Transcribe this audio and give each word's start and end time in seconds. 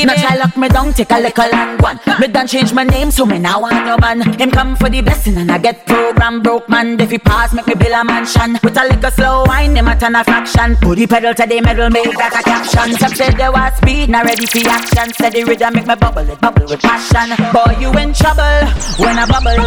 steamy. 0.00 0.20
Now 0.20 0.28
try 0.28 0.36
lock 0.36 0.56
me 0.56 0.68
down, 0.68 0.92
take 0.92 1.10
a 1.10 1.20
little 1.20 1.50
long 1.52 1.78
one. 1.78 2.00
Me 2.20 2.26
done 2.28 2.46
change 2.46 2.72
my 2.72 2.84
name, 2.84 3.10
so 3.10 3.26
me 3.26 3.38
now 3.38 3.60
want 3.60 3.84
no 3.86 3.96
man. 3.98 4.20
Him 4.38 4.50
come 4.50 4.76
for 4.76 4.88
the 4.88 5.00
blessing 5.00 5.36
and 5.36 5.50
I 5.50 5.58
get 5.58 5.86
program 5.86 6.42
broke 6.42 6.68
man. 6.68 7.00
If 7.00 7.10
he 7.10 7.18
pass, 7.18 7.52
make 7.52 7.66
me 7.66 7.74
build 7.74 7.92
a 7.92 8.04
mansion. 8.04 8.58
With 8.62 8.76
a 8.76 8.84
little 8.84 9.10
slow 9.10 9.44
wine, 9.46 9.76
him 9.76 9.88
a 9.88 9.98
turn 9.98 10.14
a 10.14 10.24
fraction. 10.24 10.76
Put 10.76 10.98
the 10.98 11.06
pedal 11.06 11.34
to 11.34 11.46
the 11.46 11.60
metal, 11.60 11.90
make 11.90 12.16
that 12.16 12.34
a 12.38 12.42
caption. 12.42 12.96
Some 12.98 13.14
say 13.14 13.30
they 13.30 13.48
want 13.48 13.76
speed, 13.76 14.08
not 14.08 14.24
ready 14.24 14.46
for 14.46 14.68
action. 14.68 15.12
Steady 15.12 15.44
rhythm, 15.44 15.74
make 15.74 15.86
me 15.86 15.94
bubble 15.94 16.28
it, 16.28 16.40
bubble 16.40 16.66
with 16.66 16.80
passion. 16.80 17.36
Boy, 17.52 17.76
you 17.80 17.90
in 17.98 18.12
trouble 18.12 18.66
when 18.98 19.18
I 19.18 19.26
bubble. 19.26 19.60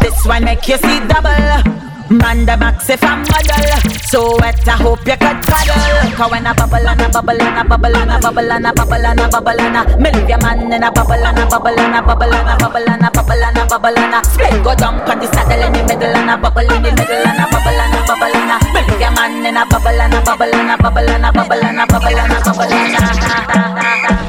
This 0.00 0.26
one 0.26 0.44
make 0.44 0.66
you 0.68 0.78
see 0.78 1.00
double. 1.06 1.82
Man 2.12 2.44
the 2.44 2.56
max 2.58 2.90
if 2.90 3.02
I'm 3.02 3.24
model 3.24 3.64
So 4.04 4.36
wet 4.36 4.68
I 4.68 4.76
hope 4.76 5.00
you 5.08 5.16
could 5.16 5.40
paddle 5.48 6.12
Cause 6.12 6.30
when 6.30 6.46
I 6.46 6.52
bubble 6.52 6.76
and 6.76 7.00
I 7.00 7.08
bubble 7.08 7.40
and 7.40 7.56
I 7.56 7.62
bubble 7.64 7.96
and 7.96 8.12
I 8.12 8.20
bubble 8.20 8.52
and 8.52 8.66
I 8.66 8.72
bubble 8.72 9.06
and 9.06 9.20
I 9.20 9.28
bubble 9.30 9.60
and 9.60 9.76
I 9.78 9.96
Me 9.96 10.10
leave 10.12 10.28
your 10.28 10.38
man 10.44 10.72
in 10.72 10.82
a 10.82 10.92
bubble 10.92 11.14
and 11.14 11.38
I 11.38 11.48
bubble 11.48 11.72
and 11.72 11.94
I 11.96 12.00
bubble 12.04 12.34
and 12.34 12.48
I 12.48 12.56
bubble 12.58 12.84
and 12.84 13.02
I 13.02 13.08
bubble 13.08 13.32
and 13.32 13.58
I 13.58 13.66
bubble 13.66 13.96
and 13.96 14.14
I 14.14 14.22
Split 14.28 14.62
go 14.62 14.74
jump 14.74 15.08
on 15.08 15.18
the 15.20 15.26
saddle 15.32 15.64
in 15.64 15.72
the 15.72 15.82
middle 15.88 16.12
and 16.12 16.30
I 16.30 16.36
bubble 16.36 16.60
in 16.60 16.82
the 16.82 16.90
middle 16.92 17.24
and 17.24 17.40
I 17.40 17.48
bubble 17.48 17.80
and 17.80 17.96
I 17.96 18.04
bubble 18.04 18.36
and 18.36 18.52
I 18.52 18.56
Me 18.76 18.80
leave 18.92 19.00
your 19.00 19.12
man 19.16 19.46
in 19.46 19.56
a 19.56 19.64
bubble 19.64 19.88
and 19.88 20.14
I 20.14 20.20
bubble 20.20 20.52
and 20.52 20.70
I 20.70 20.76
bubble 20.76 21.08
and 21.08 21.24
I 21.24 21.30
bubble 21.32 21.64
and 21.64 21.80
I 21.80 21.86
bubble 21.86 22.12
and 22.12 22.32
I 22.32 22.42
bubble 22.44 22.72
and 22.76 22.96
I 23.00 24.21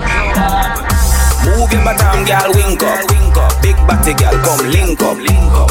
Move 1.73 1.81
your 1.81 1.97
bottom, 1.97 2.21
girl, 2.25 2.53
wink 2.53 2.83
up. 2.83 3.61
Big 3.63 3.75
body, 3.87 4.13
girl, 4.13 4.37
come 4.45 4.69
link 4.69 5.01
up. 5.01 5.17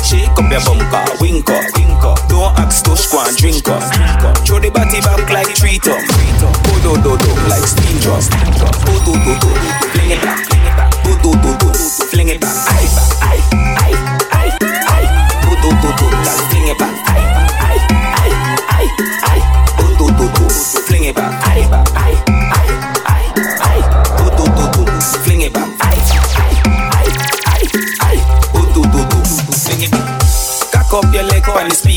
Shake 0.03 0.35
up 0.35 0.51
your 0.51 0.61
bumper, 0.67 1.05
wink 1.21 1.49
up. 1.49 2.19
Don't 2.29 2.59
ask 2.59 2.83
to 2.85 2.91
go 2.91 3.23
drink 3.39 3.69
up. 3.69 3.83
Throw 4.45 4.59
the 4.59 4.71
body 4.71 5.01
back 5.01 5.31
like 5.31 5.55
tree 5.55 5.79
top, 5.79 6.03
Oh 6.67 6.79
do 6.83 6.99
do 7.07 7.15
do, 7.23 7.31
like 7.47 7.63
steam 7.63 7.99
drum, 8.03 8.19
Oh 8.19 8.99
do 9.07 9.15
do 9.15 9.33
do, 9.39 9.51
fling 9.95 10.11
it 10.11 10.23
back. 10.23 10.43
Oh 11.07 11.15
do 11.23 11.31
do 11.39 11.51
do, 11.63 11.71
fling 12.11 12.29
it 12.35 12.41
back, 12.41 12.51
aye, 12.51 12.91
aye, 13.23 13.43
aye, 13.79 13.95
aye, 14.35 14.51
aye. 14.91 15.07
Oh 15.47 15.55
do 15.63 15.71
do 15.71 15.87
do, 15.87 16.07
girl, 16.11 16.41
fling 16.51 16.67
it 16.67 16.79
back, 16.79 16.97
aye, 17.15 17.23
aye, 17.63 17.79
aye, 18.19 18.35
aye, 18.75 18.91
aye. 19.31 19.45
Oh 19.79 19.87
do 19.99 20.07
do 20.19 20.27
do, 20.35 20.51
fling 20.83 21.05
it 21.05 21.15
back, 21.15 21.31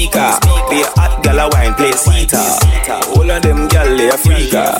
speaker. 0.06 0.38
Be 0.70 0.82
a 0.82 0.88
hot 0.98 1.24
gal 1.24 1.40
a 1.40 1.50
wine, 1.50 1.74
play 1.74 1.92
Sita. 1.92 2.42
All 3.18 3.30
of 3.30 3.42
them 3.42 3.68
gal 3.68 3.86
they 3.98 4.10
a 4.10 4.18
freaker. 4.18 4.78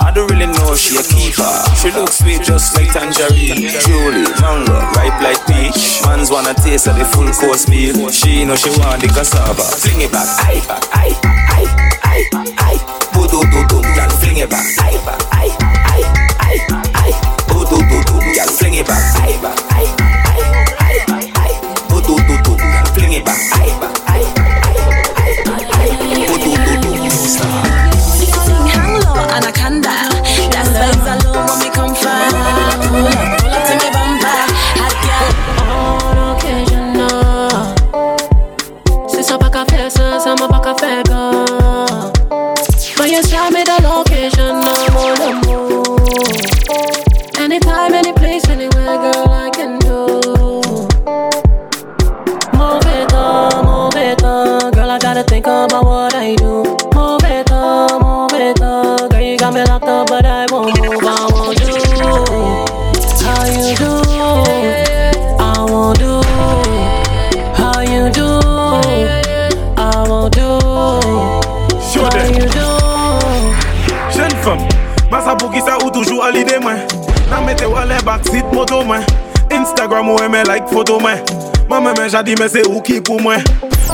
I 0.00 0.10
don't 0.14 0.30
really 0.30 0.46
know 0.46 0.74
she 0.74 0.96
a 0.96 1.02
keeper. 1.04 1.52
She 1.76 1.90
looks 1.92 2.18
sweet 2.18 2.42
just 2.42 2.74
like 2.76 2.92
tangerine. 2.92 3.68
Julie, 3.84 4.28
mango, 4.40 4.76
ripe 4.96 5.18
like 5.20 5.40
peach. 5.46 6.00
Man's 6.04 6.30
wanna 6.30 6.54
taste 6.54 6.86
of 6.88 6.96
the 6.96 7.04
full 7.04 7.28
course 7.32 7.68
meal. 7.68 8.10
She 8.10 8.44
know 8.44 8.56
she 8.56 8.70
want 8.80 9.02
the 9.02 9.08
cassava. 9.08 9.62
Fling 9.62 10.02
it 10.02 10.12
back, 10.12 10.28
aye, 10.40 10.62
aye, 10.92 11.16
aye, 11.52 11.68
aye, 12.04 12.26
aye. 12.58 12.80
Bo 13.12 13.26
do 13.28 13.40
do 13.52 13.60
do, 13.68 13.78
gal 13.94 14.10
fling 14.20 14.38
it 14.38 14.48
back, 14.50 14.64
aye, 14.80 14.96
aye, 15.32 15.52
aye, 15.92 16.06
aye, 16.40 16.60
aye. 16.96 17.14
Bo 17.48 17.64
do 17.68 17.76
do 17.76 17.98
do, 18.08 18.16
gal 18.34 18.48
fling 18.48 18.74
it 18.74 18.86
back, 18.86 19.04
aye, 19.20 19.36
aye, 19.76 19.91
you 59.56 59.64
locked 59.64 59.84
up, 59.84 60.06
but 60.08 60.24
I 60.24 60.46
won't 60.50 60.78
move. 60.80 61.02
I 61.02 61.28
won't 61.32 61.58
do 61.58 61.72
how 63.24 63.44
you 63.46 63.76
do. 63.76 63.90
I 65.38 65.66
won't 65.68 65.98
do 65.98 66.22
how 67.56 67.80
you 67.80 68.10
do. 68.10 68.26
I 69.76 70.04
won't 70.08 70.34
do 70.34 70.58
how 72.00 72.26
you 72.28 72.46
do. 72.48 72.66
Jeune 74.12 74.36
femme, 74.42 74.68
massa 75.10 75.36
pou 75.36 75.50
ki 75.50 75.60
sa 75.60 75.76
ou 75.82 75.90
toujou 75.90 76.22
alide 76.22 76.58
mwen 76.60 76.80
Nan 77.30 77.44
mette 77.44 77.66
wale 77.66 77.98
backseat 78.04 78.52
moto 78.54 78.82
mwen 78.84 79.04
Instagram 79.50 80.08
ou 80.08 80.22
eme 80.24 80.44
like 80.48 80.68
foto 80.72 81.00
mwen 81.00 81.20
Mwen 81.68 81.92
men 81.92 82.08
jadi 82.08 82.36
men 82.38 82.48
se 82.52 82.64
ou 82.68 82.82
ki 82.84 83.00
pou 83.00 83.20
mwen 83.20 83.42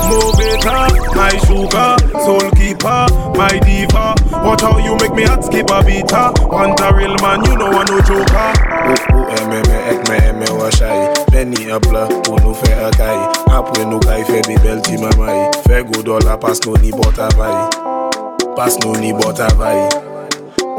Moveta, 0.09 0.89
my 1.15 1.37
sugar, 1.47 1.97
soul 2.25 2.51
keeper, 2.53 3.07
my 3.37 3.59
diva. 3.65 4.15
Watch 4.45 4.63
how 4.63 4.79
you 4.79 4.97
make 4.97 5.15
me 5.15 5.25
hot 5.25 5.45
skip 5.45 5.71
a 5.71 5.83
beater 5.83 6.33
Want 6.49 6.81
a 6.81 6.95
real 6.95 7.17
man, 7.21 7.45
you 7.45 7.57
know 7.57 7.71
I 7.71 7.85
no 7.85 8.01
joker. 8.01 8.51
Ou 8.89 9.25
eme 9.37 9.61
me 9.69 9.77
ek 9.91 10.09
me 10.09 10.17
eme 10.29 10.47
washay 10.59 11.13
Meni 11.33 11.71
a 11.71 11.79
bla 11.81 12.07
ou 12.29 12.39
nou 12.41 12.55
fe 12.55 12.73
a 12.73 12.91
kay 12.97 13.19
Apre 13.53 13.85
nou 13.85 14.01
kay 14.01 14.25
fe 14.25 14.41
bi 14.47 14.57
bel 14.65 14.81
ti 14.81 14.97
mamay 14.97 15.51
Fe 15.67 15.83
go 15.91 16.03
dola 16.03 16.39
pas 16.41 16.61
nou 16.65 16.79
ni 16.81 16.93
bot 16.93 17.19
avay 17.19 17.59
Pas 18.57 18.79
nou 18.85 18.97
ni 18.97 19.13
bot 19.13 19.41
avay 19.51 19.85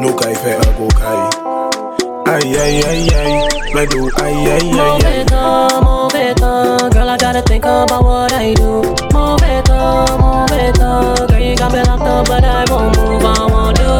Nou 0.00 0.16
kay 0.18 0.34
fe 0.42 0.56
a 0.58 0.74
go 0.80 0.90
kay 0.98 1.49
Ay 2.26 2.56
ay 2.56 2.82
ay 2.86 3.08
ay 3.10 3.32
Me 3.74 3.86
do 3.86 4.08
ay 4.22 4.34
ay 4.34 4.66
ay 4.66 4.70
Move 4.72 5.04
it 5.04 5.32
on, 5.32 5.84
move 5.84 6.14
it 6.14 6.42
on, 6.42 6.90
girl. 6.90 7.08
I 7.10 7.16
gotta 7.16 7.42
think 7.42 7.64
about 7.64 8.04
what 8.04 8.32
I 8.32 8.54
do. 8.54 8.82
Move 9.12 9.42
it 9.42 9.70
on, 9.70 10.20
move 10.20 10.52
it 10.52 10.80
on, 10.80 11.26
girl. 11.28 11.38
You 11.40 11.56
got 11.56 11.72
me 11.72 11.82
locked 11.82 12.02
up, 12.02 12.26
but 12.26 12.44
I 12.44 12.64
won't 12.70 12.96
move. 12.96 13.24
I 13.24 13.46
won't 13.46 13.76
do 13.76 13.92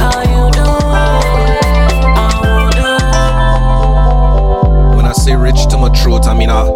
how 0.00 0.20
you 0.22 0.50
do. 0.52 0.66
I 0.92 1.08
won't 2.44 2.74
do. 4.92 4.96
When 4.96 5.06
I 5.06 5.12
say 5.12 5.34
rich 5.36 5.66
to 5.70 5.76
my 5.78 5.90
throat, 5.94 6.26
I 6.26 6.34
mean 6.34 6.50
uh, 6.50 6.66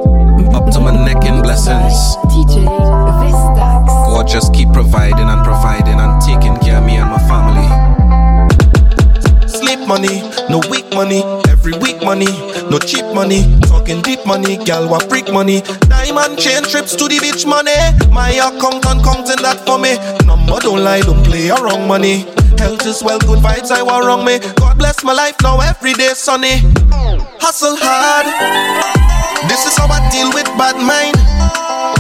up 0.57 0.71
to 0.73 0.81
my 0.81 0.93
neck 0.93 1.25
in 1.25 1.43
blessings. 1.43 2.17
DJ 2.33 2.65
Vistax. 2.67 3.87
God 4.13 4.27
just 4.29 4.53
keep 4.55 4.73
providing 4.73 5.29
and 5.29 5.43
providing 5.45 5.99
and 6.01 6.21
taking 6.23 6.57
care 6.59 6.79
of 6.79 6.85
me 6.85 6.97
and 6.97 7.11
my 7.11 7.19
family. 7.29 7.82
Money, 9.93 10.23
no 10.49 10.59
weak 10.71 10.89
money. 10.95 11.23
Every 11.51 11.75
week 11.77 12.03
money, 12.03 12.25
no 12.71 12.79
cheap 12.79 13.05
money. 13.13 13.45
Talking 13.61 14.01
deep 14.01 14.25
money, 14.25 14.57
gal 14.57 14.89
wa 14.89 14.99
freak 14.99 15.31
money. 15.31 15.61
Diamond 15.85 16.39
chain 16.39 16.63
trips 16.63 16.97
to 16.97 17.09
the 17.09 17.21
beach 17.21 17.45
money. 17.45 17.77
My 18.11 18.31
accountant 18.31 19.05
counting 19.05 19.43
that 19.45 19.61
for 19.67 19.77
me. 19.79 20.01
Number 20.25 20.59
don't 20.61 20.83
lie, 20.83 21.03
don't 21.03 21.23
play 21.23 21.51
around 21.51 21.87
money. 21.87 22.25
Health 22.57 22.87
is 22.87 23.03
well, 23.03 23.19
good 23.19 23.41
vibes 23.41 23.71
I 23.71 23.83
want 23.83 24.07
wrong 24.07 24.25
me. 24.25 24.39
God 24.57 24.79
bless 24.79 25.05
my 25.05 25.13
life 25.13 25.37
now, 25.43 25.61
every 25.61 25.93
day 25.93 26.15
sunny. 26.15 26.65
Hustle 27.37 27.77
hard. 27.77 28.25
This 29.51 29.67
is 29.67 29.77
how 29.77 29.89
I 29.93 30.09
deal 30.09 30.33
with 30.33 30.49
bad 30.57 30.81
mind. 30.81 31.21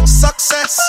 Success. 0.08 0.80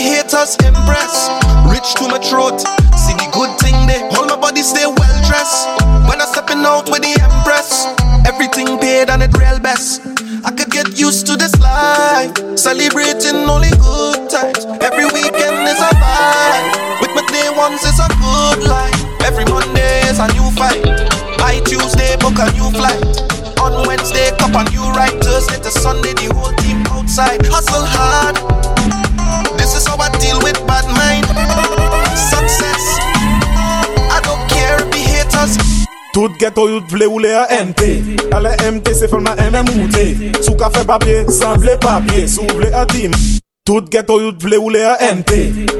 Haters 0.00 0.56
impress. 0.64 1.28
Rich 1.68 1.94
to 2.00 2.08
my 2.08 2.18
throat, 2.18 2.60
see 2.96 3.14
the 3.20 3.28
good 3.32 3.52
thing 3.60 3.76
there. 3.86 4.02
All 4.16 4.26
my 4.26 4.36
body 4.36 4.62
stay 4.62 4.86
well 4.86 5.16
dressed. 5.28 5.68
When 6.08 6.20
I 6.20 6.26
stepping 6.26 6.64
out 6.64 6.88
with 6.88 7.02
the 7.04 7.14
empress, 7.20 7.86
everything 8.26 8.78
paid 8.80 9.10
and 9.10 9.22
it 9.22 9.36
real 9.36 9.60
best. 9.60 10.00
I 10.42 10.50
could 10.50 10.70
get 10.70 10.98
used 10.98 11.26
to 11.28 11.36
this 11.36 11.52
life, 11.60 12.32
celebrating 12.56 13.44
only 13.44 13.70
good 13.76 14.30
times. 14.32 14.64
Every 14.80 15.04
weekend 15.12 15.68
is 15.68 15.80
a 15.80 15.92
vibe. 16.00 17.00
With 17.04 17.12
my 17.12 17.24
day 17.28 17.48
ones 17.52 17.84
is 17.84 18.00
a 18.00 18.08
good 18.16 18.64
life. 18.64 18.96
Every 19.20 19.44
Monday 19.44 20.00
is 20.08 20.18
a 20.18 20.26
new 20.32 20.48
fight. 20.56 20.80
By 21.36 21.60
Tuesday 21.68 22.16
book 22.16 22.40
a 22.40 22.48
new 22.56 22.72
flight. 22.72 23.04
On 23.60 23.86
Wednesday, 23.86 24.32
cup 24.40 24.56
a 24.56 24.64
new 24.72 24.88
ride. 24.96 25.20
Thursday 25.20 25.60
to 25.60 25.70
Sunday, 25.70 26.14
the 26.14 26.32
whole 26.32 26.52
team 26.64 26.80
outside. 26.88 27.44
Hustle 27.44 27.84
hard. 27.84 28.79
Tout 36.12 36.32
ghetto 36.40 36.68
yout 36.68 36.86
vle 36.90 37.06
ou 37.06 37.20
le 37.22 37.30
a 37.36 37.46
MT 37.64 37.82
Ale 38.34 38.50
MT 38.72 38.88
se 38.98 39.06
fèl 39.06 39.20
ma 39.22 39.36
MMOT 39.38 39.98
Sou 40.42 40.56
ka 40.58 40.66
fè 40.74 40.82
papye, 40.86 41.20
san 41.30 41.54
vle 41.62 41.76
papye 41.78 42.24
Sou 42.28 42.46
vle 42.58 42.72
a 42.74 42.82
tim. 42.90 43.14
Tout 43.68 43.86
ghetto 43.92 44.16
yout 44.18 44.42
vle 44.42 44.58
ou 44.58 44.72
le 44.74 44.82
a 44.90 44.96
MT 45.14 45.36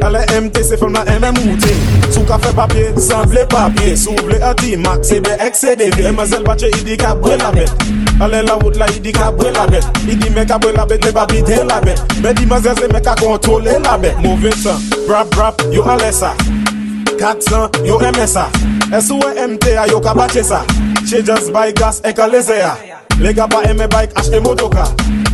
Ale 0.07 0.23
MT 0.45 0.63
se 0.69 0.79
fèl 0.79 0.93
ma 0.95 1.03
MMOT 1.03 1.67
Sou 2.13 2.23
ka 2.29 2.39
fè 2.39 2.53
papye, 2.55 2.93
san 3.03 3.27
vle 3.27 3.43
papye 3.51 3.97
Sou 3.99 4.15
vle 4.23 4.39
a 4.47 4.55
tim. 4.55 4.87
Mak 4.87 5.03
se 5.09 5.19
be 5.19 5.35
ek 5.43 5.59
se 5.59 5.75
de 5.81 5.91
vle 5.97 6.15
Mazel 6.15 6.47
bache 6.47 6.71
idi 6.79 6.95
ka 7.01 7.17
bre 7.19 7.35
la 7.43 7.51
bet. 7.57 7.87
Ale 8.23 8.45
la 8.47 8.55
wout 8.63 8.79
la 8.79 8.87
idi 8.95 9.11
ka 9.17 9.33
bre 9.35 9.51
la 9.57 9.67
bet. 9.67 9.87
Idi 10.07 10.31
me 10.31 10.47
ka 10.47 10.61
bre 10.63 10.77
la 10.79 10.87
bet, 10.87 11.03
ne 11.03 11.11
ba 11.17 11.27
bite 11.27 11.59
la 11.67 11.81
bet. 11.83 12.07
Be 12.23 12.37
di 12.39 12.47
mazel 12.47 12.79
se 12.79 12.87
me 12.93 13.03
ka 13.03 13.19
kontrole 13.19 13.81
la 13.83 13.99
bet. 13.99 14.23
Mouve 14.23 14.55
san, 14.63 14.79
brap 15.09 15.35
brap, 15.35 15.67
yo 15.75 15.83
ale 15.91 16.13
sa. 16.15 16.37
400, 17.21 17.85
yo 17.85 18.01
eme 18.01 18.27
sa 18.27 18.49
S.O.M.T 18.91 19.77
a 19.77 19.87
yo 19.87 20.01
ka 20.01 20.15
bache 20.15 20.43
sa 20.43 20.65
Che 21.05 21.23
just 21.23 21.53
buy 21.53 21.71
gas 21.73 22.01
e 22.01 22.13
ka 22.13 22.27
leze 22.27 22.57
ya. 22.57 22.73
Le 23.21 23.35
ga 23.35 23.47
pa 23.47 23.61
eme 23.69 23.87
bike 23.93 24.17
ashte 24.17 24.41
motoka 24.41 24.89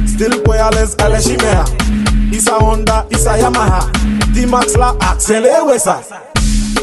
Still 0.06 0.42
po 0.42 0.52
alez 0.52 0.96
ale 0.98 1.22
shime 1.22 1.46
ya 1.46 1.64
Isa 2.32 2.58
Honda, 2.58 3.06
isa 3.10 3.38
Yamaha. 3.38 3.86
D-Max 4.34 4.74
la 4.76 4.96
aksele 4.98 5.62
we 5.66 5.78
sa 5.78 6.02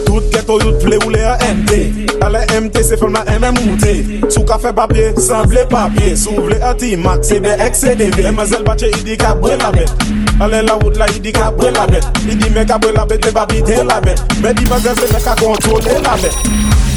Tout 0.05 0.23
keto 0.31 0.55
yot 0.63 0.79
vle 0.87 0.97
ou 1.03 1.11
le 1.11 1.19
a 1.27 1.35
MT 1.51 2.23
Ale 2.23 2.47
MT 2.61 2.83
se 2.87 2.95
felman 2.95 3.27
MMOT 3.27 4.31
Sou 4.31 4.47
ka 4.47 4.55
fe 4.57 4.71
papye, 4.71 5.11
san 5.19 5.43
vle 5.51 5.67
papye 5.67 6.15
Sou 6.15 6.47
vle 6.47 6.63
a 6.63 6.71
T-Max, 6.79 7.27
se 7.27 7.41
be 7.43 7.51
XCDV 7.59 8.31
Emazel 8.31 8.63
bache 8.63 8.87
idi 9.01 9.19
ka 9.19 9.35
bre 9.35 9.59
la 9.59 9.75
bet 9.75 9.91
Ale 10.39 10.61
la 10.63 10.75
wout 10.75 10.95
la 10.97 11.05
idi 11.07 11.31
ka 11.31 11.51
bre 11.51 11.71
la 11.71 11.85
bet 11.87 12.05
Idi 12.29 12.49
me 12.49 12.65
ka 12.65 12.77
bre 12.77 12.91
la 12.91 13.05
bet, 13.05 13.25
me 13.25 13.31
ba 13.31 13.45
bite 13.45 13.83
la 13.83 13.99
bet 14.01 14.19
Me 14.41 14.53
di 14.53 14.65
mazel 14.65 14.95
se 14.95 15.07
me 15.13 15.19
ka 15.23 15.35
kontrole 15.35 15.93
la 16.03 16.15
bet 16.21 16.35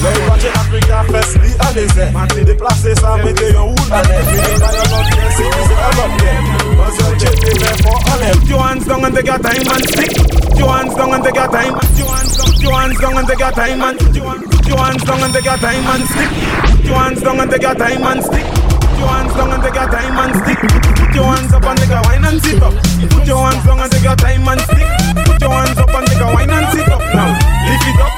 Le 0.03 0.11
yu 0.17 0.23
bache 0.29 0.51
Afrika 0.61 1.05
fes 1.11 1.35
li 1.43 1.53
aleze 1.69 2.11
Mati 2.13 2.45
deplase 2.45 2.95
sa 3.01 3.17
mete 3.17 3.53
yon 3.53 3.71
ou 3.71 3.89
la 3.91 4.03
net 4.03 4.25
Mi 4.27 4.39
de 4.41 4.59
bayan 4.63 4.87
not 4.91 5.07
gen, 5.15 5.31
se 5.37 5.45
ki 5.53 5.63
se 5.69 5.75
alot 5.89 6.13
gen 6.23 6.45
Mazel 6.81 7.13
chete 7.21 7.53
me 7.61 7.73
for 7.83 7.99
ale 8.13 8.33
Put 8.33 8.49
your 8.49 8.63
hands 8.63 8.87
down 8.87 9.05
and 9.05 9.15
take 9.15 9.27
your 9.27 9.39
time 9.39 9.69
and 9.75 9.85
stick. 9.89 10.13
Put 10.17 10.59
your 10.59 10.73
hands 10.73 10.95
down 10.95 11.15
and 11.15 11.25
take 11.25 11.37
your 11.37 11.49
time. 11.49 11.75
Hands 11.75 12.37
down. 12.37 12.47
Put 12.47 12.63
your 12.63 12.75
hands 12.81 13.01
down 13.01 13.19
and 13.19 13.29
take 13.29 13.39
your 13.39 13.53
time 13.53 13.83
and 13.83 14.17
your, 14.17 14.35
put 14.49 14.67
your 14.67 14.79
hands 14.79 15.05
down 15.05 15.23
and 15.23 15.35
take 15.35 15.45
your 15.45 15.57
time 15.57 15.87
and 15.87 16.09
stick. 16.09 16.31
Put 16.71 16.85
your 16.87 16.99
hands 16.99 17.23
down 17.23 17.41
and 17.41 17.51
take 17.51 17.63
your 17.63 17.75
time 17.75 18.05
and 18.07 18.25
stick. 18.25 18.47
Put 18.47 18.99
your 18.99 19.09
hands 19.09 19.35
down 19.35 19.53
and 19.53 19.63
take 19.63 19.75
your 19.75 19.89
time 19.91 20.19
and 20.19 20.37
stick. 20.37 21.06
Your 21.17 21.25
hands 21.33 21.51
up 21.51 21.65
and 21.65 21.79
take 21.81 21.89
a 21.89 22.03
wine 22.05 22.25
and 22.29 22.43
sit 22.45 22.61
up. 22.61 22.77
Put 23.09 23.27
your 23.27 23.41
hands 23.41 23.65
down 23.65 23.81
and 23.81 23.91
take 23.91 24.05
your 24.05 24.17
time 24.17 24.47
and 24.53 24.61
stick. 24.61 24.85
Put 25.25 25.41
your 25.41 25.49
hands 25.49 25.79
up 25.81 25.89
and 25.89 26.07
take 26.07 26.21
a 26.21 26.29
wine 26.29 26.51
and 26.51 26.69
sit 26.77 26.89
up. 26.93 27.01
Now 27.17 27.33
lift 27.65 27.89
it 27.89 28.01
up, 28.05 28.13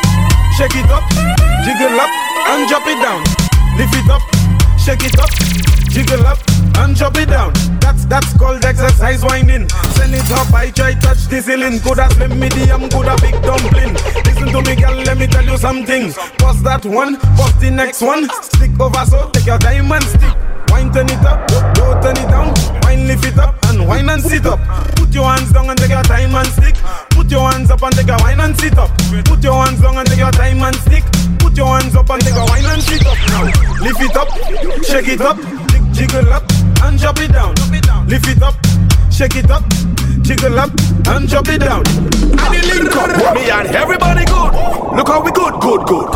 shake 0.59 0.75
it 0.75 0.91
up, 0.91 1.07
jiggle 1.63 1.95
up 1.95 2.11
and 2.51 2.67
drop 2.67 2.83
it 2.91 2.99
down. 2.99 3.23
Lift 3.79 3.95
it 3.95 4.11
up, 4.11 4.23
shake 4.83 5.07
it 5.07 5.15
up, 5.15 5.31
jiggle 5.87 6.27
up 6.27 6.43
and 6.83 6.97
drop 6.97 7.15
it 7.15 7.31
down. 7.31 7.53
That's 7.79 8.05
that's 8.07 8.37
called 8.37 8.65
exercise 8.65 9.23
winding. 9.23 9.69
Send 9.95 10.19
it 10.19 10.31
up, 10.33 10.53
I 10.53 10.71
try 10.73 10.95
touch 10.95 11.31
the 11.31 11.41
ceiling. 11.41 11.79
Coulda 11.79 12.11
slim 12.19 12.35
medium, 12.35 12.91
coulda 12.91 13.15
big 13.23 13.39
dumpling. 13.47 13.95
Listen 14.27 14.51
to 14.51 14.61
me, 14.67 14.75
girl, 14.75 14.99
let 15.07 15.17
me 15.17 15.29
tell 15.29 15.45
you 15.45 15.57
something. 15.57 16.13
Pause 16.43 16.63
that 16.65 16.85
one, 16.85 17.17
pause 17.39 17.55
the 17.61 17.71
next 17.71 18.03
one. 18.03 18.29
Stick 18.43 18.75
over 18.81 19.07
so 19.07 19.31
take 19.31 19.47
your 19.47 19.59
time 19.59 19.93
and 19.93 20.03
stick. 20.03 20.35
Wine 20.71 20.93
turn 20.93 21.09
it 21.09 21.25
up, 21.25 21.47
go 21.75 22.01
turn 22.01 22.17
it 22.17 22.29
down. 22.29 22.55
Wine 22.83 23.07
lift 23.07 23.27
it 23.27 23.39
up 23.39 23.57
and 23.67 23.87
wine 23.87 24.09
and 24.09 24.23
sit 24.23 24.47
up. 24.47 24.61
Put 24.97 25.13
your 25.15 25.25
hands 25.25 25.53
down 25.53 25.69
and 25.71 25.79
take 25.79 25.91
your 25.91 26.03
time 26.03 26.35
and 26.35 26.49
stick. 26.49 26.75
Put 27.11 27.31
your 27.31 27.51
hands 27.51 27.71
up 27.71 27.83
and 27.83 27.95
take 27.95 28.09
a 28.09 28.17
wine 28.23 28.41
and 28.41 28.59
sit 28.59 28.79
up. 28.79 28.91
Put 29.25 29.43
your 29.43 29.65
hands 29.65 29.81
down 29.81 29.97
and 29.99 30.09
take 30.09 30.19
your 30.19 30.31
time 30.31 30.63
and 30.63 30.77
stick. 30.77 31.05
Put 31.39 31.57
your 31.57 31.67
hands 31.79 31.95
up 31.95 32.11
and 32.11 32.23
take 32.23 32.35
a 32.35 32.45
wine 32.45 32.65
and 32.67 32.83
sit 32.83 33.07
up. 33.07 33.19
Now 33.29 33.45
lift 33.83 34.01
it 34.01 34.17
up, 34.17 34.29
shake 34.85 35.09
it 35.09 35.21
up, 35.21 35.37
jiggle 35.93 36.33
up 36.33 36.45
and 36.83 36.99
drop 36.99 37.19
it 37.19 37.33
down. 37.33 37.55
Lift 38.07 38.29
it 38.29 38.43
up, 38.43 38.55
shake 39.11 39.37
it 39.37 39.51
up, 39.51 39.65
jiggle 40.23 40.59
up 40.59 40.71
and 41.09 41.29
drop 41.29 41.49
it 41.49 41.61
down. 41.61 41.83
Me 43.35 43.51
and 43.51 43.69
everybody 43.75 44.25
good. 44.25 44.53
Look 44.97 45.09
how 45.09 45.23
we 45.23 45.31
good, 45.33 45.61
good, 45.61 45.87
good. 45.87 46.09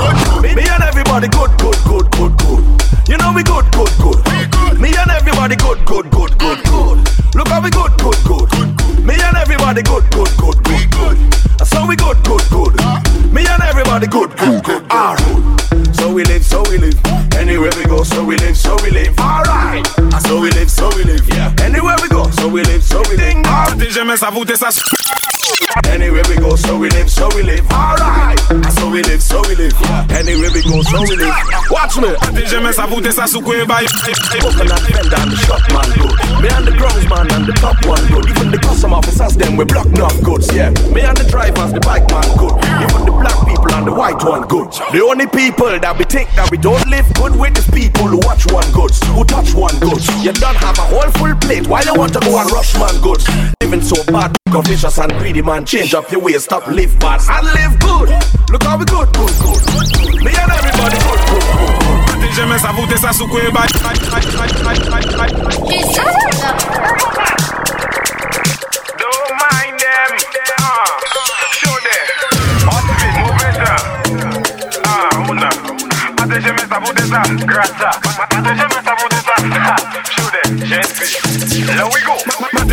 Me 0.43 0.65
and 0.69 0.83
everybody 0.83 1.29
good, 1.29 1.51
good, 1.59 1.77
good, 1.85 2.11
good, 2.13 2.37
good. 2.39 2.65
You 3.09 3.17
know 3.19 3.33
we 3.35 3.43
good, 3.43 3.67
good, 3.73 3.91
good. 3.99 4.81
Me 4.81 4.95
and 4.97 5.11
everybody 5.11 5.57
good, 5.57 5.85
good, 5.85 6.11
good, 6.11 6.39
good, 6.39 6.65
good. 6.65 6.99
Look 7.35 7.49
how 7.49 7.61
we 7.63 7.71
good, 7.71 7.93
good, 7.99 8.17
good. 8.25 8.49
Me 9.05 9.15
and 9.21 9.37
everybody 9.37 9.83
good, 9.83 10.09
good, 10.11 10.31
good, 10.39 10.63
good, 10.63 10.91
good. 10.91 11.19
So 11.67 11.87
we 11.87 11.97
good, 11.97 12.23
good, 12.25 12.43
good. 12.51 12.75
Me 13.33 13.47
and 13.47 13.63
everybody 13.63 14.07
good, 14.07 14.37
good, 14.37 14.63
good, 14.65 14.89
good. 14.89 15.97
So 15.97 16.13
we 16.13 16.25
live, 16.25 16.45
so 16.45 16.63
we 16.71 16.79
live. 16.79 16.99
Anywhere 17.35 17.71
we 17.77 17.85
go, 17.85 18.03
so 18.05 18.25
we 18.25 18.37
live, 18.37 18.57
so 18.57 18.77
we 18.83 18.91
live. 18.91 19.19
Alright. 19.19 19.87
So 20.23 20.41
we 20.41 20.51
live, 20.51 20.71
so 20.71 20.89
we 20.97 21.05
live. 21.05 21.27
Yeah. 21.29 21.55
Anywhere 21.61 21.97
we 22.03 22.09
so 22.43 22.49
we 22.49 22.63
live, 22.65 22.83
so 22.83 23.01
we 23.09 23.17
live. 23.17 23.37
Alright. 23.47 23.79
T'es 23.79 23.91
jamais 23.91 24.17
savouté 24.17 24.57
ça. 24.57 24.69
Anywhere 25.91 26.23
we 26.29 26.37
go, 26.37 26.57
so 26.57 26.77
we 26.77 26.91
live, 26.91 27.09
so 27.09 27.29
we 27.37 27.43
live. 27.43 27.65
Alright. 27.71 28.39
So 28.77 28.91
we 28.91 29.03
live, 29.03 29.23
so 29.23 29.41
we 29.49 29.55
live. 29.55 29.73
Anywhere 30.11 30.51
we 30.53 30.63
go, 30.63 30.83
so 30.83 31.01
we 31.03 31.17
live. 31.17 31.35
Watch 31.71 31.97
me. 31.99 32.09
T'es 32.35 32.47
jamais 32.47 32.73
savouté 32.73 33.13
ça 33.13 33.27
sous 33.29 33.41
quoi 33.41 33.65
bail. 33.65 33.87
Coconut 34.41 34.81
fell 34.91 35.09
down 35.09 35.31
the 35.31 35.37
shop 35.47 35.63
man 35.73 35.89
good. 35.95 36.43
Me 36.43 36.49
and 36.49 36.67
the 36.67 36.73
grounds 36.73 37.09
man 37.09 37.31
and 37.33 37.47
the 37.47 37.53
top 37.61 37.79
one 37.87 38.05
good. 38.09 38.29
Even 38.29 38.51
the 38.51 38.59
custom 38.59 38.93
officers 38.93 39.37
them 39.37 39.57
we 39.57 39.65
block 39.65 39.87
enough 39.87 40.21
goods. 40.23 40.53
Yeah. 40.53 40.71
Me 40.91 41.03
and 41.03 41.17
the 41.17 41.25
drivers 41.31 41.73
the 41.73 41.81
bike 41.81 42.11
man 42.11 42.27
good. 42.37 42.59
Even 42.83 43.07
the 43.07 43.13
black 43.13 43.39
people 43.47 43.71
and 43.73 43.87
the 43.87 43.93
white 43.93 44.23
one 44.25 44.43
good. 44.49 44.67
The 44.91 45.01
only 45.01 45.29
people 45.29 45.79
that 45.79 45.97
we 45.97 46.05
think 46.05 46.29
that 46.35 46.51
we 46.51 46.59
don't 46.59 46.85
live 46.91 47.07
good 47.15 47.37
with 47.39 47.57
is 47.57 47.71
people 47.71 48.09
who 48.09 48.19
watch 48.27 48.51
one 48.51 48.67
goods, 48.73 48.99
who 49.15 49.25
touch 49.25 49.55
one 49.55 49.79
goods. 49.79 50.11
You 50.25 50.33
don't 50.33 50.57
have 50.57 50.77
a 50.79 50.87
whole 50.91 51.11
full 51.17 51.35
plate. 51.37 51.67
Why 51.69 51.83
you 51.83 51.95
want 51.95 52.13
to 52.15 52.21
go 52.21 52.32
and 52.37 52.51
rush 52.53 52.75
man 52.79 53.01
goods? 53.01 53.27
Living 53.63 53.83
so 53.83 54.03
bad, 54.05 54.37
vicious 54.65 54.99
and 54.99 55.13
greedy 55.19 55.43
man. 55.43 55.65
Change 55.65 55.95
up 55.95 56.11
your 56.11 56.21
ways, 56.21 56.45
stop 56.45 56.67
live 56.69 56.99
bad 56.99 57.21
and 57.29 57.47
live 57.47 57.79
good. 57.81 58.09
Look 58.51 58.63
how 58.63 58.77
we 58.79 58.85
good, 58.85 59.13
good, 59.13 59.33
good. 59.41 59.61
Me 60.25 60.33
and 60.33 60.51
everybody 60.53 60.97
good, 60.99 61.21
good, 61.29 61.45
good, 61.49 62.07
good. 62.07 62.21
T'es 62.23 62.33
jamais 62.37 62.59
savouté 62.59 62.97
ça 62.97 63.13
sous 63.13 63.27
quoi 63.27 63.41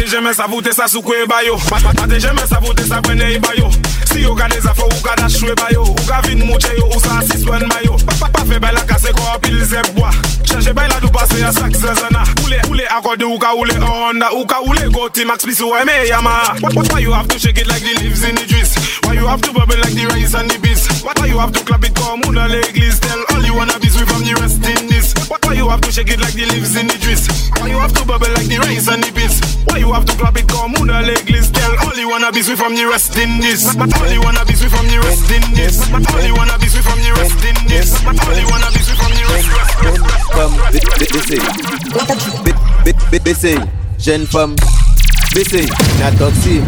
jeme 0.09 0.33
sa 0.33 0.47
voute 0.47 0.73
sa 0.73 0.87
soukwe 0.87 1.25
bayo. 1.27 1.55
Mate 1.71 2.19
jeme 2.19 2.41
sa 2.49 2.59
voute 2.59 2.83
sa 2.87 3.01
kwene 3.01 3.35
i 3.35 3.39
bayo. 3.39 3.69
Si 4.11 4.21
yo 4.21 4.33
gade 4.33 4.59
zafo 4.59 4.83
ou 4.83 5.01
ka 5.01 5.15
dashwe 5.15 5.53
bayo. 5.55 5.83
Ou 5.83 6.05
ka 6.07 6.21
vin 6.25 6.43
mouche 6.45 6.73
yo 6.77 6.85
ou 6.87 6.99
sa 6.99 7.19
asiswen 7.19 7.67
mayo 7.69 7.99
Pa 8.19 8.43
fe 8.45 8.59
bay 8.59 8.73
la 8.73 8.81
kase 8.81 9.11
ko 9.13 9.23
apil 9.33 9.63
zebwa 9.65 10.09
Cheche 10.43 10.73
bay 10.73 10.87
la 10.89 10.99
do 10.99 11.09
pase 11.09 11.43
a 11.43 11.51
sak 11.51 11.71
zezana 11.71 12.23
Oule 12.69 12.85
akode 12.89 13.23
ou 13.23 13.39
ka 13.39 13.53
oule 13.55 13.75
onda 13.79 14.31
Ou 14.33 14.45
ka 14.45 14.61
oule 14.65 14.89
goti 14.89 15.25
max 15.25 15.45
plis 15.45 15.61
ou 15.61 15.75
eme 15.77 16.07
yama 16.07 16.55
Why 16.61 16.99
you 16.99 17.13
have 17.13 17.27
to 17.27 17.39
shake 17.39 17.59
it 17.59 17.67
like 17.67 17.83
the 17.83 17.93
leaves 18.01 18.23
in 18.23 18.35
the 18.35 18.45
trees 18.45 18.75
Why 19.03 19.13
you 19.13 19.27
have 19.27 19.41
to 19.41 19.53
bubble 19.53 19.77
like 19.77 19.93
the 19.93 20.05
rice 20.07 20.33
and 20.33 20.49
the 20.49 20.59
bees 20.59 20.87
Why 21.03 21.13
you 21.27 21.39
have 21.39 21.53
to 21.53 21.63
clap 21.63 21.83
it 21.85 21.93
kom 21.95 22.21
ou 22.27 22.33
nan 22.33 22.49
l'eglis 22.49 22.99
tel 22.99 23.28
all 23.39 23.45
you 23.45 23.55
wanna 23.55 23.79
be 23.79 23.87
we 23.95 24.03
from 24.03 24.23
the 24.27 24.35
rest 24.35 24.59
in 24.67 24.87
this. 24.91 25.15
Why 25.47 25.53
you 25.55 25.69
have 25.69 25.79
to 25.81 25.91
shake 25.91 26.11
it 26.11 26.19
like 26.19 26.35
the 26.35 26.45
leaves 26.51 26.75
in 26.75 26.87
the 26.87 26.97
trees 26.99 27.23
Why 27.57 27.71
you 27.71 27.79
have 27.79 27.93
to 27.95 28.03
bubble 28.05 28.27
like 28.35 28.51
the 28.51 28.59
rice 28.59 28.87
and 28.91 29.01
the 29.01 29.11
beans? 29.15 29.39
Why 29.65 29.79
you 29.79 29.93
have 29.93 30.05
to 30.05 30.13
clap 30.19 30.35
it 30.35 30.47
come 30.47 30.75
on 30.75 30.87
the 30.87 30.99
l'église 31.07 31.49
Tell 31.55 31.71
all 31.87 31.95
you 31.95 32.09
wanna 32.09 32.31
be 32.31 32.43
we 32.43 32.55
from 32.59 32.75
the 32.75 32.85
rest 32.85 33.15
in 33.15 33.39
this. 33.39 33.63
All 33.79 34.11
you 34.11 34.19
wanna 34.21 34.43
be 34.43 34.53
we 34.59 34.67
from 34.67 34.87
the 34.91 34.99
rest 34.99 35.31
in 35.31 35.41
this. 35.55 35.79
All 35.87 36.21
you 36.21 36.35
wanna 36.35 36.59
be 36.59 36.67
we 36.67 36.81
from 36.83 36.99
the 36.99 37.11
rest 37.15 37.39
in 37.47 37.55
this. 37.71 37.95
All 38.03 38.35
you 38.35 38.47
wanna 38.51 38.69
be 38.75 38.81
we 38.83 38.93
from 38.99 39.11
the 39.15 39.23
rest 39.31 39.47
Femme, 40.35 40.55
baissez, 40.99 41.39
baissez, 43.23 43.57
jeune 43.97 44.27
femme, 44.27 44.55
baissez, 45.33 45.65
na 45.99 46.11
toxi, 46.11 46.61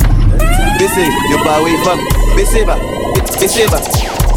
baissez, 0.80 1.10
yo 1.30 1.38
ba 1.44 1.62
we 1.63 1.75
femme, 1.84 2.01
baissez 2.36 2.66
ba, 2.66 2.78
baissez 3.40 3.68
ba, 3.68 3.80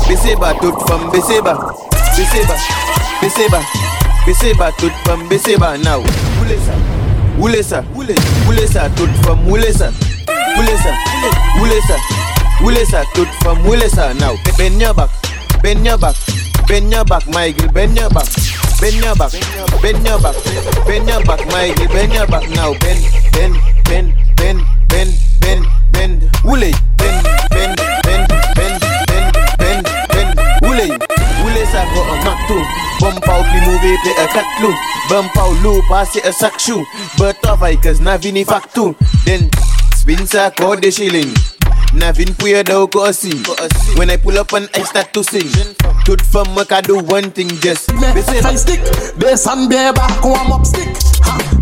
baissez 0.07 0.37
ba 0.37 0.55
toute 0.61 0.89
femme, 0.89 1.11
baissez 1.11 1.41
ba, 1.41 1.57
baissez 2.17 2.47
ba, 2.47 2.55
baissez 3.21 3.49
ba, 3.51 3.61
baissez 4.27 4.55
ba 4.55 4.71
toute 4.79 4.93
femme, 5.05 5.27
baissez 5.29 5.57
ba 5.57 5.77
now, 5.79 6.03
oulez 6.41 6.59
ça, 6.65 6.73
oulez 7.39 7.63
ça, 7.63 7.83
oulez, 7.95 8.15
oulez 8.49 8.67
ça 8.67 8.89
toute 8.97 9.15
femme, 9.25 9.49
oulez 9.49 9.73
ça, 9.73 9.91
oulez 10.57 10.77
ça, 10.77 10.91
oulez 11.61 11.81
ça, 11.89 11.97
oulez 12.63 12.85
ça 12.85 13.03
toute 13.15 13.29
femme, 13.43 13.67
oulez 13.67 13.89
ça 13.89 14.15
now, 14.15 14.37
bend 14.59 14.81
your 14.81 14.95
back, 14.95 15.11
bend 15.63 15.85
your 15.85 15.99
back, 15.99 16.15
bend 16.69 16.93
your 16.93 17.05
back, 17.05 17.27
my 17.29 17.53
girl, 17.53 17.69
bend 17.73 17.97
your 17.97 18.11
back. 18.11 18.27
Bend 18.81 19.03
your 19.03 19.15
back, 19.15 19.31
bend 19.81 20.05
your 20.05 20.19
back, 20.21 20.35
bend 20.87 21.09
your 21.09 21.23
back, 21.23 21.41
my 21.47 21.73
girl, 21.75 21.89
bend 21.89 22.13
your 22.13 22.27
back 22.27 22.51
now. 22.51 22.75
Bend, 22.81 23.01
bend, 23.33 23.57
bend, 23.85 24.13
bend, 24.37 24.61
bend, 24.89 25.15
bend, 25.41 25.65
bend. 25.93 26.31
Wule, 26.45 26.73
bend, 26.99 27.23
bend, 27.51 27.81
bend, 28.03 28.29
bend, 28.55 28.81
bend, 29.07 29.33
bend, 29.59 29.85
bend. 30.09 30.39
Wule, 30.61 30.99
voulez 31.45 31.67
pa 33.21 33.39
ou 33.39 33.45
pli 33.45 33.61
mouve 33.61 33.93
e 33.93 34.27
pa 35.35 35.45
ou 35.45 35.55
lou 35.63 35.83
pase 35.89 36.21
e 36.25 36.33
kez 37.77 38.01
na 38.01 38.17
vini 38.17 38.45
Den 39.27 39.51
spin 39.97 40.27
sa 40.27 40.51
ko 40.51 40.75
de 40.77 40.91
shilling. 40.91 41.33
Na 41.95 42.13
vin 42.13 42.33
pou 42.35 42.49
ko 42.89 43.05
osi 43.07 43.31
When 43.97 44.11
I 44.11 44.17
pull 44.17 44.39
up 44.39 44.53
and 44.55 44.69
I 44.75 44.83
start 44.83 45.13
to 45.13 45.23
sing. 45.23 45.51
Tout 46.05 46.21
femme 46.33 46.55
I 46.73 46.81
do 46.81 46.99
one 46.99 47.31
thing 47.31 47.49
just 47.61 47.93
Be 47.93 48.23
say 48.23 48.41
stick. 48.57 48.81
Be 49.19 49.37
san 49.37 49.69
be 49.69 49.77
back 49.77 50.25
warm 50.25 50.53
up 50.53 50.65
stick. 50.67 50.97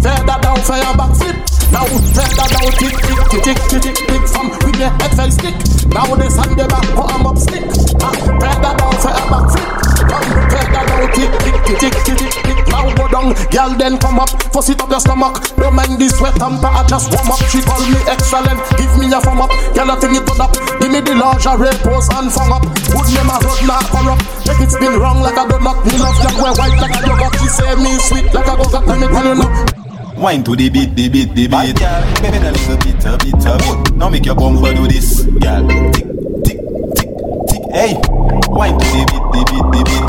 Further 0.02 0.38
down 0.40 0.60
for 0.62 0.76
your 0.76 0.94
flip 1.18 1.51
now 1.72 1.88
feather 2.12 2.46
down, 2.52 2.68
tick 2.76 2.92
tick 3.00 3.20
tick 3.32 3.42
tick 3.42 3.58
tick 3.68 3.82
tick 3.82 3.96
tick. 3.96 4.22
Some 4.28 4.50
with 4.60 4.76
the 4.76 4.92
fire 5.00 5.30
stick. 5.32 5.56
Now 5.88 6.12
this 6.14 6.36
and 6.36 6.52
the 6.52 6.68
back, 6.68 6.84
warm 6.92 7.26
up 7.26 7.38
stick. 7.40 7.64
Ha, 8.04 8.10
feather 8.36 8.72
down, 8.76 8.94
fire 9.00 9.26
back 9.32 9.44
flip. 9.48 9.68
Down, 10.04 10.24
feather 10.52 10.84
down, 10.84 11.04
tick 11.16 11.32
tick 11.40 11.56
tick 11.64 11.94
tick 12.04 12.18
tick 12.20 12.34
tick. 12.44 12.58
Now 12.68 12.88
go 12.92 13.08
down, 13.08 13.32
girl 13.48 13.72
then 13.76 13.96
come 13.96 14.20
up, 14.20 14.28
fuss 14.52 14.68
it 14.68 14.80
up 14.80 14.90
your 14.92 15.00
stomach. 15.00 15.40
Don't 15.56 15.72
mind 15.72 15.96
the 15.96 16.08
sweat 16.12 16.36
and 16.40 16.60
I 16.60 16.84
just 16.86 17.08
warm 17.08 17.32
up. 17.32 17.40
She 17.48 17.64
call 17.64 17.80
me 17.88 18.00
excellent, 18.04 18.60
give 18.76 18.92
me 19.00 19.08
a 19.08 19.20
thumb 19.20 19.40
up. 19.40 19.52
Girl, 19.72 19.90
I 19.90 19.96
think 19.96 20.20
it 20.20 20.24
put 20.28 20.40
up. 20.40 20.52
Give 20.76 20.92
me 20.92 21.00
the 21.00 21.16
lingerie 21.16 21.72
pose 21.80 22.08
and 22.12 22.28
fung 22.28 22.52
up. 22.52 22.68
Good 22.92 23.08
name 23.16 23.32
a 23.32 23.36
road 23.40 23.60
not 23.64 23.88
corrupt. 23.88 24.24
Make 24.44 24.60
it 24.60 24.70
spin 24.72 25.00
wrong 25.00 25.24
like 25.24 25.40
a 25.40 25.44
donut. 25.48 25.80
Me 25.88 25.96
love 25.96 26.20
young 26.20 26.36
wear 26.36 26.52
white 26.52 26.76
like 26.76 26.96
a 26.96 27.00
yogurt. 27.00 27.32
She 27.40 27.48
say 27.48 27.72
me 27.80 27.96
sweet 27.96 28.28
like 28.32 28.48
a 28.48 28.54
go-got. 28.60 28.84
Let 28.84 29.00
me 29.00 29.08
tell 29.08 29.24
you 29.24 29.36
now. 29.40 29.91
Wine 30.22 30.44
to 30.44 30.54
the 30.54 30.70
beat, 30.70 30.94
the 30.94 31.08
beat, 31.08 31.34
the 31.34 31.48
beat. 31.48 31.50
Bad 31.50 31.74
girl, 31.82 32.22
baby, 32.22 32.38
that 32.38 32.54
is 32.54 32.68
a 32.70 32.78
beat, 32.78 33.02
a 33.02 33.18
bit. 33.18 33.42
a 33.42 33.58
beat. 33.58 33.98
Now 33.98 34.08
make 34.08 34.24
your 34.24 34.36
bumper 34.36 34.72
do 34.72 34.86
this, 34.86 35.26
girl. 35.42 35.66
Tick, 35.66 36.06
tick, 36.46 36.58
tick, 36.94 37.10
tick. 37.50 37.62
Hey, 37.74 37.98
wine 38.46 38.78
to 38.78 38.86
the 38.86 39.02
beat, 39.10 39.26
the 39.34 39.42
beat, 39.50 39.66
the 39.74 39.82
beat. 39.82 40.06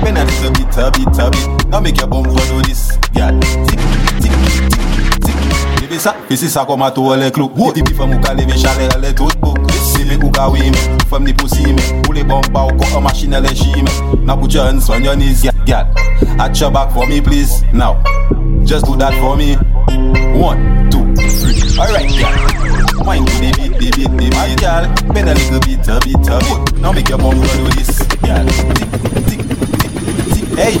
Bend 0.00 0.16
a 0.16 0.24
little 0.24 0.48
bit, 0.56 0.72
a 0.80 0.88
bit, 0.88 1.12
a 1.12 1.28
bit. 1.28 1.68
Now 1.68 1.78
make 1.78 2.00
your 2.00 2.08
bumper 2.08 2.40
do 2.48 2.64
this, 2.64 2.96
girl. 3.12 3.36
Tick, 3.68 3.84
tick, 4.24 4.32
tick, 4.32 5.28
tick. 5.28 5.36
Baby, 5.84 6.00
sa, 6.00 6.16
fisi 6.24 6.48
sa 6.48 6.64
koma 6.64 6.88
to 6.96 7.12
wale 7.12 7.28
klou. 7.28 7.52
Di 7.76 7.84
bi 7.84 7.92
fam 7.92 8.16
ou 8.16 8.20
ka 8.24 8.32
leve 8.32 8.56
chale 8.56 8.88
ale 8.96 9.12
tout 9.12 9.28
Si 9.76 10.08
me 10.08 10.16
ou 10.24 10.32
ka 10.32 10.48
me, 10.48 10.72
fam 11.12 11.20
ni 11.20 11.36
posi 11.36 11.68
me. 11.68 11.84
Ou 12.08 12.16
le 12.16 12.24
bumper 12.24 12.64
ou 12.64 12.72
koka 12.80 13.00
machine 13.04 13.36
ale 13.36 13.52
jime. 13.52 13.92
Now 14.24 14.40
put 14.40 14.56
your 14.56 14.64
hands 14.64 14.88
on 14.88 15.04
your 15.04 15.20
knees, 15.20 15.44
girl. 15.68 15.84
At 16.40 16.56
your 16.56 16.72
back 16.72 16.96
for 16.96 17.04
me, 17.06 17.20
please, 17.20 17.60
now. 17.74 18.00
Just 18.64 18.86
do 18.86 18.96
that 18.96 19.14
for 19.20 19.36
me. 19.36 19.56
One, 20.38 20.90
two, 20.90 21.02
three. 21.16 21.58
Alright, 21.78 22.10
girl. 22.14 22.34
Wine 23.04 23.24
to 23.24 23.32
the 23.40 23.50
beat, 23.56 23.72
the 23.74 23.90
beat, 23.90 24.10
the 24.10 24.30
beat, 24.30 24.60
girl. 24.60 24.84
Bend 25.12 25.28
a 25.28 25.34
little 25.34 25.60
bit, 25.60 25.82
a 25.90 25.98
bit, 25.98 26.28
a 26.30 26.38
bit. 26.38 26.78
Now 26.78 26.92
make 26.92 27.08
your 27.08 27.18
bum 27.18 27.34
do 27.34 27.66
this, 27.74 27.98
girl. 28.22 28.46
Tick, 28.46 28.70
tick, 29.26 29.42
tick, 29.42 29.90
tick. 30.30 30.46
Hey, 30.54 30.74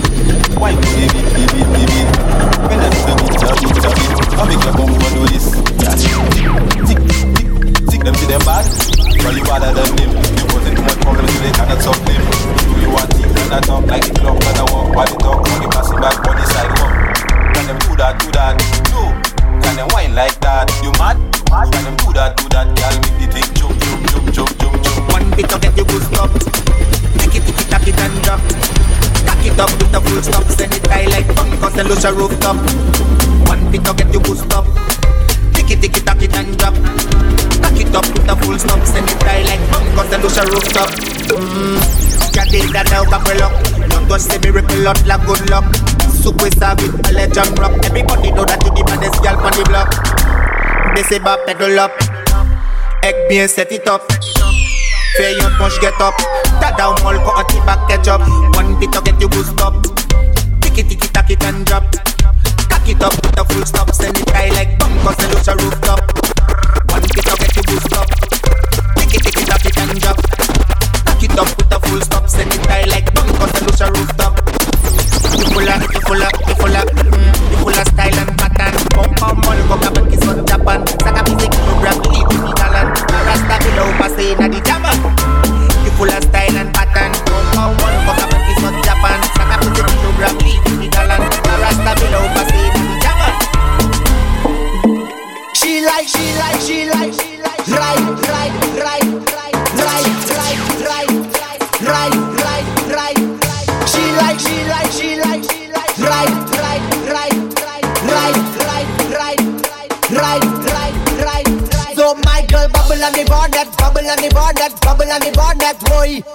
wine 0.60 0.78
to 0.78 0.86
the 0.86 1.06
beat, 1.10 1.26
the 1.34 1.42
beat, 1.50 1.66
the 1.66 1.82
beat. 1.90 2.08
Bend 2.70 2.78
a 2.78 2.88
little 2.94 3.16
bit, 3.18 3.42
a 3.42 3.58
bit, 3.58 3.74
a 3.74 3.90
bit. 3.90 4.14
Now 4.38 4.44
make 4.46 4.62
your 4.62 4.74
bum 4.78 4.90
do 4.94 5.22
this, 5.34 5.46
girl. 5.80 5.96
Tick, 6.86 7.00
tick, 7.00 7.50
tick. 7.90 8.00
Them 8.00 8.14
see 8.14 8.26
them 8.32 8.40
bad, 8.48 8.64
but 9.20 9.36
you 9.36 9.44
better 9.44 9.76
than 9.76 9.92
them. 9.92 10.08
You 10.08 10.44
causing 10.48 10.72
too 10.72 10.84
much 10.88 11.00
problems, 11.04 11.32
so 11.32 11.38
they 11.44 11.52
cannot 11.52 11.80
solve 11.84 12.00
them. 12.06 12.22
You 12.80 12.88
want 12.88 13.10
teeth 13.12 13.28
and 13.28 13.52
a 13.52 13.60
talk 13.60 13.84
like 13.84 14.08
the 14.08 14.14
clock 14.16 14.40
and 14.40 14.56
a 14.56 14.64
walk? 14.72 14.88
While 14.96 15.04
they 15.04 15.18
talk, 15.20 15.40
money 15.44 15.68
passing 15.68 16.00
back 16.00 16.16
the. 16.16 16.30
Can 16.30 16.69
them 17.70 17.78
do 17.86 17.94
that, 18.02 18.18
do 18.18 18.26
that? 18.34 18.58
No. 18.90 19.14
Can 19.62 19.78
them 19.78 19.86
whine 19.94 20.14
like 20.14 20.34
that? 20.42 20.66
You 20.82 20.90
mad? 20.98 21.14
Can 21.46 21.82
them 21.86 21.94
do 22.02 22.10
that, 22.18 22.34
do 22.34 22.50
that? 22.50 22.66
Girl, 22.74 22.94
make 22.98 23.16
the 23.22 23.26
thing 23.30 23.46
jump, 23.54 23.78
jump, 23.78 24.02
jump, 24.10 24.26
jump, 24.34 24.50
jump, 24.58 24.74
jump. 24.82 25.12
One 25.14 25.30
bit 25.38 25.46
to 25.46 25.56
get 25.62 25.76
you 25.78 25.86
boost 25.86 26.10
up. 26.18 26.34
Tick 27.22 27.38
it, 27.38 27.42
tick 27.46 27.60
it, 27.62 27.68
tack 27.70 27.86
it 27.86 27.94
and 27.94 28.16
drop. 28.26 28.42
Tack 29.22 29.42
it 29.46 29.54
up 29.54 29.70
with 29.70 29.92
the 29.94 30.00
full 30.02 30.18
stop. 30.18 30.44
Send 30.50 30.74
it 30.74 30.86
high 30.90 31.06
like 31.14 31.30
fun 31.38 31.50
cause 31.62 31.74
the 31.78 31.86
lucha 31.86 32.10
rooftop. 32.10 32.58
One 33.46 33.62
bit 33.70 33.86
to 33.86 33.92
get 33.94 34.10
you 34.10 34.20
boost 34.20 34.50
up. 34.50 34.66
Tick 35.54 35.70
it, 35.70 35.78
tick 35.78 35.94
it, 35.94 36.02
tack 36.02 36.18
it 36.18 36.34
and 36.34 36.50
drop. 36.58 36.74
Tack 36.74 37.78
it 37.78 37.94
up 37.94 38.06
with 38.10 38.26
the 38.26 38.34
full 38.34 38.58
stop. 38.58 38.82
Send 38.82 39.06
it 39.06 39.22
high 39.22 39.46
like 39.46 39.62
fun 39.70 39.86
cause 39.94 40.10
the 40.10 40.18
lucha 40.18 40.42
rooftop. 40.50 40.90
Mmm. 41.38 42.10
That 42.72 42.90
now, 42.90 43.04
couple 43.04 43.42
up. 43.42 43.52
Don't 43.90 44.08
touch 44.08 44.26
the 44.26 44.40
miracle 44.42 44.78
lot 44.82 44.98
like 45.06 45.22
good 45.26 45.50
luck. 45.50 45.89
Super 46.20 46.50
savage, 46.50 46.92
a 47.08 47.12
legend 47.12 47.58
rock. 47.58 47.72
Everybody 47.84 48.30
know 48.30 48.44
that 48.44 48.60
you 48.62 48.70
the 48.76 48.84
baddest 48.84 49.22
girl 49.24 49.40
on 49.40 49.52
the 49.56 49.64
block. 49.64 49.88
They 50.94 51.02
say 51.04 51.18
bop 51.18 51.40
pedal 51.46 51.80
up. 51.80 51.92
Egg 53.02 53.16
bien 53.28 53.48
set 53.48 53.72
it 53.72 53.88
up. 53.88 54.04
Fais 55.16 55.32
your 55.40 55.50
punch 55.56 55.80
get 55.80 55.96
up. 56.00 56.12
Ta 56.60 56.76
down 56.76 57.00
mall 57.02 57.16
ko 57.24 57.32
anti 57.40 57.56
back 57.64 57.88
catch 57.88 58.08
up. 58.08 58.20
One 58.52 58.78
bit 58.78 58.92
to 58.92 59.00
get 59.00 59.20
you 59.20 59.28
boost 59.28 59.58
up. 59.60 59.72
Ticky 60.60 60.82
ticky 60.84 61.08
tack 61.08 61.30
it 61.30 61.42
and 61.44 61.64
drop. 61.64 61.88
Tack 62.68 62.84
it 62.86 63.00
up 63.00 63.16
with 63.16 63.40
a 63.40 63.44
full 63.44 63.64
stop. 63.64 63.88
Send 63.94 64.18
it 64.18 64.28
high 64.30 64.52
like 64.52 64.78
bomb 64.78 64.92
cause 65.00 65.16
the 65.16 65.26
lucha 65.32 65.56
rooftop. 65.56 66.00
One 66.92 67.02
bit 67.02 67.24
to 67.24 67.34
get 67.40 67.49
say 84.20 84.34
na 84.34 84.48
the 84.48 84.69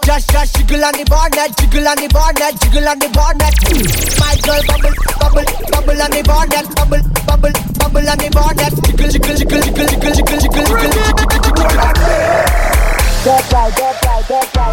Just, 0.05 0.29
just 0.29 0.55
jiggle 0.55 0.85
on 0.85 0.93
the 0.93 1.03
bonnet, 1.09 1.49
jiggle 1.57 1.87
on 1.89 1.97
the 1.97 2.05
bonnet, 2.13 2.53
jiggle 2.61 2.85
on 2.85 2.99
the 3.01 3.09
bonnet. 3.09 3.57
My 4.21 4.37
girl 4.45 4.61
bubble, 4.69 4.93
bubble, 5.17 5.49
bubble 5.73 5.97
on 5.97 6.11
the 6.13 6.21
bonnet, 6.21 6.69
bubble, 6.77 7.01
bubble, 7.25 7.49
bubble 7.81 8.05
on 8.05 8.17
the 8.21 8.29
bonnet. 8.29 8.69
Jiggle, 8.85 9.09
jiggle, 9.09 9.33
jiggle, 9.33 9.65
jiggle, 9.65 9.89
jiggle, 9.89 10.13
jiggle, 10.13 10.45
jiggle, 10.45 10.61
jiggle, 10.61 10.93
Don't 13.25 13.41
fry, 13.49 13.73
don't 13.73 13.97
fry, 13.97 14.21
don't 14.29 14.45
fry, 14.53 14.69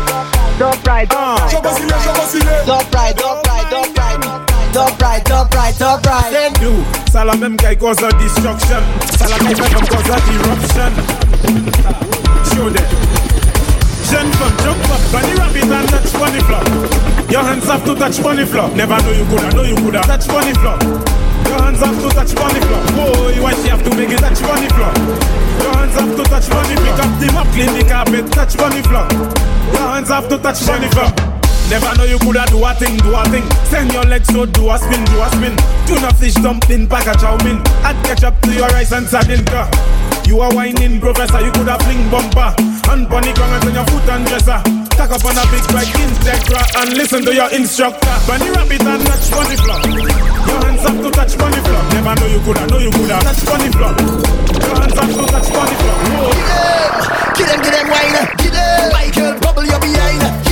don't 0.60 0.76
fry, 0.84 1.04
don't 1.08 2.84
fry, 2.92 3.12
don't 3.16 3.40
fry, 3.40 3.64
don't 3.72 3.96
fry. 3.96 4.12
Top 4.72 5.00
right, 5.00 5.24
top 5.24 5.54
right, 5.54 5.74
top 5.74 6.04
right. 6.04 6.28
Then 6.30 6.52
you, 6.60 6.84
Salam 7.10 7.40
même 7.40 7.56
qui 7.56 7.76
cause 7.76 8.02
a 8.04 8.12
destruction. 8.20 8.84
Salam 9.16 9.40
même 9.44 9.56
qui 9.56 9.88
cause 9.88 10.12
a 10.12 10.20
eruption. 10.28 10.92
Show 12.52 12.68
them. 12.68 13.51
Jeune 14.12 14.28
femme, 14.36 14.56
jump 14.60 14.84
up, 14.92 15.00
bunny 15.08 15.32
rabbit 15.40 15.72
and 15.72 15.88
touch 15.88 16.12
bunny 16.12 16.40
floor. 16.44 16.60
Your 17.32 17.40
hands 17.40 17.64
have 17.64 17.82
to 17.88 17.94
touch 17.94 18.22
bunny 18.22 18.44
floor. 18.44 18.68
Never 18.76 19.00
know 19.00 19.12
you 19.16 19.24
coulda, 19.24 19.48
know 19.56 19.64
you 19.64 19.76
coulda 19.76 20.02
touch 20.04 20.28
bunny 20.28 20.52
floor. 20.60 20.76
Your 21.48 21.56
hands 21.64 21.80
have 21.80 21.96
to 21.96 22.08
touch 22.12 22.34
bunny 22.36 22.60
floor. 22.60 22.84
Boy, 22.92 23.40
why 23.40 23.56
she 23.56 23.68
have 23.72 23.82
to 23.82 23.90
make 23.96 24.12
it 24.12 24.20
touch 24.20 24.40
bunny 24.44 24.68
floor? 24.76 24.92
Your 25.64 25.72
hands 25.80 25.96
have 25.96 26.12
to 26.12 26.24
touch 26.28 26.48
bunny. 26.52 26.76
Pick 26.76 27.00
up 27.00 27.12
the 27.16 27.32
mop, 27.32 27.48
clean 27.56 27.72
the 27.72 27.84
carpet, 27.88 28.28
touch 28.36 28.52
bunny 28.60 28.82
floor. 28.84 29.08
Your 29.72 29.88
hands 29.96 30.08
have 30.12 30.28
to 30.28 30.36
touch 30.36 30.60
bunny 30.66 30.88
floor. 30.92 31.08
Never 31.72 31.96
know 31.96 32.04
you 32.04 32.18
coulda 32.20 32.44
do 32.52 32.60
a 32.60 32.74
thing, 32.76 33.00
do 33.00 33.16
a 33.16 33.24
thing. 33.32 33.48
Send 33.72 33.92
your 33.96 34.04
legs 34.04 34.28
so 34.28 34.44
do 34.44 34.68
a 34.68 34.76
spin, 34.76 35.00
do 35.08 35.16
a 35.24 35.28
spin. 35.32 35.56
Tuna 35.88 36.12
fish 36.20 36.36
dumpling, 36.36 36.86
pack 36.86 37.08
a 37.08 37.16
chow 37.16 37.40
mein. 37.44 37.64
Add 37.80 37.96
ketchup 38.04 38.36
to 38.42 38.52
your 38.52 38.68
rice 38.76 38.92
and 38.92 39.08
sardine. 39.08 39.44
Ka. 39.46 39.64
You 40.26 40.40
are 40.40 40.52
whining, 40.54 41.00
professor. 41.00 41.40
You 41.40 41.52
coulda 41.52 41.78
fling 41.84 42.08
bumper. 42.10 42.54
Hand 42.88 43.08
bunny 43.08 43.32
ground 43.32 43.64
on 43.64 43.74
your 43.74 43.86
foot 43.86 44.08
and 44.08 44.26
dresser. 44.26 44.60
Tack 44.96 45.10
up 45.10 45.24
on 45.24 45.36
a 45.36 45.44
big 45.50 45.64
bike 45.72 45.92
Integra 45.98 46.62
and 46.80 46.96
listen 46.96 47.24
to 47.24 47.34
your 47.34 47.50
instructor. 47.52 48.14
Bunny 48.26 48.50
rabbit 48.50 48.82
and 48.82 49.02
touch 49.06 49.30
bunny 49.30 49.56
floor. 49.56 49.80
Your 50.46 50.58
hands 50.64 50.82
have 50.82 51.00
to 51.02 51.10
touch 51.10 51.38
bunny 51.38 51.60
floor. 51.64 51.82
Never 51.92 52.14
know 52.20 52.26
you 52.26 52.40
coulda, 52.44 52.66
know 52.66 52.78
you 52.78 52.90
coulda 52.90 53.18
touch 53.20 53.44
bunny 53.44 53.68
floor. 53.72 53.92
Your 53.96 54.76
hands 54.80 54.94
have 54.94 55.12
to 55.12 55.24
touch 55.26 55.48
bunny 55.52 55.76
floor. 55.80 55.96
Whoa. 56.12 56.62
Get 57.36 57.48
them, 57.48 57.60
get 57.62 57.72
them 57.72 57.88
wine. 57.88 58.36
Get 58.38 58.52
them. 58.52 58.82
Girl, 59.12 59.38
bubble 59.40 59.64
your 59.64 59.80
behind. 59.80 60.51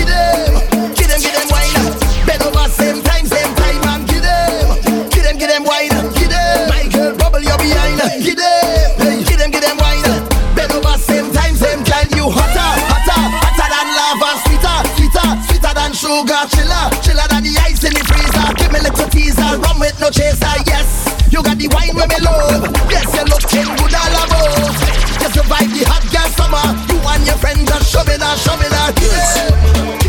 no 20.01 20.09
chaser, 20.11 20.49
ah, 20.49 20.57
yes. 20.67 21.05
You 21.31 21.43
got 21.45 21.59
the 21.61 21.69
wine 21.69 21.93
with 21.95 22.09
me 22.09 22.19
love. 22.25 22.65
Yes, 22.89 23.07
you 23.13 23.25
look 23.29 23.45
ten 23.45 23.69
good 23.77 23.95
all 23.95 24.17
about. 24.25 24.73
You 25.21 25.29
survive 25.29 25.69
the 25.71 25.85
hot 25.85 26.05
girl 26.09 26.29
summer. 26.35 26.65
You 26.89 26.97
and 27.05 27.23
your 27.29 27.37
friends 27.37 27.71
are 27.71 27.85
shoving 27.85 28.19
that, 28.19 28.41
shoving 28.41 28.73
that. 28.73 28.97
Get 28.97 29.13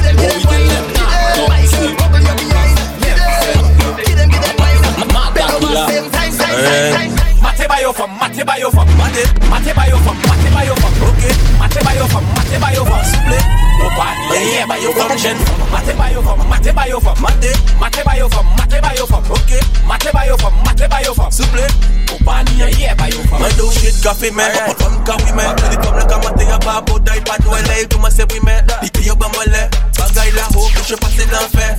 them, 0.02 0.16
get 0.16 0.16
them, 0.16 0.16
get 0.16 0.32
them, 0.32 0.48
wine 0.48 0.72
up, 0.72 0.88
them. 0.96 1.96
Bubble 2.00 2.24
your 2.24 2.36
behind, 2.40 2.80
get 3.04 3.20
them, 3.20 4.00
get 4.00 4.16
them, 4.16 4.30
get 4.32 4.42
them, 4.42 4.56
wine 4.58 4.80
up. 4.88 5.36
Better 5.36 5.60
over 5.60 5.76
same 5.92 6.08
time, 6.10 6.34
time, 6.40 6.58
time, 6.64 7.12
time. 7.12 7.36
Mate 7.44 7.68
bayo 7.68 7.92
from, 7.92 8.12
mate 8.16 8.42
bayo 8.48 8.72
from, 8.72 8.88
mate, 8.96 9.28
mate 9.52 9.72
bayo 9.76 9.98
from, 10.00 10.18
mate 10.24 10.50
bayo 10.56 10.74
from. 10.80 10.94
Okay, 11.20 11.36
mate 11.60 11.84
bayo 11.84 12.08
from 12.08 12.41
ba 12.60 12.74
yo 12.74 12.86
fam, 12.86 13.04
souple 13.04 13.38
Ou 13.82 13.90
pa 13.98 14.08
ye 14.34 14.60
ye 14.60 14.66
ba 14.66 14.78
yo 14.80 14.92
fam, 14.94 15.18
jen 15.18 15.38
Mate 15.72 15.94
ba 15.98 16.12
yo 16.12 16.22
fam, 16.22 16.40
mate 16.50 16.72
ba 16.74 16.88
yo 16.88 17.00
fam, 17.00 17.16
mate 17.22 17.52
Mate 17.80 18.04
ba 18.04 18.18
yo 18.18 18.28
fam, 18.30 18.46
mate 18.58 18.82
ba 18.82 18.92
yo 18.98 19.06
fam, 19.06 19.24
ok 19.30 19.52
Mate 19.88 20.10
ba 20.14 20.26
yo 20.28 20.38
fam, 20.38 20.54
mate 20.66 20.86
ba 20.90 21.02
yo 21.04 21.14
fam, 21.14 21.32
souple 21.32 21.66
Ou 22.12 22.24
pa 22.24 22.44
ye 22.58 22.68
ye 22.78 22.94
ba 22.98 23.08
yo 23.10 23.22
fam 23.30 23.42
Man 23.42 23.52
do 23.58 23.72
shit 23.72 23.96
coffee 24.04 24.32
man, 24.32 24.52
up 24.70 24.82
on 24.82 25.04
ka 25.06 25.16
we 25.24 25.32
man. 25.36 25.56
To 25.58 25.66
the 25.70 25.78
club 25.82 25.96
like 25.96 26.12
a 26.12 26.18
mate 26.20 26.46
ya 26.48 26.58
babo 26.60 27.00
die 27.00 27.22
pa 27.22 27.36
dwele 27.40 27.88
Tu 27.88 27.98
ma 28.00 28.10
se 28.10 28.24
we 28.30 28.40
man, 28.42 28.66
di 28.82 28.90
pi 28.90 29.02
yo 29.06 29.16
bambole 29.16 29.70
Bagay 29.98 30.32
la 30.36 30.44
ho, 30.52 30.68
kouche 30.76 30.96
pase 30.98 31.26
l'enfer 31.32 31.76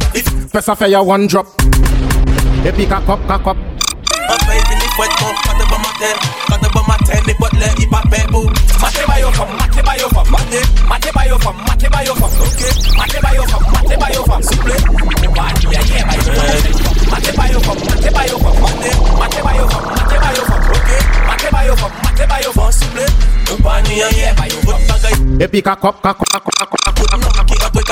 ça 0.60 0.76
fait 0.76 0.90
ya 0.90 1.02
one 1.02 1.26
drop. 1.26 1.46
Et 2.64 2.72
puis 2.72 2.86
cock 2.86 3.08
up, 3.08 3.56
ni 4.92 4.96
fouette 4.96 5.20
mon, 5.20 5.28
quand 5.44 5.68
bon 5.68 5.78
matin 5.78 6.12
Quand 6.48 6.58
te 6.58 6.72
bon 6.72 6.82
matin, 6.86 7.20
ni 7.26 7.34
botte 7.34 7.52
le, 7.54 7.66
hi 7.80 7.86
pa 7.86 8.02
bebo 8.10 8.44
Mate 8.80 9.06
ba 9.06 9.20
yo 9.20 9.30
fam, 9.32 9.48
mate 9.56 9.82
ba 9.84 9.96
yo 9.96 10.08
fam, 10.08 10.26
mate 10.30 10.62
Mate 10.88 11.12
ba 11.14 11.26
yo 11.26 11.38
fam, 11.38 11.56
mate 11.66 11.88
ba 11.90 12.04
yo 12.04 12.14
fam, 12.14 12.30
ok 12.40 12.62
Mate 12.96 13.20
ba 13.22 13.34
yo 13.34 13.42
fam, 13.46 13.62
mate 13.72 13.96
ba 13.98 14.08
yo 14.12 14.24
fam, 14.24 14.42
souple 14.42 14.72
Ou 14.72 15.32
pa 15.34 15.46
ye 15.70 15.80
ye 15.88 16.04
ba 16.04 16.14
yo 16.16 16.22
fam 16.22 16.76
Mate 17.10 17.32
ba 17.36 17.46
yo 17.48 17.60
fam, 17.60 17.76
mate 17.88 18.10
ba 18.12 18.26
yo 18.26 18.38
fam, 18.38 18.54
mate 18.60 18.90
Mate 19.18 19.42
ba 19.42 19.52
yo 19.54 19.68
fam, 19.68 19.84
mate 19.94 20.18
ba 20.20 20.30
yo 20.36 20.44
fam, 20.44 20.62
ok 20.62 20.90
Mate 21.26 21.48
ba 21.52 21.66
yo 21.66 21.76
fam, 21.76 21.92
mate 22.04 22.26
ba 22.28 22.40
yo 22.42 22.52
fam, 22.52 22.72
souple 22.72 23.06
Ou 23.52 23.62
pa 23.62 23.80
ye 23.88 23.94
ye 23.96 24.32
ba 24.36 24.46
yo 24.48 24.58
fam 24.66 25.40
Et 25.40 25.48
puis 25.48 25.62
cock 25.62 25.84
up, 25.84 26.02
cock 26.02 26.20
up, 26.34 26.81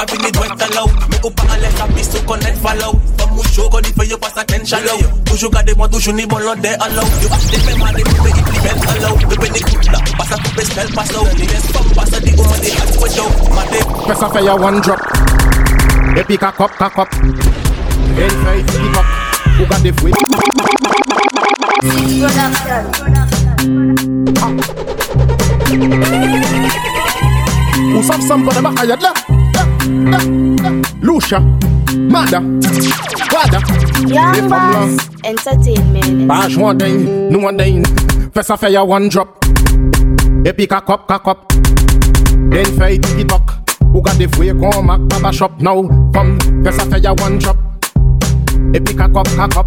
cock 0.01 0.13
up, 0.13 0.21
cock 0.21 0.21
up. 0.21 0.21
Put 0.21 0.21
no 0.21 0.31
cocky 0.31 0.41
up, 0.41 0.41
we 0.41 0.41
can 0.41 0.41
finish 0.41 0.41
wet 0.41 0.63
allow 0.63 0.87
Me 1.09 1.17
ou 1.25 1.31
pa 1.31 1.45
ale 1.53 1.69
sa 1.77 1.87
pis 1.87 2.09
ou 2.15 2.23
connect 2.27 2.59
follow 2.59 2.93
Femme 3.19 3.39
ou 3.39 3.45
show, 3.45 3.69
God, 3.69 3.87
if 3.87 4.11
you 4.11 4.19
pass 4.19 4.37
attention 4.37 4.79
low 4.87 5.01
Toujours 5.25 5.51
garder 5.51 5.75
moi, 5.75 5.89
toujours 5.89 6.15
ni 6.15 6.27
bon 6.27 6.39
l'on 6.39 6.55
de 6.57 6.69
allow 6.69 7.05
You 7.21 7.29
have 7.29 7.51
to 7.51 7.59
pay 7.61 7.77
man, 7.79 7.95
they 7.95 8.05
put 8.05 8.29
it 8.29 8.37
in 8.39 8.45
belt 8.63 8.81
allow 8.97 9.15
Me 9.17 9.37
when 9.37 9.53
they 9.53 9.61
cook 9.61 9.85
la, 9.93 10.01
pass 10.17 10.33
a 10.33 10.37
coupe 10.41 10.65
spell 10.65 10.89
pass 10.95 11.15
out 11.17 11.27
The 11.37 11.47
best 11.47 11.67
femme 11.73 11.91
pass 11.95 12.13
a 12.13 12.21
di 12.21 12.33
woman, 12.37 12.61
they 12.61 12.73
ask 12.73 12.95
for 12.99 13.09
show 13.09 13.29
Mate, 13.53 13.81
Fais 14.07 14.15
ça 14.15 14.29
fait 14.31 14.45
ya 14.45 14.55
one 14.55 14.81
drop. 14.81 15.01
Et 16.17 16.25
puis 16.25 16.39
cock 16.39 16.61
up, 16.61 16.71
cock 16.79 16.99
up. 16.99 17.09
Et 18.17 18.29
fait 18.29 18.71
flip 18.71 18.97
up. 18.97 19.05
Ou 19.61 19.67
got 19.67 19.79
the 19.83 19.93
fouet. 20.01 20.13
Ou 27.97 28.03
sav 28.03 28.21
sampo 28.27 28.53
de 28.53 28.61
bakayad 28.61 29.01
la. 29.01 29.09
La, 29.09 29.15
la, 29.15 29.45
la. 29.45 29.50
Lucia. 31.03 31.41
Mada. 32.09 32.41
Wada. 33.33 33.61
Young. 34.07 34.49
Boss 34.49 35.11
Entertainment. 35.25 36.27
Pas 36.27 36.49
joint 36.49 36.75
d'un, 36.75 36.99
nous 37.31 37.43
en 37.43 37.53
d'un. 37.53 37.83
Fais 38.35 38.43
ça 38.43 38.57
fait 38.57 38.73
ya 38.73 38.85
one 38.85 39.09
drop. 39.09 39.29
Et 40.45 40.53
puis 40.53 40.67
cock 40.67 40.89
up, 40.89 41.01
cock 41.09 41.29
up. 41.29 41.39
Then 42.51 42.67
fait 42.79 42.99
tiki 42.99 43.27
tock. 43.27 43.43
Ou 43.95 44.01
got 44.01 44.13
the 44.13 44.35
fouet 44.35 44.53
qu'on 44.55 44.83
mac 44.83 45.01
baba 45.01 45.33
shop 45.33 45.53
now. 45.61 45.89
Ça 46.65 46.85
fait 46.91 47.01
ya 47.01 47.13
one 47.13 47.39
drop. 47.39 47.57
Et 48.75 48.81
puis 48.81 48.95
cock 48.95 49.17
up, 49.17 49.29
cock 49.37 49.57
up. 49.57 49.67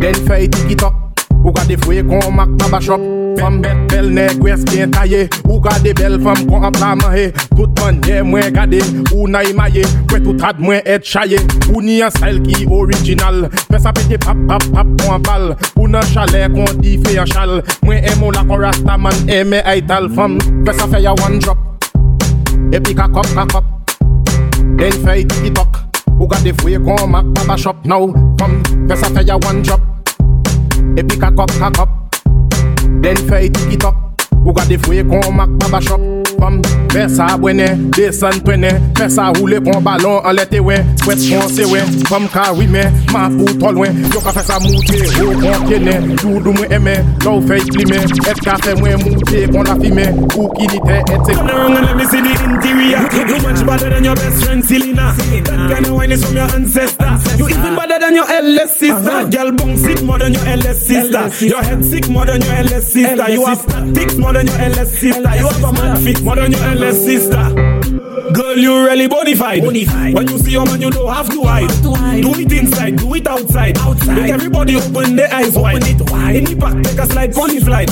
Then 0.00 0.14
fait 0.14 0.48
tiki 0.48 0.76
tock. 0.76 0.99
Ou 1.42 1.52
fouet 1.82 2.02
qu'on 2.02 2.30
mac 2.30 2.48
baba 2.50 2.80
shop. 2.80 3.00
Femme 3.38 3.60
belle, 3.62 3.86
belle 3.88 4.10
nègre, 4.10 4.42
ouest 4.42 4.70
bien 4.70 4.88
taillée. 4.88 5.28
Ou 5.48 5.60
got 5.60 5.78
des 5.82 5.94
belles 5.94 6.20
femmes 6.20 6.46
qu'on 6.46 6.62
a 6.62 6.70
pas 6.70 6.94
mahé. 6.94 7.32
Tout 7.56 7.68
manière, 7.80 8.24
moi 8.24 8.50
gade. 8.50 8.82
Ou 9.14 9.28
na 9.28 9.42
imaye. 9.44 9.82
Ouais, 10.12 10.20
tout 10.20 10.36
ad, 10.42 10.56
moi 10.58 10.76
être 10.84 11.04
chaillé. 11.04 11.38
Ou 11.72 11.80
ni 11.80 12.02
un 12.02 12.10
style 12.10 12.42
qui 12.42 12.66
original. 12.66 13.48
Fais 13.70 13.78
ça 13.78 13.92
péter 13.92 14.18
pap, 14.18 14.36
pap, 14.46 14.62
pap, 14.72 14.86
un 15.10 15.18
bal. 15.18 15.56
Ou 15.76 15.88
nan 15.88 16.02
chalet 16.02 16.52
qu'on 16.52 16.64
dit 16.74 17.00
fait 17.04 17.18
un 17.18 17.24
chal. 17.24 17.62
Moi 17.82 17.94
aime 17.96 18.30
la 18.34 18.44
qu'on 18.44 18.58
rasta 18.58 18.98
man, 18.98 19.12
aime 19.28 19.54
aital. 19.64 20.08
Fais 20.10 20.72
ça 20.72 20.86
fait 20.88 21.02
ya 21.02 21.12
one 21.12 21.38
drop. 21.38 21.58
Et 22.72 22.76
up, 22.76 23.12
cock 23.12 23.26
up. 23.38 23.64
Then 24.78 24.92
fait 24.92 25.24
tiki 25.24 25.52
tock. 25.52 25.68
Ou 26.18 26.26
got 26.26 26.36
the 26.44 26.52
fouet 26.60 26.78
qu'on 26.78 27.06
mac 27.06 27.24
baba 27.24 27.56
shop 27.56 27.76
now. 27.84 28.12
Femme, 28.38 28.62
fais 28.88 28.96
ça 28.96 29.22
ya 29.22 29.36
one 29.36 29.62
drop. 29.62 29.80
epi 30.96 31.18
kakop 31.18 31.50
kakop. 31.58 31.88
Den 33.02 33.16
fey 33.28 33.50
tiki 33.50 33.76
tok, 33.78 33.94
ou 34.44 34.52
gade 34.52 34.78
fwe 34.84 35.04
kon 35.08 35.34
mak 35.36 35.50
babashop 35.58 36.00
Femme, 36.40 36.62
fais 36.90 37.08
ça 37.08 37.36
bonne, 37.36 37.90
descend 37.96 38.42
prenne. 38.42 38.66
Fais 38.96 39.08
ça 39.08 39.32
rouler 39.38 39.60
pour 39.60 39.80
ballon 39.80 40.20
en 40.24 40.32
l'été 40.32 40.58
ouais. 40.60 40.82
Fouet 41.02 41.16
foncer 41.16 41.64
ouais. 41.66 41.80
Femme 42.08 42.28
car 42.32 42.56
oui 42.56 42.66
mais, 42.70 42.90
ma 43.12 43.28
pour 43.28 43.58
trop 43.58 43.72
loin. 43.72 43.88
Yo 44.14 44.20
ka 44.20 44.32
fait 44.32 44.46
ça 44.46 44.58
monter, 44.58 45.02
au 45.22 45.32
bon 45.38 45.68
kene. 45.68 46.16
Tout 46.16 46.40
du 46.40 46.50
moi 46.50 46.66
aimé, 46.70 46.94
l'eau 47.24 47.40
fait 47.42 47.64
plimer. 47.70 47.96
Et 47.96 48.40
ka 48.40 48.56
fait 48.62 48.74
moi 48.74 48.88
monter, 48.96 49.46
qu'on 49.52 49.62
la 49.62 49.74
filmer. 49.76 50.08
Ou 50.36 50.48
qui 50.48 50.66
n'était, 50.66 51.00
et 51.00 51.18
c'est 51.26 51.34
Turn 51.34 51.48
around 51.48 51.76
and 51.76 51.86
let 51.86 51.94
me 51.94 52.04
see 52.04 52.20
the 52.20 52.32
interior. 52.44 53.00
You 53.28 53.42
much 53.42 53.66
better 53.66 53.90
than 53.90 54.04
your 54.04 54.14
best 54.14 54.44
friend 54.44 54.64
Selena. 54.64 55.14
That 55.44 55.70
kind 55.70 55.86
of 55.86 55.92
wine 55.94 56.12
is 56.12 56.24
from 56.24 56.36
your 56.36 56.48
ancestor. 56.54 57.18
You 57.38 57.48
even 57.48 57.76
better 57.76 57.98
than 58.00 58.14
your 58.14 58.30
LS 58.30 58.76
sister. 58.76 58.94
Uh-huh. 58.94 59.28
Girl 59.28 59.52
bong 59.52 59.76
sick 59.76 60.02
more 60.02 60.18
than 60.18 60.34
your 60.34 60.46
LS 60.46 60.86
sister. 60.86 61.46
Your 61.46 61.62
head 61.62 61.84
sick 61.84 62.08
more 62.08 62.26
than 62.26 62.40
your 62.42 62.54
LS 62.54 62.92
sister. 62.92 63.30
You 63.30 63.46
have 63.46 63.58
statics 63.58 64.16
more 64.16 64.32
than 64.32 64.46
your 64.46 64.58
LS 64.58 64.98
sister. 64.98 65.20
You 65.20 65.46
have 65.46 65.64
a 65.64 65.72
man 65.72 65.96
fit 66.04 66.22
more 66.22 66.29
than 66.36 66.52
your 66.52 66.62
LS 66.62 67.04
sister. 67.04 67.99
Girl, 68.10 68.58
you 68.58 68.86
really 68.86 69.06
bonified. 69.06 69.62
bonified. 69.62 70.14
When 70.14 70.26
you 70.26 70.38
see 70.38 70.50
your 70.50 70.64
man, 70.66 70.80
you 70.80 70.90
don't 70.90 71.12
have 71.14 71.28
to 71.30 71.44
hide. 71.44 71.68
Do 72.20 72.34
it 72.34 72.50
inside, 72.52 72.96
do 72.96 73.14
it 73.14 73.26
outside. 73.28 73.78
Make 74.08 74.32
everybody 74.32 74.74
open 74.76 75.14
their 75.14 75.32
eyes 75.32 75.56
wide. 75.56 75.86
In 75.86 76.44
the 76.44 76.56
back, 76.58 76.82
take 76.82 76.98
a 76.98 77.06
slide, 77.06 77.32
funny 77.32 77.60
flight. 77.60 77.88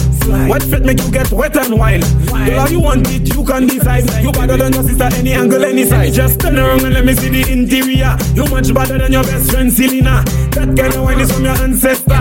Wet 0.50 0.62
fit 0.64 0.84
make 0.84 1.00
you 1.00 1.10
get 1.12 1.30
wet 1.30 1.56
and 1.56 1.78
wild. 1.78 2.02
Girl, 2.02 2.58
how 2.58 2.66
you 2.66 2.80
want 2.80 3.06
it, 3.10 3.32
you 3.32 3.44
can 3.44 3.68
decide. 3.68 4.10
You 4.20 4.32
better 4.32 4.56
than 4.56 4.72
your 4.72 4.82
sister, 4.82 5.08
any 5.14 5.34
angle, 5.34 5.64
any 5.64 5.84
side. 5.84 6.12
Just 6.12 6.40
turn 6.40 6.58
around 6.58 6.82
and 6.84 6.94
let 6.94 7.04
me 7.04 7.14
see 7.14 7.28
the 7.28 7.52
interior. 7.52 8.16
You 8.34 8.44
much 8.50 8.74
better 8.74 8.98
than 8.98 9.12
your 9.12 9.22
best 9.22 9.52
friend 9.52 9.72
Selena. 9.72 10.24
That 10.58 10.74
kind 10.76 10.94
of 10.94 11.02
wine 11.04 11.20
is 11.20 11.30
from 11.30 11.44
your 11.44 11.54
ancestor. 11.62 12.18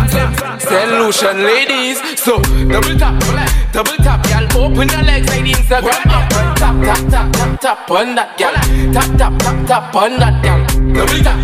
Solution, 0.61 1.37
ladies. 1.41 1.97
So 2.21 2.37
double 2.69 2.93
tap, 2.99 3.17
double 3.73 3.97
tap, 4.05 4.21
y'all. 4.29 4.65
Open 4.69 4.87
your 4.89 5.01
legs 5.03 5.27
like 5.29 5.43
the 5.43 5.53
Instagram 5.53 6.05
up 6.13 6.31
and 6.33 6.57
tap, 6.57 7.09
tap, 7.09 7.33
tap, 7.33 7.61
tap, 7.61 7.86
tap 7.87 7.95
on 7.95 8.15
that, 8.15 8.39
y'all. 8.39 8.53
Tap, 8.91 9.17
tap, 9.17 9.33
tap, 9.39 9.67
tap 9.67 9.95
on 9.95 10.19
that, 10.19 10.35
y'all. 10.43 10.59
Double 10.91 11.19
tap, 11.23 11.39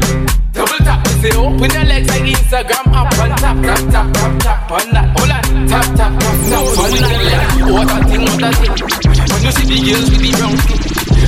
double 0.51 0.81
tap. 0.83 1.07
Say 1.23 1.31
open 1.39 1.71
your 1.71 1.85
legs 1.87 2.09
like 2.09 2.27
Instagram 2.27 2.87
up 2.91 3.13
and 3.15 3.37
tap, 3.39 3.57
tap, 3.63 3.79
tap, 3.91 4.07
tap, 4.13 4.31
tap 4.43 4.71
on 4.71 4.87
that. 4.91 5.07
Hold 5.15 5.31
on, 5.31 5.67
tap, 5.67 5.87
tap, 5.95 6.11
tap, 6.19 6.35
tap 6.51 6.79
on 6.83 6.91
that. 6.99 7.15
What 7.63 7.91
a 7.91 7.97
thing, 8.11 8.23
what 8.27 8.43
a 8.43 8.51
thing. 8.59 8.75
When 8.75 9.41
you 9.43 9.51
see 9.55 9.67
the 9.71 9.77
girls 9.87 10.07
with 10.11 10.19
the 10.19 10.31
brown 10.35 10.57
skin. 10.59 10.79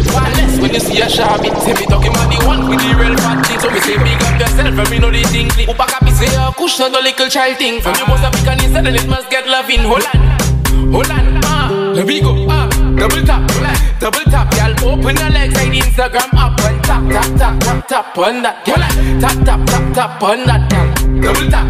Wireless 0.06 0.60
when 0.62 0.73
you 0.73 0.80
see 0.80 1.01
a 1.01 1.10
shabby 1.10 1.49
Say 1.65 1.73
me 1.73 1.86
talking 1.88 2.12
about 2.12 2.30
the 2.30 2.38
one 2.45 2.69
with 2.69 2.80
the 2.80 2.93
real 2.95 3.17
fat 3.17 3.43
thing 3.47 3.60
So 3.60 3.71
me 3.71 3.80
say 3.80 3.97
big 3.97 4.21
up 4.21 4.39
yourself 4.39 4.78
and 4.78 4.89
me 4.89 4.99
know 4.99 5.10
the 5.10 5.23
thing 5.23 5.49
Upa 5.67 5.86
kapi 5.88 6.12
say 6.12 6.30
a 6.36 6.51
kush 6.54 6.80
not 6.80 6.95
a 6.95 7.01
little 7.01 7.28
child 7.28 7.58
thing 7.58 7.82
From 7.82 7.95
you 7.95 8.06
must 8.06 8.23
have 8.23 8.47
and 8.47 8.62
instead 8.62 8.88
and 8.88 8.95
it 8.95 9.08
must 9.10 9.30
get 9.30 9.47
loving 9.47 9.82
Hold 9.82 10.06
on, 10.06 10.91
hold 10.93 11.12
on, 11.12 11.41
ah, 11.43 11.93
here 11.95 12.06
we 12.06 12.21
go, 12.21 12.45
ah 12.49 12.64
Double 12.96 13.22
tap, 13.26 13.44
double 14.00 14.24
tap, 14.32 14.54
y'all. 14.56 14.90
Open 14.90 15.16
your 15.18 15.30
legs 15.30 15.54
like 15.56 15.70
the 15.70 15.80
Instagram 15.84 16.32
up 16.34 16.60
and 16.62 16.84
tap, 16.84 17.04
tap, 17.12 17.38
tap, 17.38 17.60
tap, 17.60 17.88
tap 17.88 18.18
on 18.18 18.42
that, 18.42 18.66
y'all. 18.66 18.80
Tap, 19.20 19.36
tap, 19.44 19.60
tap, 19.68 19.94
tap 19.94 20.24
on 20.24 20.46
that, 20.48 20.64
y'all. 20.72 20.88
Double 21.20 21.50
tap, 21.52 21.68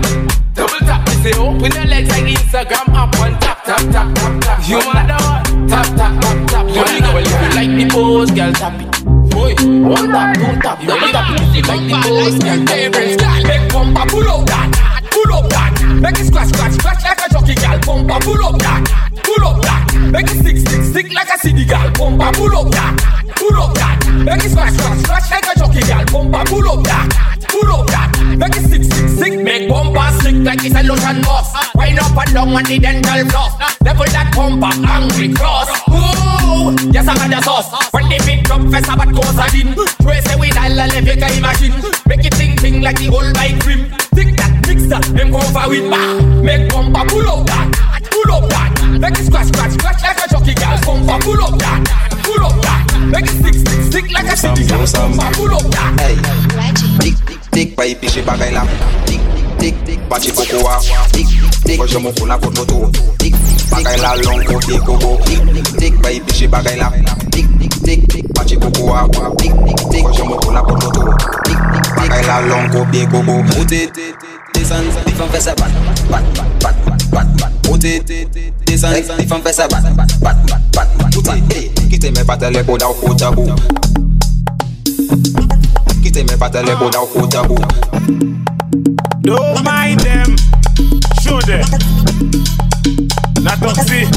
double 0.53 0.79
tap. 0.85 1.01
Me 1.07 1.13
say 1.25 1.33
open 1.39 1.71
your 1.73 1.85
legs 1.85 2.09
like 2.09 2.25
the 2.25 2.33
Instagram 2.37 2.93
up 2.93 3.15
and 3.25 3.41
tap, 3.41 3.63
tap, 3.65 3.81
tap, 3.89 4.13
tap, 4.13 4.41
tap. 4.41 4.69
You 4.69 4.77
matter 4.93 5.17
what? 5.25 5.41
Tap, 5.65 5.87
tap, 5.97 6.13
tap, 6.21 6.37
tap. 6.45 6.65
We 6.69 7.01
go, 7.01 7.09
well 7.09 7.25
if 7.25 7.41
you 7.41 7.51
like 7.57 7.73
the 7.73 7.85
pose, 7.89 8.31
girl, 8.31 8.53
tap 8.53 8.77
it. 8.77 8.89
Boy, 9.33 9.51
one 9.81 10.07
tap, 10.13 10.35
two 10.37 10.53
tap, 10.61 10.77
double 10.85 11.09
tap. 11.09 11.25
you 11.57 11.61
like 11.65 11.85
the 11.89 11.97
pose, 12.05 12.37
girl, 12.37 12.61
tap 12.69 12.85
it. 12.85 13.47
Make 13.49 13.65
bumper 13.73 14.05
pull 14.13 14.29
up 14.29 14.45
that, 14.45 14.69
pull 15.09 15.33
up 15.33 15.49
that. 15.49 15.73
Make 15.99 16.19
it 16.21 16.27
scratch, 16.29 16.53
scratch, 16.53 16.73
scratch 16.77 17.01
like 17.01 17.17
a 17.25 17.33
jockey 17.33 17.55
gal. 17.57 17.79
Bumper 17.81 18.19
pull 18.21 18.45
up 18.45 18.61
that, 18.61 18.85
pull 19.25 19.41
up 19.41 19.61
that. 19.65 19.81
Make 20.13 20.29
it 20.29 20.37
stick 20.37 20.74
like 21.15 21.29
a 21.33 21.37
city 21.39 21.65
gal. 21.65 21.89
Bumper 21.91 22.31
pull 22.35 22.55
up 22.55 22.71
that, 22.71 22.93
pull 23.39 23.55
up 23.55 23.73
that. 23.75 23.97
Make 24.23 24.43
it 24.43 24.51
scratch, 24.51 24.73
scratch, 24.73 24.99
scratch 24.99 25.31
like 25.31 25.47
a 25.47 25.59
jockey 25.59 25.81
gal. 25.87 26.05
Bumper 26.11 26.43
pull 26.45 26.67
up 26.69 26.83
that, 26.83 27.07
pull 27.47 27.71
up 27.71 27.87
that. 27.87 28.11
Make 28.37 28.55
it 28.57 28.67
stick, 28.67 28.83
stick, 28.83 29.09
stick. 29.09 29.33
Make 29.39 29.69
bumper 29.69 30.11
stick 30.19 30.35
like 30.43 30.63
it's 30.63 30.75
a 30.75 30.83
lotion 30.83 31.21
boss. 31.23 31.55
Wind 31.75 31.99
up 31.99 32.17
and 32.19 32.33
down 32.35 32.49
on 32.53 32.63
the 32.63 32.77
dental 32.77 33.23
floss. 33.31 33.53
Level 33.81 34.05
that 34.11 34.29
bumper, 34.35 34.71
angry 34.85 35.33
cross. 35.33 35.71
Ooh, 35.89 36.75
yes 36.91 37.07
I 37.07 37.15
got 37.15 37.29
the 37.31 37.39
sauce. 37.41 37.71
When 37.91 38.09
the 38.11 38.19
big 38.27 38.43
drum 38.43 38.69
fest 38.69 38.91
about 38.91 39.09
goes 39.15 39.39
a 39.39 39.47
din. 39.49 39.71
Trace 40.03 40.27
all 40.27 40.43
the 40.43 40.75
left 40.75 41.07
you 41.07 41.15
can 41.15 41.31
imagine. 41.37 41.73
Make 42.05 42.25
it 42.25 42.33
ting 42.33 42.55
ting 42.57 42.81
like 42.81 42.99
the 42.99 43.07
old 43.09 43.33
bike 43.33 43.63
rim. 43.65 43.87
Tick 44.15 44.35
that, 44.37 44.51
mix 44.67 44.87
that, 44.87 45.03
them 45.15 45.31
cover 45.31 45.69
with 45.69 45.89
bar. 45.89 46.21
Make 46.43 46.69
bumper 46.69 47.05
pull 47.07 47.27
up 47.29 47.47
that, 47.47 47.67
pull 48.25 48.43
up 48.43 48.49
that. 48.49 48.99
Make 48.99 49.17
it 49.19 49.25
scratch, 49.25 49.47
scratch, 49.47 49.73
scratch 49.73 50.01
like 50.01 50.17
a 50.17 50.27
jockey 50.29 50.53
girl. 50.53 50.77
Bumper, 50.85 51.17
pull 51.23 51.43
up 51.43 51.59
that. 51.59 51.79
Pull 52.23 52.45
up 52.45 52.61
that. 52.61 52.83
Make 53.11 53.25
it 53.25 53.35
stick, 53.37 53.53
stick, 53.53 53.81
stick 53.89 54.11
like 54.11 54.29
a 54.31 54.37
city 54.37 54.65
girl. 54.65 54.85
Bumper, 54.85 55.29
pull 55.35 55.53
up 55.53 55.65
that. 55.71 55.91
Hey, 55.99 56.15
dik, 56.99 57.17
dik, 57.25 57.41
dik, 57.51 57.75
bayi 57.75 57.95
pishi 57.95 58.21
bagay 58.21 58.51
la. 58.53 58.65
Dik, 59.05 59.21
dik, 59.59 59.75
dik, 59.85 59.99
bachi 60.09 60.31
koko 60.31 60.63
wa. 60.63 60.79
Dik, 61.13 61.27
dik, 61.65 61.77
kwa 61.77 61.87
jomo 61.87 62.11
kuna 62.17 62.37
koto 62.37 62.65
to. 62.65 62.91
Dik, 63.19 63.35
bagay 63.69 63.97
la 64.01 64.15
long 64.25 64.43
kote 64.45 64.79
koko. 64.85 65.17
Dik, 65.25 65.41
dik, 65.53 65.77
dik, 65.77 65.93
bayi 66.01 66.19
pishi 66.21 66.47
bagay 66.47 66.77
la. 66.77 66.89
Dik, 67.29 67.47
dik, 67.59 67.73
dik, 67.83 68.07
dik, 68.07 68.25
bachi 68.33 68.57
koko 68.57 68.85
wa. 68.85 69.07
Dik, 69.37 69.53
dik, 69.65 69.79
dik, 69.91 70.03
kwa 70.03 70.11
jomo 70.13 70.35
kuna 70.41 70.61
koto 70.61 70.89
to. 70.91 71.03
Dik, 71.45 71.59
dik, 71.73 71.85
bagay 71.95 72.23
la 72.27 72.39
long 72.47 72.69
kote 72.71 73.05
koko. 73.11 73.43
Mute, 73.43 73.85
mute. 73.85 74.34
desan, 74.55 74.87
li 75.05 75.13
fèm 75.15 75.29
fè 75.33 75.39
sa 75.43 75.53
bat, 75.59 75.71
bat, 76.09 76.23
bat, 76.35 76.55
bat, 76.63 76.77
bat, 76.87 77.05
bat, 77.11 77.27
bat 77.41 77.69
Ote, 77.71 77.91
desan, 78.65 78.95
li 78.95 79.27
fèm 79.27 79.43
fè 79.43 79.53
sa 79.53 79.67
bat, 79.71 79.83
bat, 79.97 80.15
bat, 80.23 80.37
bat, 80.49 80.61
bat, 80.75 80.89
bat 81.01 81.17
Ote, 81.19 81.35
kite 81.91 82.11
men 82.15 82.25
patele 82.27 82.63
koda 82.67 82.89
ou 82.89 82.97
koda 83.01 83.31
bou 83.35 83.51
Kite 86.03 86.23
men 86.23 86.39
patele 86.39 86.75
koda 86.79 87.03
ou 87.03 87.11
koda 87.13 87.43
bou 87.49 87.59
Don't 89.25 89.63
mind 89.65 89.99
them, 90.01 90.35
show 91.21 91.39
them 91.41 91.65
Not 93.43 93.59
toxic 93.59 94.07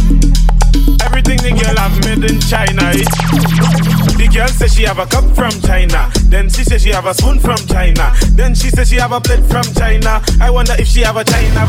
Everything 1.05 1.39
the 1.43 1.53
girl 1.57 1.77
have 1.77 1.97
made 2.05 2.31
in 2.31 2.41
China, 2.41 2.93
eh 2.95 3.98
Girl 4.39 4.47
says 4.47 4.73
she 4.73 4.85
have 4.85 5.01
a 5.01 5.07
cup 5.07 5.25
from 5.35 5.51
China. 5.67 6.09
Then 6.31 6.49
she 6.49 6.63
says 6.63 6.81
she 6.81 6.91
have 6.91 7.07
a 7.07 7.13
spoon 7.13 7.41
from 7.41 7.57
China. 7.67 8.15
Then 8.39 8.55
she 8.55 8.71
says 8.71 8.89
she 8.89 8.95
have 8.95 9.11
a 9.11 9.21
plate 9.21 9.45
from 9.47 9.65
China. 9.75 10.23
I 10.41 10.49
wonder 10.49 10.75
if 10.79 10.87
she 10.87 11.01
have 11.01 11.17
a 11.17 11.25
China. 11.25 11.67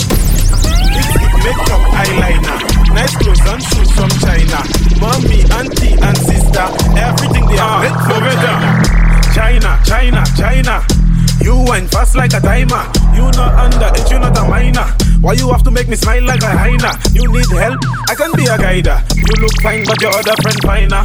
Lipstick, 0.94 1.34
makeup, 1.42 1.82
eyeliner. 1.98 2.94
Nice 2.94 3.18
clothes 3.18 3.42
and 3.42 3.64
shoes 3.64 3.92
from 3.98 4.10
China. 4.22 4.62
Mommy, 5.02 5.42
auntie, 5.50 5.98
and 5.98 6.18
sister. 6.20 6.70
Everything 6.94 7.48
they 7.48 7.58
are 7.58 7.82
made 7.82 7.98
from 8.06 8.22
China. 8.38 8.86
China, 9.34 9.82
China, 9.84 10.24
China. 10.38 11.09
You 11.42 11.56
went 11.68 11.90
fast 11.92 12.16
like 12.16 12.34
a 12.34 12.40
timer. 12.40 12.84
You 13.16 13.32
not 13.32 13.54
under 13.56 13.92
it, 13.96 14.12
you 14.12 14.20
not 14.20 14.38
a 14.38 14.44
minor. 14.48 14.88
Why 15.22 15.34
you 15.34 15.50
have 15.52 15.64
to 15.64 15.72
make 15.72 15.88
me 15.88 15.96
smile 15.96 16.24
like 16.24 16.42
a 16.44 16.48
hyena? 16.48 16.92
You 17.12 17.32
need 17.32 17.50
help? 17.52 17.80
I 18.08 18.16
can 18.16 18.32
be 18.34 18.46
a 18.46 18.58
guider. 18.58 19.04
You 19.16 19.36
look 19.40 19.56
fine, 19.62 19.86
but 19.86 20.02
your 20.02 20.12
other 20.16 20.36
friend 20.42 20.60
finer. 20.64 21.04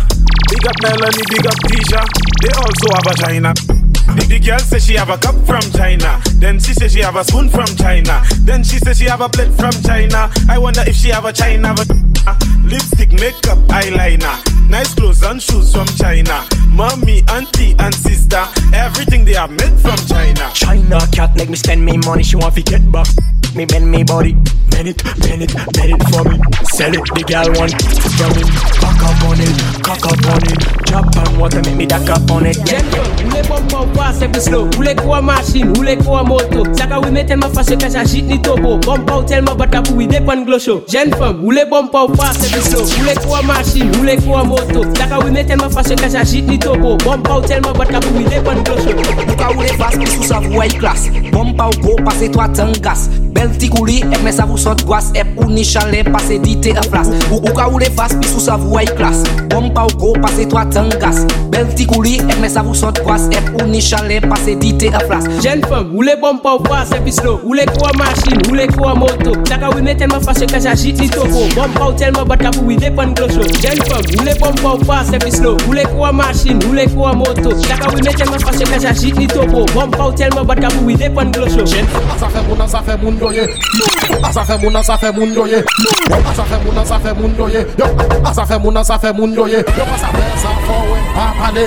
Big 0.51 0.67
up 0.67 0.77
Melanie, 0.83 1.25
big 1.31 1.47
up 1.47 1.59
Tisha. 1.67 2.03
They 2.43 2.53
also 2.55 2.87
have 2.95 3.07
a 3.07 3.15
China. 3.23 3.55
The, 4.15 4.27
the 4.29 4.39
girl 4.39 4.59
says 4.59 4.85
she 4.85 4.95
have 4.95 5.11
a 5.11 5.19
cup 5.19 5.35
from 5.47 5.63
China. 5.73 6.21
Then 6.37 6.61
she 6.61 6.75
says 6.75 6.93
she 6.93 7.01
have 7.01 7.17
a 7.17 7.25
spoon 7.25 7.49
from 7.49 7.67
China. 7.77 8.23
Then 8.41 8.63
she 8.63 8.79
says 8.79 8.99
she 8.99 9.07
have 9.07 9.21
a 9.21 9.29
plate 9.29 9.53
from 9.55 9.73
China. 9.83 10.31
I 10.49 10.59
wonder 10.59 10.83
if 10.87 10.95
she 10.95 11.09
have 11.09 11.25
a 11.25 11.33
China. 11.33 11.75
But, 11.75 11.89
Uh, 12.27 12.35
lipstick, 12.65 13.13
makeup, 13.13 13.59
eyeliner. 13.69 14.37
Nice 14.69 14.95
clothes 14.95 15.23
and 15.23 15.43
shoes 15.43 15.73
from 15.75 15.87
China. 15.89 16.45
Mommy, 16.69 17.23
auntie, 17.29 17.75
and 17.79 17.95
sister. 17.95 18.43
Everything 18.73 19.25
they 19.25 19.35
have 19.35 19.51
made 19.51 19.79
from 19.81 19.97
China. 20.09 20.51
China 20.55 21.01
cat 21.13 21.37
make 21.37 21.51
me 21.51 21.57
spend 21.57 21.85
me 21.85 21.99
money. 21.99 22.23
She 22.23 22.37
want 22.37 22.55
to 22.55 22.63
get 22.63 22.91
back. 22.91 23.07
Me 23.55 23.65
bend 23.67 23.89
me 23.91 24.03
body. 24.03 24.33
Bend 24.71 24.89
it, 24.89 25.05
bend 25.21 25.43
it, 25.43 25.55
bend 25.55 25.93
it 25.95 26.03
for 26.11 26.25
me. 26.25 26.41
Sell 26.75 26.93
it, 26.93 27.05
the 27.15 27.23
gal 27.27 27.47
want 27.55 27.71
from 28.19 28.33
me. 28.35 28.43
Cock 28.83 28.99
up 29.07 29.23
on 29.31 29.39
it, 29.39 29.55
cock 29.85 30.03
up 30.03 30.27
on 30.27 30.43
it. 30.51 30.59
Drop 30.91 31.17
on 31.17 31.39
water, 31.39 31.63
make 31.63 31.77
me 31.77 31.87
duck 31.87 32.09
up 32.11 32.29
on 32.31 32.47
it. 32.47 32.57
Yeah. 32.67 32.83
Ule 33.25 33.43
bomba 33.49 33.81
upase 33.81 34.29
pislo 34.29 34.69
Ule 34.79 34.95
kwa 34.95 35.23
machine, 35.23 35.79
ule 35.79 35.97
kwa 35.97 36.25
moto 36.25 36.75
Saka 36.75 37.01
we 37.01 37.11
meten 37.11 37.39
ma 37.39 37.49
fase 37.49 37.77
kasha 37.77 38.07
shit 38.07 38.25
ni 38.25 38.39
tobo 38.39 38.79
Bomba 38.79 39.17
ou 39.17 39.25
telma 39.25 39.55
bata 39.57 39.83
pou 39.83 39.97
we 39.97 40.07
depan 40.07 40.45
glosho 40.45 40.85
Jen 40.89 41.11
fam, 41.13 41.45
ule 41.45 41.65
bomba 41.71 42.05
passe 42.17 42.39
de 42.39 42.61
saut. 42.61 42.85
Voulez 42.99 43.15
quoi 43.27 43.43
machine, 43.43 43.91
voulez 43.93 44.17
quoi 44.17 44.45
moto. 44.45 44.85
La 44.99 45.07
ka 45.07 45.19
oui 45.25 45.45
tellement 45.45 45.71
fâché 45.71 45.95
que 45.95 46.09
j'agite 46.11 46.49
ni 46.49 46.59
topo. 46.59 46.97
Bon 47.05 47.19
pao 47.19 47.41
tellement 47.41 47.73
boîte 47.73 47.93
la 47.93 48.01
boue, 48.01 48.21
il 48.21 48.33
est 48.33 48.41
bon 48.41 48.53
gros 48.63 49.33
Ou 49.33 49.37
ka 49.37 49.51
oule 49.57 49.67
face, 49.79 49.97
pis 49.99 50.11
sous 50.11 50.23
sa 50.23 50.39
voie 50.39 50.67
classe. 50.67 51.09
Bon 51.33 51.53
pao 51.53 51.71
go, 51.83 51.97
passez 52.05 52.31
toi 52.31 52.49
tangas. 52.49 53.09
Belle 53.33 53.51
petit 53.51 53.69
couli, 53.69 53.99
et 53.99 54.05
eh, 54.05 54.17
mais 54.23 54.33
ça 54.33 54.45
vous 54.45 54.57
saute 54.57 54.85
grâce. 54.85 55.11
Et 55.15 55.21
eh, 55.21 55.43
ou 55.43 55.51
ni 55.51 55.65
chalet, 55.65 56.09
passez 56.11 56.39
dite 56.39 56.69
en 56.77 56.89
place. 56.89 57.09
Ou 57.31 57.41
ka 57.41 57.69
oule 57.69 57.85
face, 57.97 58.15
pis 58.21 58.29
sous 58.29 58.41
sa 58.41 58.57
voie 58.57 58.85
classe. 58.85 59.23
Bon 59.51 59.71
pao 59.71 59.89
go, 59.99 60.13
passez 60.21 60.47
toi 60.47 60.65
tangas. 60.67 61.27
Belle 61.51 61.67
petit 61.67 61.87
couli, 61.87 62.17
et 62.17 62.21
eh, 62.21 62.41
mais 62.41 62.49
ça 62.49 62.63
vous 62.63 62.75
saute 62.75 63.01
grâce. 63.05 63.29
Et 63.33 63.63
ou 63.63 63.67
ni 63.67 63.81
chalet, 63.81 64.27
passez 64.27 64.57
dite 64.57 64.85
en 64.95 65.07
place. 65.07 65.25
Jeune 65.43 65.63
femme, 65.65 65.91
voulez 65.93 66.15
bon 66.21 66.39
pao 66.39 66.59
passe, 66.59 66.91
pis 67.05 67.13
slow. 67.13 67.41
Voulez 67.45 67.67
quoi 67.79 67.91
machine, 67.97 68.41
voulez 68.49 68.69
quoi 68.69 68.95
moto. 68.95 69.33
La 69.51 69.59
ka 69.59 69.71
oui 69.75 69.97
tellement 69.97 70.21
fâché 70.21 70.47
que 70.47 70.61
j'agite 70.61 71.01
ni 71.01 71.11
topo. 71.11 71.47
Bon 71.55 71.69
pao 71.75 71.93
Telman 72.05 72.27
bat 72.29 72.43
la 72.45 72.51
pou 72.53 72.69
yi 72.69 72.77
depan 72.77 73.15
glosho 73.17 73.41
Jen 73.63 73.79
fog, 73.89 74.05
ou 74.13 74.25
le 74.27 74.33
bom 74.37 74.53
pa 74.61 74.73
ou 74.75 74.85
pa 74.85 74.99
servis 75.09 75.39
lo 75.41 75.55
Ou 75.65 75.73
le 75.73 75.87
kwa 75.89 76.11
masin, 76.13 76.59
ou 76.69 76.75
le 76.77 76.85
kwa 76.93 77.15
moto 77.17 77.55
Laka 77.65 77.89
ou 77.89 78.03
me 78.05 78.13
telman 78.13 78.43
spasye 78.43 78.67
kaj 78.69 78.85
a 78.91 78.93
jit 78.93 79.17
ni 79.17 79.25
topo 79.27 79.63
Bom 79.73 79.89
pa 79.89 80.11
ou 80.11 80.13
telman 80.13 80.45
bat 80.45 80.61
la 80.61 80.69
pou 80.75 80.93
yi 80.93 80.99
depan 81.01 81.33
glosho 81.33 81.65
Jen, 81.65 81.89
asa 82.13 82.29
fe 82.29 82.43
moun, 82.45 82.61
asa 82.61 82.83
fe 82.85 82.99
moun 83.01 83.17
doye 83.17 83.47
Asa 84.21 84.45
fe 84.45 84.59
moun, 84.61 84.77
asa 84.77 84.99
fe 85.01 85.13
moun 85.17 85.33
doye 85.33 85.63
Asa 86.29 86.45
fe 86.45 86.59
moun, 86.67 86.83
asa 86.83 86.99
fe 87.01 87.15
moun 87.15 87.39
doye 87.39 87.65
Asa 88.21 88.45
fe 88.45 88.59
moun, 88.59 88.77
asa 88.83 88.99
fe 88.99 89.13
moun 89.17 89.35
doye 89.39 89.65
Yo 89.65 89.89
pa 89.89 89.97
sa 90.03 90.13
fe, 90.13 90.29
sa 90.43 90.53
fo 90.67 90.77
we, 90.91 91.01
pa 91.17 91.31
pale 91.41 91.65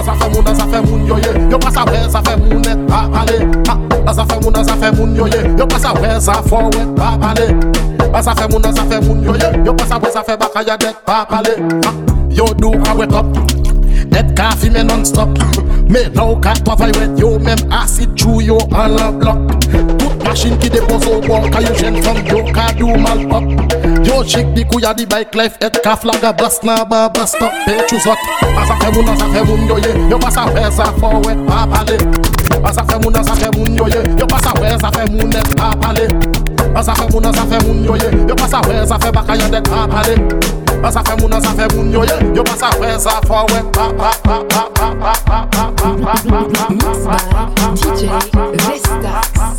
Asa 0.00 0.16
fe 0.16 0.30
moun, 0.32 0.48
asa 0.48 0.70
fe 0.72 0.80
moun 0.88 1.04
doye 1.12 1.36
Yo 1.52 1.60
pa 1.60 1.74
sa 1.76 1.84
fe, 1.84 2.00
sa 2.08 2.24
fe 2.24 2.40
moun 2.40 2.64
net, 2.64 2.88
pa 2.88 3.04
pale 3.12 3.36
Asa 4.08 4.24
fe 4.24 4.40
moun, 4.40 4.56
asa 4.64 4.80
fe 4.80 4.96
moun 4.96 5.14
doye 5.20 5.44
Yo 5.60 5.68
pa 5.68 5.84
sa 5.84 5.92
fe, 6.00 6.16
sa 6.24 6.40
fo 6.48 6.64
we, 6.72 6.88
pa 6.96 7.18
pale 7.20 7.52
Bas 8.12 8.22
fe 8.22 8.48
moun, 8.48 8.64
as 8.64 8.74
fe 8.74 9.00
moun 9.06 9.22
yo 9.22 9.34
ye 9.34 9.64
Yo 9.66 9.74
pas 9.74 9.90
apwe 9.92 10.10
sa 10.10 10.22
fe 10.22 10.36
baka 10.36 10.62
ya 10.62 10.76
det 10.76 10.96
pa 11.04 11.26
pale 11.28 11.56
Yo 12.30 12.46
do 12.54 12.72
a 12.72 12.82
ah, 12.88 12.94
wake 12.94 13.12
up 13.12 13.26
Det 14.08 14.34
ka 14.34 14.50
fi 14.56 14.70
men 14.70 14.86
non 14.86 15.04
stop 15.04 15.28
Me 15.88 16.08
nou 16.14 16.38
ka 16.40 16.54
to 16.64 16.76
fay 16.76 16.92
wet 16.96 17.20
yo 17.20 17.38
Mem 17.38 17.58
asit 17.70 18.08
chou 18.16 18.40
yo 18.40 18.56
an 18.72 18.96
la 18.96 19.10
blok 19.12 19.60
Tout 19.98 20.24
masjin 20.24 20.56
ki 20.56 20.70
depo 20.72 20.96
so 21.04 21.20
bon 21.26 21.50
Ka 21.52 21.60
yo 21.60 21.74
jen 21.76 22.00
fom 22.02 22.16
yo 22.30 22.40
ka 22.52 22.70
do 22.78 22.96
mal 22.96 23.20
pop. 23.28 23.44
Yo 24.08 24.22
chik 24.24 24.54
di 24.56 24.64
kou 24.64 24.80
ya 24.80 24.94
di 24.96 25.04
bike 25.04 25.36
life 25.36 25.60
Et 25.60 25.80
ka 25.84 25.96
flaga 25.96 26.32
bas 26.32 26.62
na 26.64 26.84
ba 26.84 27.10
bas 27.12 27.36
stop 27.36 27.52
Pe 27.66 27.76
chou 27.90 28.00
zot 28.00 28.18
Bas 28.40 28.72
fe 28.72 28.92
moun, 28.94 29.08
as 29.12 29.20
fe 29.20 29.44
moun 29.44 29.68
yo 29.68 29.76
ye 29.84 29.92
Yo 30.08 30.18
pas 30.18 30.40
fe 30.54 30.64
sa 30.72 30.92
fo 30.96 31.12
wet 31.26 31.44
pa 31.44 31.66
pale 31.68 32.00
Bas 32.62 32.80
fe 32.80 33.00
moun, 33.02 33.16
as 33.16 33.28
fe 33.36 33.52
moun 33.58 33.76
yo 33.76 33.88
ye 33.92 34.00
Yo 34.16 34.26
pas 34.26 34.48
fe 34.56 34.76
sa 34.80 34.92
fe 34.96 35.10
moun 35.12 35.28
et 35.36 35.56
pa 35.56 35.76
pale 35.76 36.08
Asa 36.78 36.94
fe 36.94 37.06
moun 37.10 37.24
asa 37.26 37.42
fe 37.50 37.58
moun 37.66 37.84
yo 37.84 37.96
ye 37.96 38.08
Yo 38.28 38.34
sa 38.38 38.62
sa 38.86 38.98
fe 38.98 39.10
baka 39.10 39.34
yon 39.34 39.50
pa 39.66 39.88
pale 39.90 40.14
Asa 40.84 41.02
fe 41.02 41.16
moun 41.18 41.32
asa 41.32 41.50
fe 41.58 41.66
moun 41.74 41.90
yo 41.90 42.04
ye 42.04 42.16
Yo 42.36 42.44
sa 42.54 42.70
sa 42.70 43.18
wet 43.50 43.66
pa 43.74 43.90
pa 43.98 44.10
pa 44.22 44.38
pa 44.46 44.62
pa 44.78 44.94
pa 44.94 45.12
pa 45.26 45.42
pa 45.50 45.66
pa 45.74 45.90
pa 45.98 46.14
pa 46.14 46.38
pa 46.54 46.54
pa 46.54 47.58
DJ 47.74 48.06
Vestax. 48.62 49.58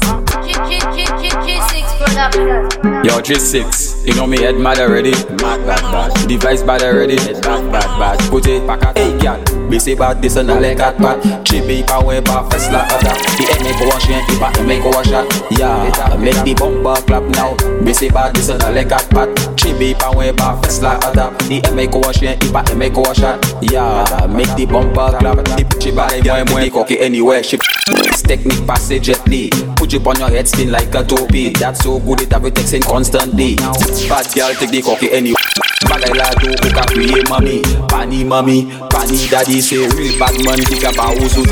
G6 1.46 1.98
production. 1.98 3.04
Yo, 3.04 3.22
G6, 3.22 3.99
you 4.10 4.16
know 4.16 4.26
me 4.26 4.42
head 4.42 4.58
mad 4.58 4.80
already. 4.80 5.12
Mad, 5.12 5.62
bad, 5.66 5.82
bad. 5.92 6.28
Device 6.28 6.64
bad 6.64 6.82
already. 6.82 7.16
Bad, 7.16 7.72
bad, 7.72 7.90
bad. 8.00 8.20
Put 8.30 8.48
it 8.48 8.66
back 8.66 8.84
at 8.84 8.98
hey, 8.98 9.18
girl. 9.20 9.38
Bisi 9.70 9.96
bad, 9.96 10.22
this 10.22 10.36
and 10.36 10.50
a 10.50 10.60
leg 10.60 10.80
at 10.80 10.98
back. 10.98 11.20
Chibi 11.46 11.86
power 11.86 12.20
bar, 12.22 12.50
first 12.50 12.72
like 12.72 12.92
other. 12.92 13.14
The 13.38 13.46
MA 13.62 13.72
go 13.78 13.86
wash 13.88 14.10
and 14.10 14.26
keep 14.28 14.42
a 14.42 14.64
MA 14.64 14.82
go 14.82 14.90
wash 14.90 15.12
at. 15.12 15.30
Yeah, 15.52 16.18
make 16.18 16.44
the 16.44 16.56
bumper 16.56 17.00
clap 17.06 17.24
now. 17.36 17.54
Bisi 17.86 18.12
bad, 18.12 18.36
this 18.36 18.50
and 18.50 18.64
a 18.64 18.72
leg 18.72 18.92
at 18.92 19.08
back. 19.12 19.30
Chibi 19.56 19.98
power 20.00 20.34
bar, 20.34 20.62
first 20.64 20.82
like 20.82 21.06
other. 21.06 21.30
The 21.46 21.62
MA 21.76 21.86
go 21.86 22.00
wash 22.00 22.24
and 22.24 22.42
keep 22.42 22.56
a 22.56 22.76
MA 22.76 22.90
go 22.90 23.02
wash 23.02 23.22
at. 23.22 23.38
Yeah, 23.62 24.26
make 24.28 24.54
the 24.56 24.66
bumper 24.66 25.18
clap. 25.20 25.38
The 25.38 25.64
bitchy 25.64 25.96
bad, 25.96 26.24
boy, 26.24 26.52
boy, 26.52 26.62
the 26.62 26.70
cocky 26.72 27.00
anywhere. 27.00 27.44
She 27.44 27.60
technique 28.30 28.66
passage 28.68 29.04
gently. 29.04 29.50
Put 29.76 29.92
you 29.92 30.00
on 30.06 30.20
your 30.20 30.30
head, 30.30 30.48
spin 30.48 30.72
like 30.72 30.94
a 30.94 31.04
topi. 31.04 31.50
That's 31.50 31.84
so 31.84 32.00
good, 32.00 32.22
it 32.22 32.32
have 32.32 32.46
it 32.46 32.54
texting 32.54 32.86
constantly. 32.86 33.56
Bad 34.08 34.34
girl, 34.34 34.54
take 34.54 34.72
the 34.72 34.82
cocky 34.82 35.12
anyway. 35.12 35.36
Bad 35.90 36.04
I 36.06 36.14
like 36.14 36.40
to 36.40 36.56
cook 36.62 36.78
a 36.78 36.84
free 36.94 37.24
mommy. 37.28 37.62
Pani 37.90 38.24
mommy, 38.24 38.72
pani 38.90 39.28
daddy 39.28 39.60
say 39.60 39.78
real 39.78 40.20
bad 40.20 40.38
man, 40.46 40.62
think 40.64 40.84
about 40.84 41.18
who's 41.18 41.34
who 41.34 41.44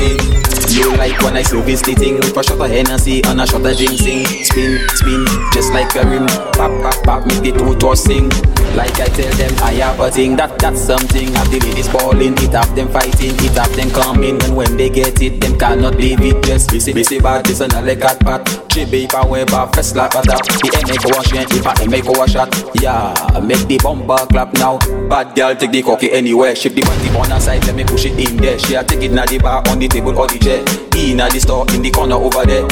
You 0.72 0.96
like 0.96 1.20
when 1.22 1.36
I 1.36 1.42
slow 1.42 1.62
this 1.62 1.82
thing 1.82 2.20
For 2.34 2.42
shot 2.42 2.60
of 2.60 2.70
Hennessy 2.70 3.22
and 3.24 3.40
a 3.40 3.46
shot 3.46 3.64
of 3.64 3.76
ginseng 3.76 4.24
Spin, 4.44 4.78
spin, 4.94 5.26
just 5.52 5.72
like 5.72 5.94
a 5.96 6.08
rim 6.08 6.26
Pop, 6.54 6.70
pop, 6.82 7.04
pop, 7.04 7.26
make 7.26 7.42
the 7.42 7.58
two 7.58 7.74
tossing 7.76 8.30
Like 8.74 8.98
I 9.00 9.06
tell 9.06 9.32
them, 9.36 9.54
I 9.62 9.72
have 9.84 10.00
a 10.00 10.10
thing 10.10 10.36
That, 10.36 10.58
that's 10.58 10.80
something. 10.80 11.32
Have 11.34 11.50
the 11.50 11.60
ladies 11.60 11.88
balling 11.88 12.34
It 12.38 12.52
have 12.52 12.74
them 12.74 12.88
fighting 12.88 13.34
It 13.38 13.56
have 13.56 13.74
them 13.76 13.90
coming. 13.90 14.42
And 14.42 14.56
when 14.56 14.76
they 14.76 14.90
get 14.90 15.20
it, 15.22 15.40
them 15.40 15.58
cannot 15.58 15.96
leave 15.96 16.20
it. 16.20 16.42
Just 16.44 16.70
busy, 16.70 16.92
busy 16.92 17.20
bad, 17.20 17.46
this 17.46 17.60
and 17.60 17.72
a 17.72 17.80
leg 17.82 18.02
at 18.02 18.20
pat 18.20 18.44
Chibi, 18.68 19.08
power, 19.08 19.44
bar, 19.46 19.72
first 19.72 19.96
like 19.96 20.14
a 20.14 20.22
that 20.22 20.44
The 20.44 20.68
make 20.86 21.04
a 21.04 21.08
wash, 21.16 21.32
if 21.32 21.66
I 21.66 21.86
make 21.86 22.04
a 22.04 22.28
shot. 22.28 22.54
Yeah, 22.80 23.40
make 23.40 23.66
the 23.66 23.78
bumper 23.82 24.26
clap 24.26 24.52
now. 24.54 24.78
Bad 25.08 25.34
girl, 25.34 25.54
take 25.54 25.72
the 25.72 25.82
cocky 25.82 26.12
anywhere. 26.12 26.54
Shift 26.54 26.76
the 26.76 26.82
body 26.82 27.08
on 27.16 27.30
her 27.30 27.40
side, 27.40 27.64
let 27.66 27.74
me 27.74 27.84
push 27.84 28.04
it 28.06 28.18
in 28.18 28.36
there. 28.36 28.58
She 28.58 28.74
a 28.74 28.84
take 28.84 29.02
it 29.02 29.12
na 29.12 29.24
the 29.26 29.38
bar, 29.38 29.62
on 29.68 29.78
the 29.78 29.88
table 29.88 30.16
or 30.18 30.26
the 30.26 30.38
chair 30.38 30.87
in 30.98 31.20
at 31.20 31.32
the 31.32 31.40
store 31.40 31.64
in 31.70 31.82
the 31.82 31.90
corner 31.90 32.16
over 32.16 32.44
there. 32.44 32.66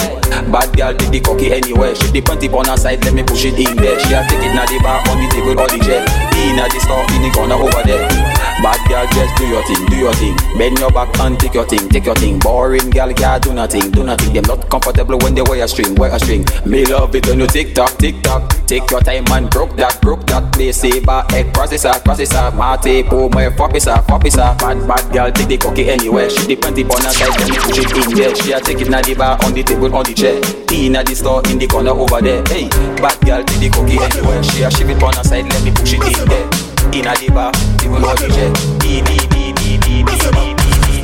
Bad 0.50 0.76
girl 0.76 0.94
take 0.94 1.10
the 1.10 1.20
cocky 1.20 1.52
anywhere. 1.52 1.94
Shift 1.94 2.12
the 2.12 2.20
panty 2.20 2.52
on 2.52 2.66
her 2.66 2.76
side, 2.76 3.04
let 3.04 3.14
me 3.14 3.22
push 3.22 3.44
it 3.44 3.54
in 3.54 3.76
there. 3.76 3.98
She 4.00 4.12
a 4.14 4.26
take 4.26 4.42
it 4.42 4.54
na 4.54 4.66
the 4.66 4.78
bar 4.82 5.00
on 5.08 5.18
the 5.22 5.28
table 5.30 5.58
or 5.58 5.68
the 5.68 5.78
chair. 5.84 6.02
In 6.36 6.58
at 6.58 6.70
the 6.70 6.80
store 6.80 7.06
in 7.14 7.22
the 7.22 7.30
corner 7.30 7.54
over 7.54 7.82
there. 7.84 8.35
Bad 8.62 8.88
girl, 8.88 9.06
just 9.12 9.36
do 9.36 9.46
your 9.46 9.62
thing, 9.64 9.84
do 9.86 9.96
your 9.96 10.14
thing. 10.14 10.34
Bend 10.56 10.78
your 10.78 10.90
back 10.90 11.12
and 11.20 11.38
take 11.38 11.52
your 11.52 11.66
thing, 11.66 11.88
take 11.90 12.06
your 12.06 12.14
thing. 12.14 12.38
Boring 12.38 12.88
girl, 12.88 13.12
can't 13.12 13.42
do 13.42 13.52
nothing, 13.52 13.90
do 13.90 14.02
nothing. 14.02 14.32
Them 14.32 14.44
not 14.44 14.70
comfortable 14.70 15.18
when 15.18 15.34
they 15.34 15.42
wear 15.42 15.62
a 15.62 15.68
string, 15.68 15.94
wear 15.96 16.10
a 16.10 16.18
string. 16.18 16.42
Me 16.64 16.86
love 16.86 17.14
it 17.14 17.26
when 17.26 17.40
you 17.40 17.46
tick 17.46 17.74
tock, 17.74 17.98
tick 17.98 18.22
tock. 18.22 18.50
Take 18.66 18.90
your 18.90 19.00
time 19.00 19.26
and 19.30 19.50
broke 19.50 19.76
that, 19.76 20.00
broke 20.00 20.26
that. 20.28 20.54
Play 20.54 20.72
saber, 20.72 21.22
egg 21.34 21.52
processor, 21.52 21.92
processor. 22.02 22.48
Mate, 22.56 23.06
po, 23.06 23.28
my 23.28 23.46
oh 23.46 23.50
fopisa, 23.50 24.02
fopisa. 24.06 24.58
Bad, 24.58 24.88
bad 24.88 25.12
girl, 25.12 25.30
take 25.30 25.48
the 25.48 25.58
cookie 25.58 25.90
anywhere. 25.90 26.30
She 26.30 26.46
the 26.46 26.56
panty 26.56 26.88
on 26.88 27.02
her 27.04 27.12
side, 27.12 27.48
you 27.48 27.60
push 27.60 27.78
it 27.78 27.92
in 27.92 28.16
there. 28.16 28.34
She 28.34 28.52
a 28.52 28.60
take 28.60 28.80
it 28.80 28.88
na 28.88 29.02
the 29.02 29.14
bar, 29.14 29.38
on 29.44 29.52
the 29.52 29.62
table, 29.62 29.94
on 29.94 30.04
the 30.04 30.14
chair. 30.14 30.40
Tea 30.66 30.94
at 30.96 31.04
the 31.04 31.14
store, 31.14 31.42
in 31.50 31.58
the 31.58 31.66
corner 31.66 31.90
over 31.90 32.22
there. 32.22 32.42
Hey, 32.46 32.68
bad 33.04 33.20
girl, 33.20 33.44
take 33.44 33.60
the 33.60 33.68
cookie 33.68 34.00
anywhere. 34.00 34.42
She 34.42 34.62
a 34.62 34.70
ship 34.70 34.88
it 34.88 35.02
on 35.02 35.12
her 35.14 35.22
side, 35.22 35.44
let 35.44 35.62
me 35.62 35.72
push 35.72 35.92
it 35.92 36.00
in 36.00 36.28
there. 36.28 36.75
In 36.92 37.06
a. 37.06 37.14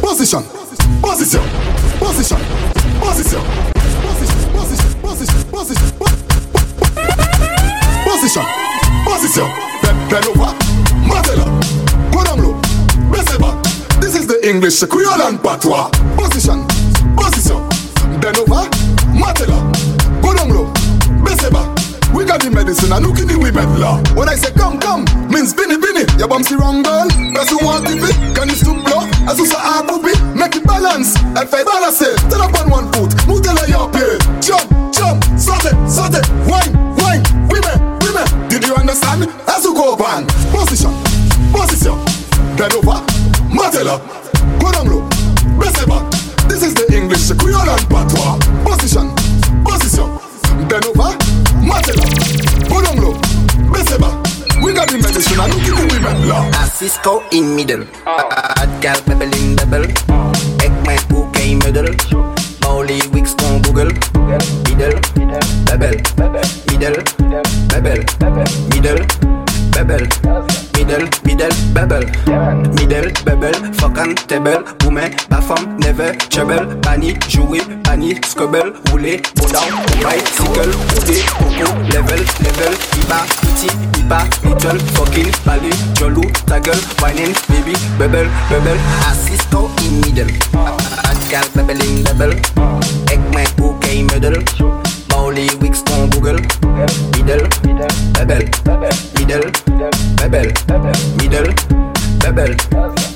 Position, 0.02 0.42
position, 0.42 0.42
position, 1.00 1.42
position, 2.00 2.40
position, 3.00 3.42
position, 4.02 4.90
position, 5.02 5.40
position, 8.04 8.48
position, 9.04 9.48
Matela, 11.08 11.46
Beseba. 13.10 13.50
This 14.00 14.14
is 14.16 14.26
the 14.26 14.38
English 14.48 14.82
Creole 14.84 15.22
and 15.22 15.42
Patois. 15.42 15.90
Position, 16.16 16.66
position, 17.16 17.68
bend 18.20 18.38
over, 18.38 18.68
Matela, 19.12 19.58
the 22.42 22.50
medicine 22.50 22.90
and 22.90 23.06
look 23.06 23.18
in 23.22 23.28
the 23.30 23.38
women 23.38 23.78
law. 23.78 24.02
When 24.18 24.28
I 24.28 24.34
say 24.34 24.50
come, 24.52 24.78
come, 24.82 25.06
means 25.30 25.54
binny, 25.54 25.78
binny. 25.78 26.02
Your 26.18 26.26
bum's 26.26 26.50
the 26.50 26.58
wrong 26.58 26.82
girl. 26.82 27.06
Press 27.34 27.50
you 27.54 27.62
want 27.62 27.86
it, 27.86 28.02
can 28.34 28.50
you 28.50 28.58
stoop 28.58 28.82
blow? 28.82 29.06
As 29.30 29.38
you 29.38 29.46
say, 29.46 29.58
I 29.58 29.86
be, 29.86 30.10
make 30.34 30.56
it 30.58 30.66
balance. 30.66 31.14
And 31.38 31.46
five 31.46 31.66
balance 31.66 32.02
it, 32.02 32.18
stand 32.26 32.42
up 32.42 32.54
on 32.58 32.66
one 32.70 32.86
foot, 32.90 33.14
move 33.30 33.46
the 33.46 33.54
leg 33.54 33.70
up 33.78 33.94
here. 33.94 34.18
Jump, 34.42 34.66
jump, 34.90 35.22
saute, 35.38 35.70
saute, 35.86 36.22
wine, 36.50 36.74
wine, 36.98 37.22
women, 37.46 37.78
women. 38.02 38.26
Did 38.50 38.66
you 38.66 38.74
understand? 38.74 39.30
As 39.46 39.62
you 39.62 39.74
go 39.74 39.94
on, 39.94 40.26
position, 40.50 40.90
position, 41.54 41.94
bend 42.58 42.74
over, 42.74 42.98
go 43.54 44.21
Long. 56.24 56.48
A 56.54 56.66
Cisco 56.66 57.22
in 57.30 57.54
middle. 57.54 57.86
Oh. 58.06 58.28
Bad 58.28 58.68
gal 58.80 59.02
pebble 59.02 59.36
in 59.36 59.56
double. 59.56 59.86
Ik 60.62 60.72
mijn 60.84 60.98
OK 61.14 61.36
middle. 61.64 61.94
Molly 62.60 63.02
Wix 63.12 63.34
van 63.36 63.64
Google. 63.64 63.92
Middle. 64.68 64.98
Pebble. 65.64 66.00
Middle. 66.66 67.02
Pebble. 67.66 68.04
Middle. 68.68 69.04
Pebble. 69.70 70.61
Middle. 70.82 71.06
Middle. 71.24 71.54
Bebel. 71.72 72.04
Middle. 72.74 73.10
Bebel. 73.24 73.54
Fuck 73.78 73.98
and 73.98 74.18
table. 74.26 74.64
Woman. 74.82 75.12
Bafam. 75.30 75.78
Never. 75.78 76.12
Trouble. 76.28 76.66
Banny. 76.82 77.14
Jouer. 77.30 77.62
Banny. 77.86 78.18
Scubble. 78.26 78.74
Rouler. 78.90 79.22
Go 79.38 79.46
down. 79.46 79.70
Bicycle. 80.02 80.74
Rouler. 80.90 81.22
Coco. 81.38 81.68
Level. 81.94 82.22
Level. 82.42 82.74
Iba. 82.98 83.20
Iti. 83.46 83.68
Iba. 84.02 84.26
Little. 84.42 84.78
Fucking. 84.98 85.30
Bally. 85.46 85.70
Jolou. 85.94 86.26
Taggle. 86.50 86.82
Whining. 86.98 87.34
Baby. 87.46 87.78
Bebel. 87.96 88.26
Bebel. 88.50 88.78
Assistant 89.06 89.70
in 89.86 90.00
middle. 90.02 90.32
Gal 91.30 91.46
bebel 91.54 91.80
in 91.80 92.02
double. 92.04 92.34
Egg 93.08 93.22
my 93.32 93.46
bouquet 93.56 94.02
middle. 94.02 94.42
Molly 95.10 95.48
Wicks 95.62 95.82
on 95.92 96.10
Google. 96.10 96.40
Middle. 97.16 97.46
Bebel. 98.18 98.42
Middle. 99.16 100.01
bebel, 100.28 100.52
middle, 101.16 101.52
bebel, 102.20 102.54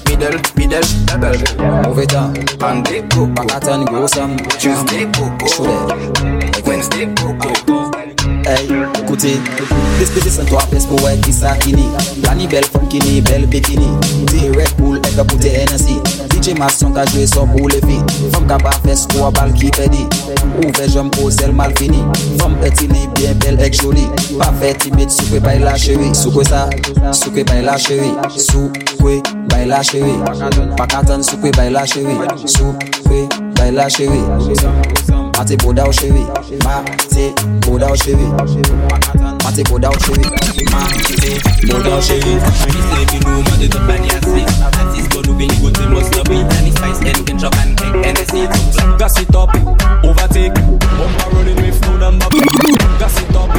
middle, 0.08 0.40
middle, 0.56 0.82
bebel. 1.06 1.38
Move 1.86 1.98
it 2.00 2.14
up, 2.14 2.36
and 2.62 2.84
back 3.28 3.52
at 3.54 3.68
and 3.68 3.86
go 3.88 4.06
some 4.08 4.36
Tuesday, 4.58 5.04
Wednesday, 6.66 7.06
Hey, 8.46 8.68
koute, 9.08 9.42
despese 9.98 10.30
san 10.30 10.46
to 10.46 10.54
apes 10.60 10.84
pou 10.86 10.94
wè 11.02 11.16
kisa 11.24 11.56
kini. 11.64 11.82
Plani 12.22 12.46
bel 12.46 12.62
funkini, 12.70 13.18
bel 13.26 13.42
pekini 13.50 13.88
Ti 14.30 14.52
red 14.54 14.70
bull 14.78 15.00
ek 15.00 15.18
apoute 15.18 15.50
NSI 15.66 15.96
DJ 16.30 16.54
Masson 16.60 16.94
ka 16.94 17.02
jwe 17.10 17.24
son 17.26 17.50
pou 17.50 17.66
le 17.72 17.80
fi. 17.82 17.98
Fom 18.36 18.46
ka 18.46 18.60
pa 18.62 18.70
fes 18.84 19.02
kwa 19.10 19.32
bal 19.34 19.50
ki 19.58 19.72
pedi. 19.74 20.06
Ouve 20.62 20.86
jom 20.94 21.10
ko 21.18 21.26
zel 21.34 21.56
mal 21.58 21.74
fini. 21.80 22.04
Fom 22.38 22.54
peti 22.62 22.86
li 22.92 23.08
bien 23.18 23.34
bel 23.42 23.58
ek 23.66 23.80
joli. 23.80 24.06
Pa 24.38 24.52
fe 24.62 24.76
timid 24.78 25.10
soukwe 25.10 25.42
bay 25.42 25.58
la 25.66 25.74
chewi. 25.74 26.14
Soukwe 26.14 26.46
sa, 26.46 26.68
soukwe 27.10 27.42
bay 27.50 27.66
la 27.66 27.74
chewi. 27.82 28.14
Soukwe 28.46 29.18
bay 29.50 29.66
la 29.66 29.82
chewi. 29.82 30.14
Pakatan 30.78 31.26
soukwe 31.26 31.50
bay 31.58 31.74
la 31.74 31.82
chewi. 31.82 32.14
Soukwe 32.46 33.26
bay 33.58 33.74
la 33.74 33.90
chewi. 33.90 34.22
Mati 35.36 35.56
boda 35.56 35.84
ou 35.84 35.92
chewi 35.92 36.26
Mati 36.64 37.34
boda 37.66 37.86
ou 37.88 37.96
chewi 37.96 38.24
Mati 39.44 39.62
boda 39.64 39.90
ou 39.90 39.98
chewi 40.00 40.24
Mati 40.72 41.66
boda 41.66 41.96
ou 41.96 42.02
chewi 42.02 42.34
Mi 42.66 42.80
se 42.88 43.06
fi 43.10 43.18
nou 43.24 43.42
man 43.42 43.58
de 43.58 43.68
top 43.68 43.82
bani 43.86 44.08
asli 44.16 44.44
Atis 44.80 45.08
kon 45.12 45.22
nou 45.26 45.34
beni 45.34 45.56
gote 45.60 45.88
mos 45.92 46.08
nobi 46.16 46.40
Tani 46.48 46.72
spice 46.72 47.12
en 47.12 47.24
ken 47.24 47.38
chok 47.38 47.56
an 47.60 47.76
kek 47.76 47.94
NSC 48.14 48.48
Gas 48.98 49.20
it 49.20 49.34
up, 49.36 49.50
overtake. 50.02 50.54
Bomba 50.54 51.24
rolling 51.32 51.56
with 51.56 51.80
no 51.82 51.96
number 51.98 52.26
Gas 52.98 53.20
it 53.20 53.36
up, 53.36 53.50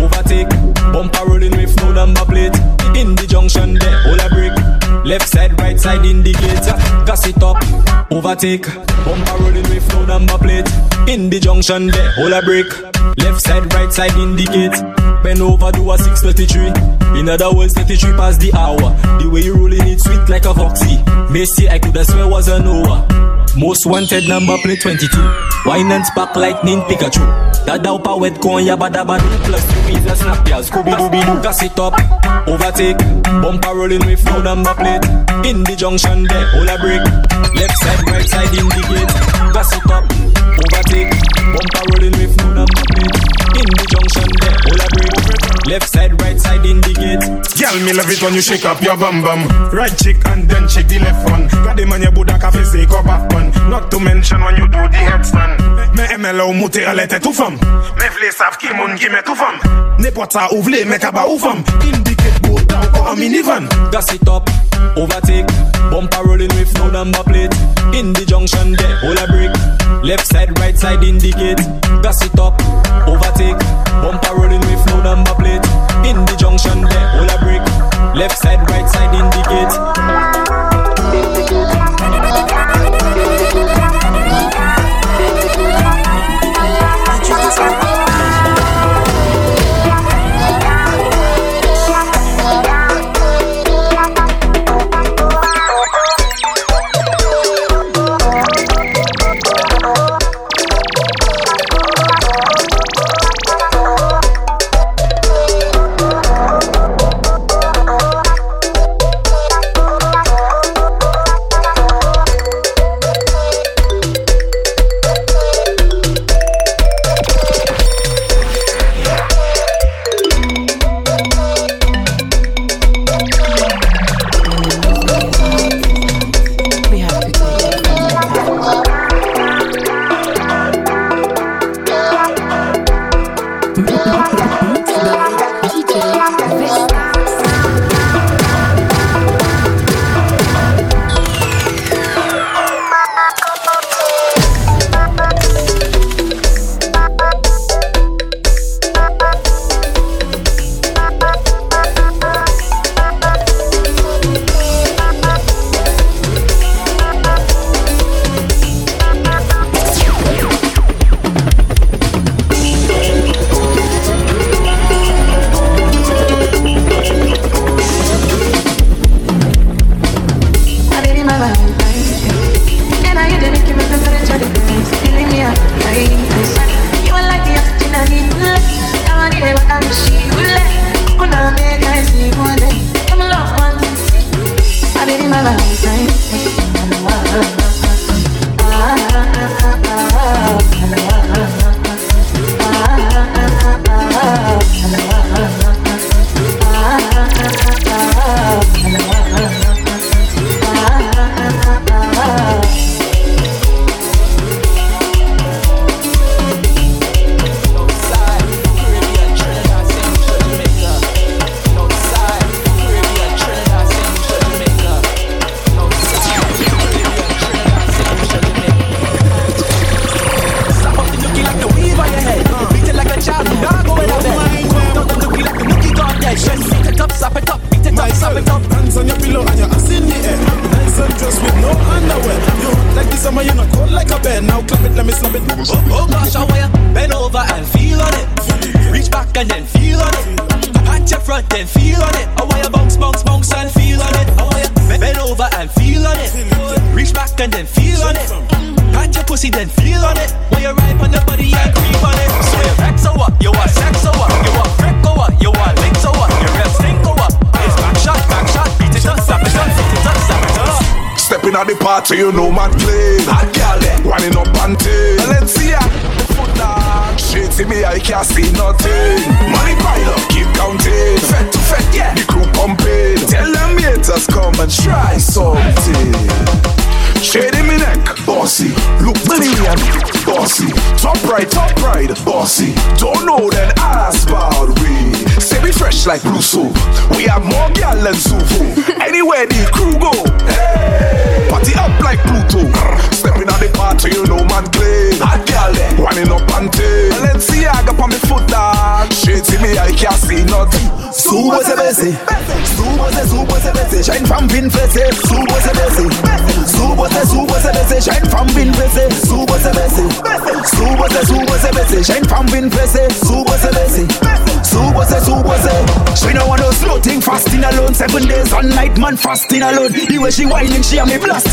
overtake 0.00 0.59
bumper 0.92 1.24
rolling 1.26 1.52
with 1.52 1.76
no 1.76 1.92
number 1.92 2.24
plate. 2.24 2.54
In 2.96 3.14
the 3.14 3.26
junction 3.28 3.74
there, 3.74 4.02
hold 4.02 4.20
a 4.20 4.28
break. 4.28 4.52
Left 5.04 5.28
side, 5.28 5.58
right 5.60 5.78
side 5.78 6.04
indicator. 6.04 6.76
Gas 7.06 7.26
it 7.26 7.42
up, 7.42 7.56
overtake, 8.10 8.66
bumper 9.04 9.36
rolling 9.40 9.68
with 9.70 9.88
no 9.92 10.04
number 10.04 10.38
plate. 10.38 10.68
In 11.08 11.30
the 11.30 11.40
junction 11.40 11.88
there, 11.88 12.12
hold 12.12 12.32
a 12.32 12.42
break. 12.42 12.66
Left 13.18 13.40
side, 13.40 13.72
right 13.74 13.92
side 13.92 14.12
indicate. 14.14 14.76
Bend 15.22 15.40
over, 15.40 15.72
do 15.72 15.90
a 15.90 15.98
633. 15.98 17.18
In 17.18 17.28
other 17.28 17.52
words, 17.52 17.74
33 17.74 18.12
past 18.12 18.40
the 18.40 18.52
hour. 18.54 18.78
The 19.20 19.28
way 19.28 19.42
you 19.42 19.56
rolling 19.56 19.86
it 19.86 20.00
sweet 20.00 20.28
like 20.28 20.44
a 20.44 20.54
foxy. 20.54 21.02
May 21.32 21.44
say 21.44 21.68
I 21.68 21.78
coulda 21.78 22.04
swear 22.04 22.28
was 22.28 22.48
a 22.48 22.58
Noah. 22.62 23.39
Most 23.56 23.86
wanted 23.86 24.28
number 24.28 24.56
plate 24.58 24.80
22. 24.80 25.08
Wine 25.66 25.92
and 25.92 26.06
spark 26.06 26.36
lightning 26.36 26.80
Pikachu. 26.82 27.20
Dada 27.66 27.92
upa 27.92 28.16
wet 28.16 28.40
con 28.40 28.64
ya 28.64 28.76
bada 28.76 29.04
badu 29.04 29.26
Plus 29.44 29.64
two 29.66 29.92
is 29.92 30.06
a 30.06 30.16
snap 30.16 30.48
ya 30.48 30.62
Scooby 30.62 30.92
Dooby 30.92 31.20
Doo 31.26 31.42
Gas 31.42 31.62
it 31.62 31.78
up. 31.78 31.94
Overtake. 32.48 32.98
Bumper 33.42 33.74
rolling 33.74 34.04
with 34.06 34.24
no 34.24 34.40
number 34.40 34.74
plate. 34.74 35.04
In 35.44 35.64
the 35.64 35.74
junction 35.76 36.24
there 36.24 36.46
Hold 36.54 36.68
a 36.68 36.78
break. 36.78 37.02
Left 37.54 37.76
side 37.78 38.10
right 38.10 38.28
side 38.28 38.54
indicate. 38.54 39.10
Gas 39.52 39.72
it 39.76 39.90
up. 39.90 40.04
Overtake. 40.56 41.12
Bumper 41.52 41.84
rolling 41.92 42.16
with 42.16 42.36
no 42.38 42.64
number 42.64 42.82
plate. 42.94 43.16
In 43.60 43.68
the 43.76 43.86
junction 43.92 44.28
there 44.40 44.58
Hold 44.64 44.80
a 44.80 44.88
break 44.94 45.19
Left 45.66 45.88
side 45.88 46.20
right 46.22 46.40
side 46.40 46.64
indicate 46.64 47.20
Girl, 47.60 47.76
me 47.84 47.92
love 47.92 48.10
it 48.10 48.22
when 48.22 48.34
you 48.34 48.40
shake 48.40 48.64
up 48.64 48.80
your 48.82 48.96
bum 48.96 49.22
bum. 49.22 49.46
Right 49.72 49.96
cheek 49.98 50.16
and 50.26 50.48
then 50.48 50.68
shake 50.68 50.88
the 50.88 50.98
left 50.98 51.28
one. 51.30 51.48
Got 51.48 51.76
the 51.76 51.86
man 51.86 52.02
your 52.02 52.12
Buddha 52.12 52.38
cafe 52.38 52.64
say 52.64 52.86
back 52.86 53.32
one. 53.32 53.50
Not 53.70 53.90
to 53.90 54.00
mention 54.00 54.40
when 54.40 54.56
you 54.56 54.66
do 54.66 54.80
the 54.88 54.96
headstand. 54.96 55.60
Me 55.96 56.04
MLO 56.16 56.52
mute 56.54 56.84
alete 56.86 57.20
tout 57.20 57.32
femme. 57.32 57.58
Me 57.98 58.08
vle 58.16 58.32
sav 58.32 58.58
ki 58.58 58.72
moun 58.74 58.96
ki 58.96 59.08
me 59.10 59.22
tout 59.22 59.36
femme. 59.36 59.60
N'importe 59.98 60.32
ça 60.32 60.48
ou 60.52 60.62
vle 60.62 60.84
me 60.86 60.98
kaba 60.98 61.26
ou. 61.28 61.38
Indicate 61.82 62.40
a 62.82 63.14
minivan. 63.16 63.68
Gas 63.90 64.12
it 64.12 64.28
up, 64.28 64.48
overtake, 64.96 65.46
bumper 65.90 66.22
rolling 66.24 66.48
with 66.56 66.72
no 66.78 66.90
number 66.90 67.22
plate. 67.24 67.54
In 67.94 68.12
the 68.12 68.24
junction 68.26 68.72
there, 68.72 68.96
hold 68.98 69.18
a 69.18 69.26
break. 69.26 69.50
Left 70.04 70.26
side, 70.26 70.58
right 70.58 70.76
side 70.76 71.02
indicate. 71.02 71.58
Gas 72.02 72.24
it 72.24 72.38
up, 72.38 72.54
overtake, 73.06 73.58
bumper 74.02 74.34
rolling 74.34 74.60
with 74.60 74.86
no 74.86 75.02
number 75.02 75.34
plate. 75.34 75.64
In 76.08 76.24
the 76.24 76.36
junction 76.38 76.82
there, 76.82 77.08
hold 77.16 77.30
a 77.30 77.38
break. 77.44 77.62
Left 78.14 78.36
side, 78.38 78.60
right 78.70 78.88
side 78.88 79.14
indicate. 79.14 80.39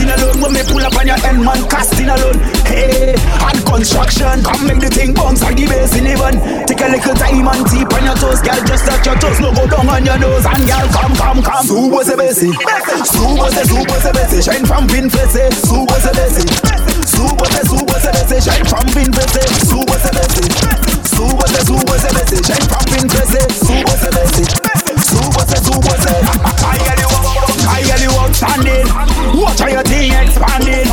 Me 0.07 0.13
blasting 0.13 0.23
alone. 0.23 0.41
When 0.41 0.53
me 0.53 0.61
pull 0.63 0.83
up 0.83 0.95
on 0.95 1.07
your 1.07 1.19
end 1.25 1.43
man 1.43 1.67
casting 1.67 2.09
alone. 2.09 2.39
Hey, 2.63 3.15
hard 3.39 3.59
construction, 3.65 4.43
come 4.43 4.67
make 4.67 4.79
the 4.79 4.89
thing 4.89 5.13
bounce 5.13 5.41
like 5.41 5.55
the 5.55 5.67
bass 5.67 5.95
in 5.97 6.05
heaven. 6.05 6.39
Take 6.67 6.81
a 6.81 6.87
little 6.87 7.15
time 7.15 7.47
and 7.47 7.63
tip 7.67 7.91
on 7.93 8.03
your 8.03 8.15
toes, 8.15 8.41
girl, 8.41 8.61
just 8.67 8.85
touch 8.85 9.05
your 9.05 9.15
toes, 9.19 9.39
no 9.39 9.51
go 9.55 9.67
down 9.67 9.87
on 9.87 10.05
your 10.05 10.19
nose, 10.19 10.45
and 10.45 10.63
girl, 10.67 10.87
come, 10.91 11.15
come, 11.15 11.41
come. 11.43 11.65
Subo 11.67 12.03
se 12.03 12.15
besi, 12.15 12.51
subo 13.07 13.47
se, 13.51 13.63
subo 13.67 13.95
se 13.99 14.11
besi, 14.11 14.39
shine 14.43 14.65
from 14.65 14.87
pin 14.87 15.09
face, 15.09 15.47
subo 15.63 15.95
se 15.99 16.11
besi, 16.15 16.43
subo 17.07 17.45
se, 17.47 17.61
subo 17.67 17.95
se 17.99 18.11
besi, 18.11 18.37
shine 18.43 18.65
from 18.67 18.87
pin 18.93 19.09
face, 19.11 19.43
subo 19.67 19.95
se 19.95 20.11
besi, 20.11 20.43
subo 21.07 21.45
se, 21.47 21.59
subo 21.65 21.95
se 21.97 22.09
besi, 22.15 22.37
shine 22.43 22.67
from 22.67 22.85
pin 22.91 23.07
face, 23.09 23.41
subo 23.63 23.93
se 23.95 24.09
besi, 24.11 24.43
subo 25.07 25.41
se, 25.47 25.57
subo 25.63 25.93
se. 26.03 26.13
I 26.67 26.77
get 26.83 26.87
you, 26.87 26.93
I 26.93 26.96
get 28.39 28.65
you 28.65 28.83
outstanding. 28.83 29.41
Watch 29.41 29.59
how 29.59 29.67
your 29.67 29.83
thing 29.83 30.11
expanding. 30.13 30.87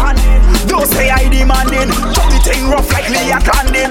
Don't 0.68 0.86
say 0.86 1.10
I 1.10 1.28
demanding. 1.28 1.90
Chop 2.14 2.30
the 2.30 2.38
thing 2.42 2.70
rough 2.70 2.90
like 2.92 3.08
Leah 3.10 3.40
Condon. 3.40 3.90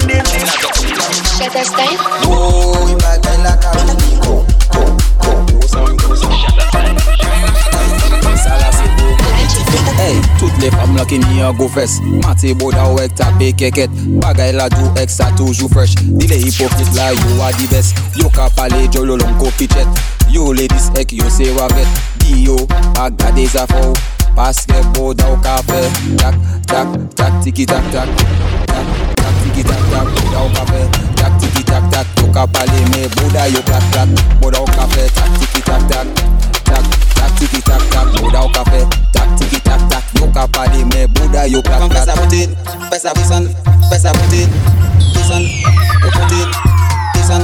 Get 1.38 1.54
a 1.54 1.64
style? 1.64 1.98
Oh, 2.26 2.88
you 2.88 2.96
back 2.98 3.24
like 3.24 3.64
a 3.64 4.14
Hey, 9.96 10.16
toutes 10.38 10.58
les 10.60 10.70
femmes 10.70 10.96
là 10.96 11.04
qui 11.04 11.18
n'y 11.18 11.40
a 11.40 11.52
go 11.52 11.68
fest 11.68 12.02
Maté 12.24 12.52
boda 12.52 12.84
ou 12.90 12.98
ek 13.00 13.14
tape 13.16 13.52
keket 13.56 13.94
Bagay 14.20 14.52
la 14.52 14.66
do 14.68 14.90
ek 15.00 15.08
sa 15.08 15.30
toujou 15.38 15.70
fresh 15.72 15.94
Dile 16.02 16.36
hypocrite 16.42 16.92
la 16.98 17.12
yo 17.14 17.38
a 17.46 17.52
di 17.56 17.70
best 17.70 17.96
Yo 18.20 18.28
ka 18.34 18.50
pale 18.58 18.84
jolo 18.92 19.16
long 19.16 19.38
ko 19.40 19.48
pichet 19.56 19.88
Yo 20.30 20.52
ladies 20.52 20.90
ek 20.98 21.12
yo 21.12 21.28
se 21.30 21.52
wavet 21.52 21.88
Di 22.18 22.44
yo 22.44 22.56
a 22.98 23.10
gade 23.10 23.46
zafou 23.46 23.92
Paske 24.34 24.74
boda 24.94 25.26
ou 25.30 25.36
ka 25.38 25.62
fe 25.62 25.80
Tak, 26.16 26.34
tak, 26.66 26.88
tak, 27.14 27.32
tiki 27.44 27.66
tak, 27.66 27.82
tak 27.92 28.08
Tak, 28.66 28.86
tak, 29.16 29.34
tiki 29.44 29.62
tak, 29.62 29.78
tak 29.90 30.06
Boda 30.10 30.38
ou 30.42 30.50
ka 30.50 30.64
fe 30.66 30.82
Tak, 31.14 31.32
tiki 31.38 31.62
tak, 31.62 31.82
tak 31.90 32.06
Yo 32.18 32.26
ka 32.34 32.46
pale 32.46 32.80
me 32.90 33.06
boda 33.14 33.46
yo 33.46 33.62
plat, 33.62 33.82
plat 33.92 34.08
Boda 34.42 34.58
ou 34.58 34.66
ka 34.66 34.86
fe 34.90 35.06
Tak, 35.14 35.30
tiki 35.38 35.60
tak, 35.62 35.82
tak 35.86 36.06
Tak, 36.66 36.84
tak, 37.14 37.30
tiki 37.38 37.60
tak, 37.62 37.82
tak 37.94 38.06
Boda 38.18 38.42
ou 38.42 38.50
ka 38.50 38.64
fe 38.66 38.82
Tak, 39.14 39.28
tiki 39.38 39.60
tak, 39.62 39.80
tak 39.86 40.02
Yo 40.18 40.26
ka 40.34 40.50
pale 40.50 40.82
me 40.90 41.06
boda 41.06 41.46
yo 41.46 41.62
plat, 41.62 41.86
plat 41.86 42.02
Pesa 42.02 42.14
put 42.18 42.34
it, 42.34 42.50
pesa 42.90 43.10
pisan, 43.14 43.44
pesa 43.86 44.10
put 44.10 44.34
it, 44.34 44.50
pisan, 45.14 45.42
put 46.02 46.32
it, 46.34 46.48
pisan, 47.14 47.42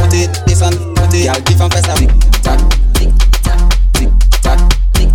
put 0.00 0.14
it, 0.16 0.95
pisan, 1.10 1.12
put 1.12 1.14
it. 1.14 1.26
Girl, 1.26 1.40
different 1.42 1.72
pesa 1.72 1.94
tick 1.96 2.10
tack, 2.42 2.60
tick 2.92 3.12
tack, 3.42 3.60
tick 3.92 4.10
tack, 4.22 4.60
tick 4.92 5.10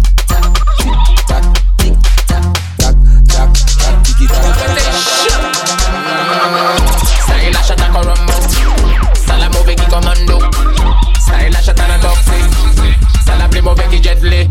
tack, 3.28 3.48
tick 3.52 4.18
tick 4.18 4.30
tack, 4.30 4.72
Style 7.22 7.56
a 7.56 7.62
shot 7.64 7.82
a 7.82 7.88
corumbo 7.92 8.36
Sala 9.16 9.48
move 9.50 9.76
commando 9.90 10.38
Style 11.20 11.56
a 11.56 11.62
shot 11.62 11.80
a 11.80 11.98
toxic 12.02 12.44
Sala 13.26 13.48
play 13.50 13.62
move 13.62 13.84
ki 13.90 14.00
jet 14.00 14.22
li 14.22 14.48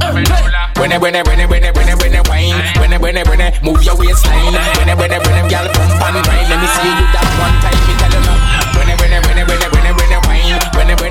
When 0.76 0.92
it, 0.92 1.00
when 1.00 1.14
it, 1.14 1.26
when 1.26 1.40
it, 1.40 1.48
when 1.48 1.64
it, 1.64 1.76
when 1.76 1.88
it, 1.88 1.96
when 1.98 2.14
it 2.14 2.28
wine 2.28 2.62
When 2.78 2.92
it, 2.92 3.00
when 3.00 3.16
it, 3.16 3.28
when 3.28 3.40
it, 3.40 3.62
move 3.62 3.82
your 3.82 3.96
waistline 3.96 4.54
When 4.76 4.88
it, 4.88 4.96
when 4.96 5.12
it, 5.12 5.26
when 5.26 5.44
it, 5.44 5.50
girl 5.50 5.68
pump 5.72 6.02
and 6.02 6.24
grind 6.24 6.48
Let 6.48 6.60
me 6.60 6.66
see 6.66 6.88
you 6.88 7.06
that 7.12 7.26
one 7.38 7.56
time, 7.60 7.80
me 7.86 7.94
tell 7.98 8.12
you 8.12 8.20
now 8.26 8.69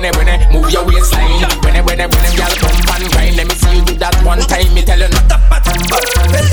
When 0.00 0.08
it, 0.08 0.16
when 0.16 0.28
it, 0.28 0.50
move 0.50 0.70
your 0.72 0.86
waistline. 0.86 1.42
When 1.62 1.76
it, 1.76 1.84
when 1.84 2.00
it, 2.00 2.08
when 2.08 2.24
it, 2.24 2.34
girl 2.34 2.48
pump 2.56 3.00
and 3.00 3.12
grind 3.12 3.36
Let 3.36 3.46
me 3.48 3.54
see 3.54 3.76
you 3.76 3.84
do 3.84 3.94
that 3.96 4.16
one 4.24 4.40
time, 4.40 4.72
me 4.72 4.80
tell 4.80 4.98
you 4.98 5.08
now 5.10 6.49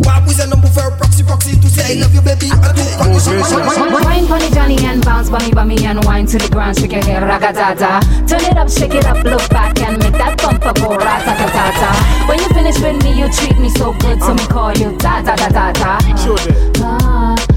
With 0.00 0.40
a 0.40 0.46
number 0.46 0.68
proxy, 0.68 1.24
proxy 1.24 1.56
to 1.60 1.68
say 1.68 1.98
I 1.98 2.00
love 2.00 2.14
you 2.14 2.22
baby, 2.22 2.48
I 2.50 2.72
do 2.72 2.82
want 2.98 3.12
you 3.12 3.20
so 3.20 3.36
much 3.36 4.04
Wine 4.04 4.26
for 4.26 4.38
the 4.38 4.50
Johnny 4.54 4.78
and 4.84 5.04
bounce, 5.04 5.28
bummy, 5.28 5.52
bummy 5.52 5.84
and 5.84 6.04
wine 6.04 6.26
to 6.26 6.38
the 6.38 6.48
ground 6.48 6.78
Shake 6.78 6.92
your 6.92 7.04
hair, 7.04 7.20
ragatata 7.20 8.00
Turn 8.26 8.40
it 8.40 8.56
up, 8.56 8.70
shake 8.70 8.94
it 8.94 9.04
up, 9.06 9.22
look 9.24 9.48
back 9.50 9.78
and 9.80 9.98
make 9.98 10.12
that 10.12 10.40
bump 10.40 10.64
up 10.64 10.76
go 10.76 10.96
ratatatata. 10.96 12.28
When 12.28 12.38
you 12.38 12.48
finish 12.48 12.78
with 12.80 13.02
me, 13.04 13.18
you 13.20 13.30
treat 13.32 13.58
me 13.58 13.68
so 13.70 13.92
good 13.94 14.20
So 14.22 14.34
me 14.34 14.46
call 14.46 14.72
you 14.76 14.96
da-da-da-da-da. 14.96 16.16
Sure 16.16 16.36
did. 16.38 17.49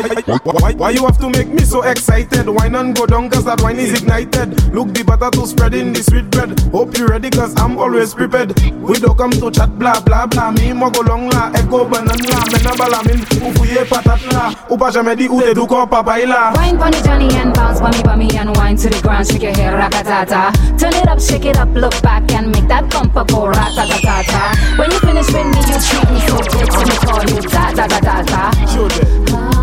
Why, 0.00 0.22
why, 0.24 0.38
why, 0.44 0.72
why 0.72 0.90
you 0.90 1.04
have 1.04 1.18
to 1.18 1.28
make 1.28 1.48
me 1.48 1.60
so 1.62 1.82
excited? 1.82 2.48
Wine 2.48 2.74
and 2.74 2.96
go 2.96 3.06
down 3.06 3.28
cause 3.28 3.44
that 3.44 3.60
wine 3.60 3.78
is 3.78 3.92
ignited. 4.00 4.72
Look 4.72 4.94
the 4.94 5.04
butter 5.04 5.30
to 5.30 5.46
spread 5.46 5.74
in 5.74 5.92
the 5.92 6.02
sweet 6.02 6.30
bread. 6.30 6.58
Hope 6.72 6.96
you 6.96 7.06
ready 7.06 7.28
cause 7.30 7.52
I'm 7.60 7.76
always 7.78 8.14
prepared. 8.14 8.58
We 8.80 8.98
don't 8.98 9.16
come 9.16 9.30
to 9.32 9.50
chat 9.50 9.78
blah 9.78 10.00
blah 10.00 10.26
blah. 10.26 10.52
Me 10.52 10.72
mo 10.72 10.90
go 10.90 11.00
long 11.02 11.28
la, 11.28 11.52
echo 11.54 11.84
banana 11.84 12.16
la. 12.16 12.40
Mena 12.48 12.72
bala 12.80 13.00
min, 13.04 13.20
ufuye 13.44 13.84
patat 13.84 14.24
la. 14.32 14.52
Upa 14.70 14.90
jamais 14.90 15.16
di 15.16 15.28
ou 15.28 15.40
te 15.40 15.52
du 15.54 15.66
ko 15.66 15.86
papay 15.86 16.26
la. 16.26 16.52
Wine 16.56 16.78
pon 16.78 16.90
the 16.90 17.00
Johnny 17.04 17.28
and 17.36 17.52
bounce 17.54 17.80
bummy 17.80 18.02
bummy 18.02 18.28
and 18.38 18.56
wine 18.56 18.76
to 18.76 18.88
the 18.88 19.00
ground, 19.02 19.26
shake 19.26 19.42
your 19.42 19.52
hair 19.54 19.76
ragatata. 19.76 20.50
Turn 20.78 20.94
it 20.94 21.08
up, 21.08 21.20
shake 21.20 21.44
it 21.44 21.58
up, 21.58 21.68
look 21.74 21.94
back 22.02 22.30
and 22.32 22.50
make 22.52 22.68
that 22.68 22.88
bumper 22.90 23.24
go 23.24 23.52
ratatata. 23.52 24.78
When 24.78 24.90
you 24.90 24.98
finish 25.00 25.28
with 25.28 25.44
me, 25.44 25.60
you 25.68 25.76
treat 25.76 26.08
me 26.08 26.20
so 26.24 26.36
good, 26.40 26.72
so 26.72 26.80
me 26.88 26.96
call 27.04 27.24
you 27.28 27.40
ta 27.44 27.72
ta 27.76 27.86
ta 27.86 28.00
ta 28.00 28.22
ta. 28.24 28.50
Ah, 28.50 29.50
ah, 29.52 29.59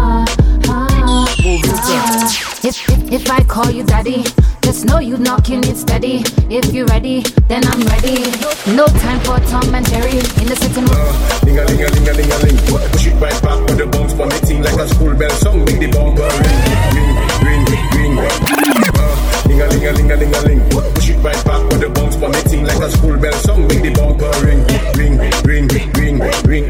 If, 1.90 2.66
if, 2.66 3.12
if 3.14 3.32
I 3.32 3.42
call 3.44 3.72
you 3.72 3.84
daddy, 3.84 4.26
just 4.62 4.84
know 4.84 5.00
you 5.00 5.18
knocking 5.18 5.64
it 5.64 5.78
steady. 5.78 6.22
If 6.50 6.74
you 6.74 6.86
ready, 6.86 7.22
then 7.48 7.64
I'm 7.66 7.80
ready. 7.88 8.28
No 8.76 8.86
time 8.88 9.22
for 9.22 9.40
Tom 9.48 9.74
and 9.74 9.88
Jerry 9.88 10.20
in 10.20 10.48
the 10.52 10.56
sitting 10.60 10.84
room. 10.84 11.16
Ling 11.48 11.60
a 11.60 11.64
ling 11.64 11.80
a 11.80 11.88
ling 11.88 12.08
a 12.08 12.14
ling 12.14 12.32
a. 12.32 12.90
Push 12.92 13.08
it 13.08 13.16
right 13.24 13.42
back 13.42 13.60
with 13.70 13.78
the 13.78 13.88
bounce 13.88 14.12
for 14.14 14.26
me 14.26 14.38
ting 14.44 14.62
like 14.64 14.76
a 14.76 14.88
school 14.90 15.16
bell 15.16 15.30
song. 15.40 15.64
Make 15.64 15.80
the 15.80 15.88
bumper 15.88 16.28
ring, 16.28 16.60
ring, 17.48 17.64
ring, 17.72 17.88
ring. 17.96 18.20
Uh, 18.20 19.48
Ling 19.48 19.62
a 19.62 19.68
ling 19.72 19.88
a 19.88 19.92
ling 19.94 20.12
a 20.12 20.16
ling 20.18 20.36
a 20.36 20.40
ling. 20.44 20.70
Push 20.70 21.10
it 21.10 21.18
right 21.24 21.46
back 21.46 21.64
with 21.72 21.80
the 21.80 21.90
bounce 21.90 22.18
for 22.18 22.28
me 22.28 22.42
ting 22.52 22.66
like 22.66 22.84
a 22.84 22.92
school 22.92 23.16
bell 23.16 23.32
song. 23.48 23.66
Make 23.68 23.82
the 23.84 23.92
bumper 23.96 24.28
ring, 24.44 24.60
ring, 25.00 25.16
ring, 25.48 25.68
ring, 25.96 26.20
ring. 26.44 26.67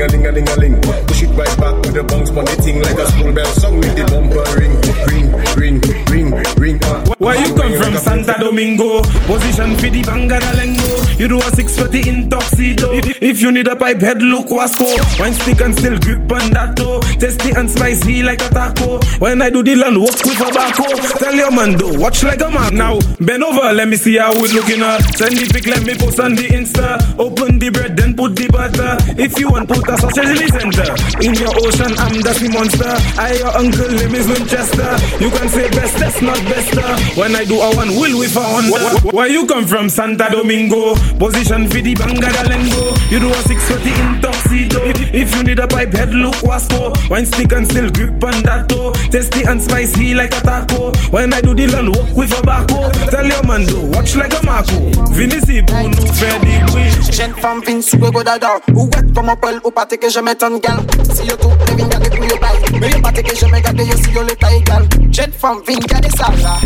Uh. 0.00 0.04
A 0.04 0.06
ling 0.08 0.26
a 0.26 0.32
ling 0.32 0.48
a 0.48 0.56
ling. 0.56 0.80
Push 1.06 1.22
it 1.22 1.30
right 1.30 1.58
back 1.58 1.74
with 1.82 1.94
the 1.94 2.02
bounce 2.02 2.30
for 2.30 2.42
me 2.42 2.56
ting 2.56 2.82
like 2.82 2.98
a 2.98 3.06
school 3.12 3.32
bell 3.32 3.44
song. 3.52 3.80
Make 3.80 3.94
the 3.94 4.04
bumper 4.04 4.42
ring, 4.58 4.74
ring, 5.06 5.30
ring, 5.54 5.80
ring, 6.10 6.42
ring. 6.56 6.81
Where 7.18 7.38
you 7.40 7.54
come 7.54 7.74
from, 7.74 7.96
Santa 7.96 8.34
Domingo? 8.38 9.02
Position 9.26 9.76
for 9.76 9.90
the 9.90 10.02
Bangadalengo. 10.02 11.18
You 11.18 11.28
do 11.28 11.38
a 11.38 11.50
six 11.54 11.78
in 11.78 11.90
the 11.90 12.02
intoxido. 12.02 12.88
If, 13.22 13.40
you 13.40 13.52
need 13.52 13.68
a 13.68 13.76
pipe 13.76 14.00
head, 14.00 14.22
look 14.22 14.48
Wasco. 14.48 14.88
Wine 15.18 15.34
stick 15.34 15.60
and 15.60 15.74
still 15.74 15.98
grip 15.98 16.30
on 16.32 16.50
that 16.50 16.76
toe. 16.76 17.00
Tasty 17.18 17.50
and 17.52 17.70
spicy 17.70 18.22
like 18.22 18.42
a 18.42 18.48
taco. 18.48 18.98
When 19.18 19.42
I 19.42 19.50
do 19.50 19.62
the 19.62 19.76
land 19.76 19.98
walk 19.98 20.18
with 20.24 20.40
a 20.40 20.50
barco. 20.50 21.18
Tell 21.18 21.34
your 21.34 21.50
man 21.50 21.78
do, 21.78 21.98
watch 21.98 22.22
like 22.22 22.40
a 22.40 22.50
man. 22.50 22.74
Now, 22.74 22.98
bend 23.20 23.44
over, 23.44 23.72
let 23.72 23.88
me 23.88 23.96
see 23.96 24.16
how 24.18 24.34
we 24.34 24.48
looking 24.52 24.82
at. 24.82 25.00
Send 25.14 25.36
the 25.36 25.48
pic, 25.52 25.66
let 25.66 25.84
me 25.84 25.94
post 25.94 26.20
on 26.20 26.34
the 26.34 26.48
Insta. 26.48 27.18
Open 27.18 27.58
the 27.58 27.70
bread, 27.70 27.96
then 27.96 28.14
put 28.14 28.34
the 28.36 28.48
butter. 28.48 28.96
If 29.20 29.38
you 29.38 29.50
want, 29.50 29.68
put 29.68 29.88
a 29.88 29.96
sausage 29.98 30.26
in 30.26 30.38
the 30.42 30.48
center. 30.50 30.90
In 31.22 31.34
your 31.34 31.54
ocean, 31.62 31.92
I'm 31.98 32.18
the 32.18 32.50
monster. 32.52 32.92
I 33.20 33.34
your 33.38 33.52
uncle, 33.56 33.90
name 33.90 34.14
is 34.14 34.26
Winchester. 34.28 34.90
You 35.22 35.30
can 35.30 35.48
say 35.48 35.68
best, 35.70 35.96
that's 35.98 36.20
not 36.22 36.38
bester. 36.50 36.81
When 37.16 37.36
I 37.36 37.44
do 37.44 37.60
a 37.60 37.74
one, 37.76 37.88
will 37.88 38.18
we 38.18 38.26
found. 38.26 38.72
Where 39.12 39.28
you 39.28 39.46
come 39.46 39.66
from, 39.66 39.88
Santa 39.88 40.28
Domingo? 40.30 40.94
Position 41.18 41.68
for 41.68 41.80
the 41.80 41.94
Bangadalengo. 41.94 43.10
You 43.10 43.20
do 43.20 43.30
a 43.30 43.42
six 43.46 43.68
for 43.68 43.78
the 43.78 43.90
intoxido. 43.90 44.80
If, 44.86 45.14
if 45.14 45.36
you 45.36 45.42
need 45.44 45.58
a 45.58 45.66
pipe 45.68 45.92
head, 45.92 46.14
look 46.14 46.34
Wasco. 46.36 46.92
Wine 47.10 47.26
stick 47.26 47.52
and 47.52 47.66
still 47.70 47.90
grip 47.90 48.22
on 48.24 48.42
that 48.42 48.68
toe. 48.68 48.92
Tasty 49.10 49.42
and 49.44 49.62
spicy 49.62 50.14
like 50.14 50.34
a 50.36 50.40
taco. 50.40 50.92
When 51.10 51.32
I 51.32 51.40
do 51.40 51.54
the 51.54 51.66
land 51.66 51.94
walk 51.94 52.16
with 52.16 52.32
a 52.32 52.42
barco. 52.42 52.90
Tell 53.10 53.26
your 53.26 53.42
man 53.44 53.66
do, 53.66 53.80
watch 53.92 54.16
like 54.16 54.32
a 54.32 54.44
Marco. 54.44 54.90
Vinicius, 55.12 55.64
nous 55.70 56.12
fait 56.14 56.38
des 56.40 56.58
bruits. 56.66 57.12
Jeune 57.12 57.34
femme 57.34 57.60
Vince, 57.66 57.92
ou 57.94 58.10
go 58.10 58.22
dada 58.22 58.58
Ou 58.74 58.84
wet 58.84 59.12
comme 59.14 59.28
un 59.28 59.36
poil, 59.36 59.60
ou 59.64 59.70
pas 59.70 59.86
que 59.86 60.08
je 60.08 60.18
mette 60.20 60.42
un 60.42 60.58
gal 60.58 60.80
Si 61.12 61.26
yo 61.26 61.36
tout, 61.36 61.50
les 61.68 61.82
vins 61.82 61.88
gade 61.88 62.08
pour 62.08 62.24
yo 62.24 62.36
bail 62.40 62.80
Mais 62.80 62.90
yo 62.90 63.00
pas 63.02 63.12
que 63.12 63.36
je 63.36 63.46
me 63.46 63.60
gade 63.60 63.80
yo 63.80 63.96
si 63.96 64.10
yo 64.12 64.22
le 64.22 64.34
taille 64.34 64.62
gal 64.62 64.88
Jeune 65.10 65.32
femme 65.32 65.58
vin 65.66 65.78
gade 65.86 66.08
ça 66.16 66.32
là 66.42 66.56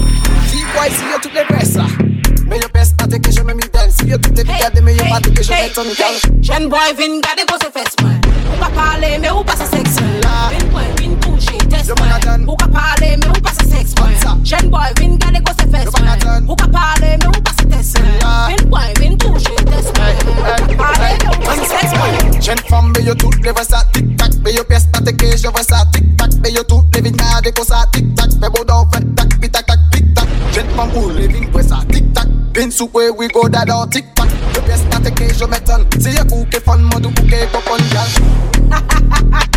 Fille 0.48 0.60
you 0.60 1.12
yo 1.12 1.18
tout 1.22 1.30
les 1.34 1.44
presses 1.44 1.78
Mais 2.48 2.58
yo 2.58 2.68
pèse 2.72 2.94
pas 2.96 3.06
que 3.06 3.30
je 3.32 3.40
me 3.40 3.54
midèle 3.54 3.90
Si 3.90 4.06
yo 4.06 4.18
tout 4.18 4.32
est 4.38 4.42
regardé 4.42 4.80
mais 4.80 4.94
yo 4.94 5.04
pas 5.10 5.20
que 5.20 5.42
je 5.42 5.50
mets 5.50 5.70
ton 5.74 5.82
idole 5.82 6.18
Jeune 6.40 6.68
boy 6.68 6.94
vin 6.96 7.20
garder 7.20 7.44
pour 7.46 7.58
se 7.62 7.70
fesses 7.72 7.96
moi 8.00 8.12
Ou 8.52 8.60
pas 8.60 8.70
parler 8.70 9.18
mais 9.20 9.30
ou 9.30 9.42
pas 9.42 9.56
se 9.56 9.64
sexe 9.64 9.96
Vin 9.96 10.66
point, 10.70 10.82
vin 11.00 11.14
toucher, 11.20 11.58
test 11.68 11.92
moi 11.98 12.06
Ou 12.46 12.56
parler 12.56 13.16
mais 13.16 13.28
ou 13.28 13.40
pas 13.40 13.50
se 13.50 13.68
sexe 13.68 13.94
boy 13.94 14.80
vin 14.98 15.16
garder 15.16 15.40
pour 15.40 15.54
se 15.54 15.66
fesses 15.70 15.92
moi 16.00 16.40
Ou 16.48 16.54
pas 16.56 16.68
parler 16.68 17.16
mais 17.20 17.26
ou 17.26 17.42
pas 17.42 17.50
se 17.58 17.66
test 17.66 17.98
Vin 17.98 18.68
point, 18.70 18.92
vin 19.00 19.16
toucher, 19.16 19.56
test 19.56 19.92
moi 19.96 20.76
Parler 20.76 21.18
mais 21.40 21.66
sexe 21.66 21.94
moi 21.96 22.40
Jeune 22.40 22.58
femme 22.68 22.92
mais 22.94 23.02
les 23.02 23.50
voix 23.50 23.64
tic 23.92 24.16
tac 24.16 24.30
Mais 24.44 24.54
yo 24.54 24.62
pèse 24.64 24.86
pas 24.92 25.00
que 25.00 25.36
je 25.36 25.48
vois 25.48 25.62
ça 25.62 25.84
tic 25.92 26.16
tac 26.16 26.30
Mais 26.42 26.52
so 32.76 32.86
where 32.88 33.10
we 33.10 33.26
go 33.28 33.48
that 33.48 33.70
all 33.70 33.86
tick 33.86 34.04
tock. 34.14 34.28
The 34.52 34.60
best 34.66 34.84
that 34.90 35.06
occasion 35.06 35.48
metal. 35.48 35.86
See 35.98 36.16
a 36.18 36.24
cookie 36.24 36.60
fun, 36.60 36.84
mother 36.84 37.10
cookie, 37.10 37.46
cup 37.46 37.66
on 37.70 37.80
gal. 37.88 39.52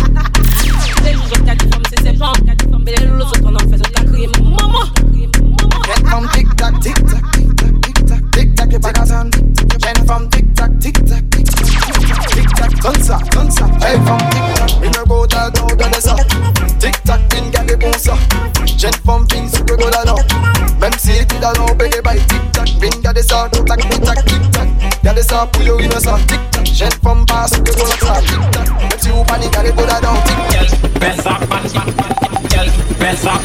Spin 22.80 23.02
gade 23.02 23.22
sa, 23.22 23.46
tou 23.52 23.62
tak, 23.62 23.76
tou 23.90 24.00
tak, 24.00 24.24
tik 24.24 24.40
tak 24.56 24.68
Gade 25.04 25.20
sa 25.20 25.44
pou 25.52 25.60
yo 25.60 25.76
ino 25.84 26.00
sa, 26.00 26.16
tik 26.24 26.40
from 26.48 26.64
Jen 26.64 26.94
fom 27.04 27.26
pa 27.28 27.44
sou 27.44 27.60
ke 27.60 27.76
kon 27.76 27.92
sa, 28.00 28.16
tik 28.24 28.40
tak 28.56 28.72
Mem 28.80 28.96
si 28.96 29.12
ou 29.12 29.20
panik 29.28 29.52
gade 29.52 29.76
go 29.76 29.84
da 29.84 30.00
down, 30.00 30.16
tik 30.24 30.40
tak 30.48 30.96
Bel 30.96 31.16
sa 31.20 31.36
pat, 31.44 31.68
pat, 31.76 31.92
pat, 31.92 32.32
gel 32.48 32.72
Bel 32.96 33.16
sa 33.20 33.36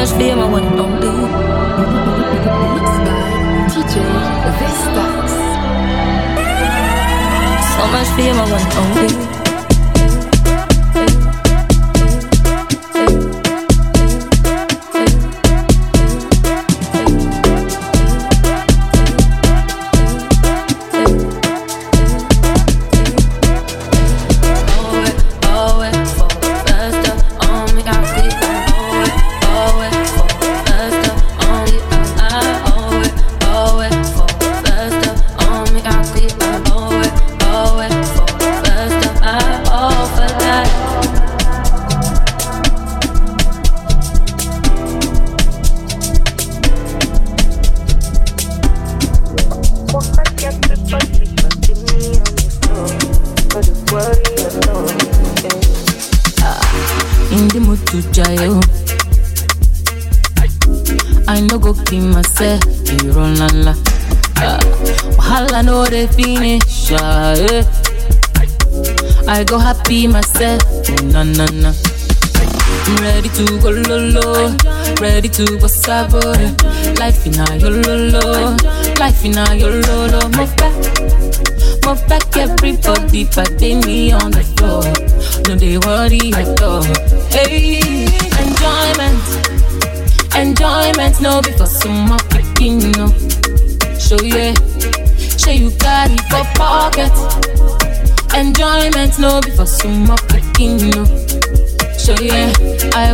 must 0.00 0.16
be 0.18 0.34
my 0.34 0.48
one 0.50 0.64
and 0.64 0.80
only. 0.80 1.08
DJ 3.68 3.94
Vestas. 4.58 5.34
So 7.74 7.82
much 7.92 8.08
fear, 8.16 8.32
my 8.32 8.50
one 8.50 8.62
and 8.62 9.28
only. 9.28 9.39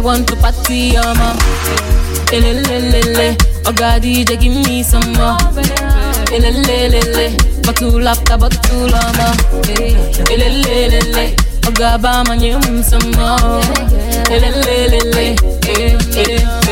want 0.06 0.28
to 0.28 0.36
party, 0.36 0.94
yeah, 0.94 1.12
ma. 1.18 1.34
Elelelele, 2.30 3.34
Oga 3.66 3.98
DJ, 4.00 4.38
give 4.40 4.54
me 4.54 4.82
some 4.84 5.02
more. 5.14 5.36
Elelelele, 6.30 7.34
batula 7.66 8.12
after 8.12 8.38
batula, 8.38 9.02
ma. 9.18 9.28
Elelelele, 10.30 11.34
Oga 11.66 11.98
Bama, 11.98 12.28
my 12.28 12.36
me 12.38 12.82
some 12.84 13.10
more. 13.18 13.60
Elelelele, 14.30 15.34
eh, 15.66 15.98
eh. 16.14 16.60
eh. 16.60 16.65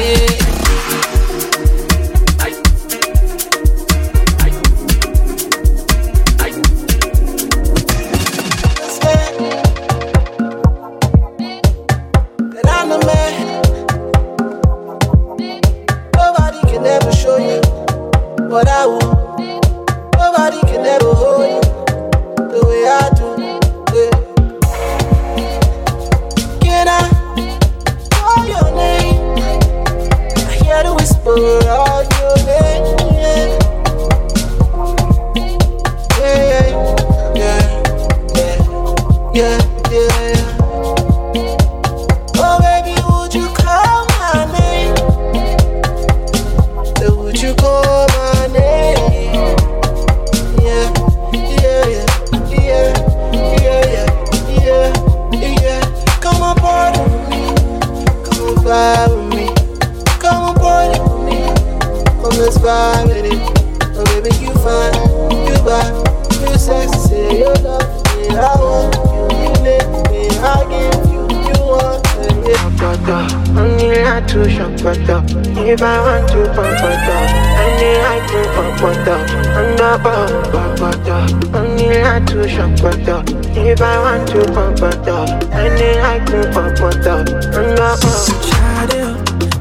water. 86.85 87.24
Mm-hmm. 87.24 87.51
Bring 87.53 87.78
up. 87.80 87.99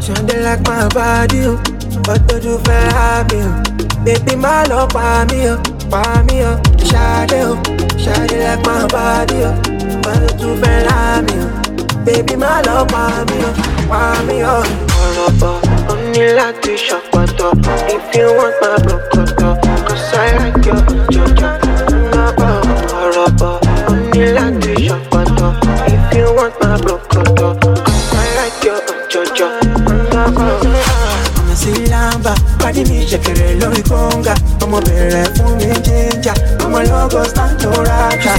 Shade 0.04 0.44
like 0.44 0.62
my 0.68 0.88
body, 0.90 1.48
but 2.04 2.28
do 2.28 2.36
you 2.44 2.58
feel 2.60 2.90
happy? 3.00 3.40
Baby, 4.04 4.36
my 4.36 4.64
love 4.66 4.92
for 4.92 5.24
me, 5.32 5.48
for 5.88 6.24
me. 6.28 6.44
Shade, 6.84 7.32
shade 7.96 8.36
like 8.44 8.66
my 8.68 8.86
body, 8.92 9.48
but 10.04 10.38
do 10.38 10.48
you 10.48 10.58
feel 10.62 10.88
happy? 10.92 11.40
Baby, 12.04 12.36
my 12.36 12.60
love 12.68 12.92
for 12.92 13.24
me, 13.32 13.40
for 13.88 14.24
me. 14.28 14.38
Ọ̀rọ̀bọ̀ 15.04 15.54
oní 15.92 16.24
láti 16.38 16.74
ṣàpàtọ̀ 16.86 17.52
if 17.96 18.06
you 18.16 18.28
want 18.38 18.56
my 18.62 18.76
brokoto, 18.84 19.50
cause 19.88 20.14
I 20.24 20.28
like 20.38 20.66
your 20.68 20.82
your, 21.16 21.30
your. 21.42 21.63
silamba 31.62 32.34
pàdé 32.62 32.82
mi 32.90 32.98
ṣẹ̀kẹ̀rẹ̀ 33.10 33.52
lórí 33.62 33.82
kóńgà 33.90 34.34
ọmọ 34.64 34.78
bẹ̀rẹ̀ 34.88 35.26
fún 35.36 35.52
mi 35.60 35.70
jíjà 35.86 36.34
ọmọ 36.66 36.80
lọ́gọ́ 36.90 37.24
santo 37.36 37.70
rata 37.90 38.34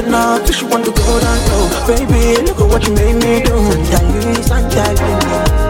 ọ̀nà 0.00 0.20
tó 0.44 0.50
ṣùgbọ́n 0.58 0.80
tó 0.86 0.90
kó 0.98 1.12
dáńtò 1.24 1.56
baby 1.86 2.22
look 2.46 2.60
at 2.62 2.66
what 2.70 2.82
you 2.86 2.92
make 2.98 3.16
me 3.22 3.32
do. 3.46 3.54
Santayu 3.90 4.32
santayu 4.48 5.08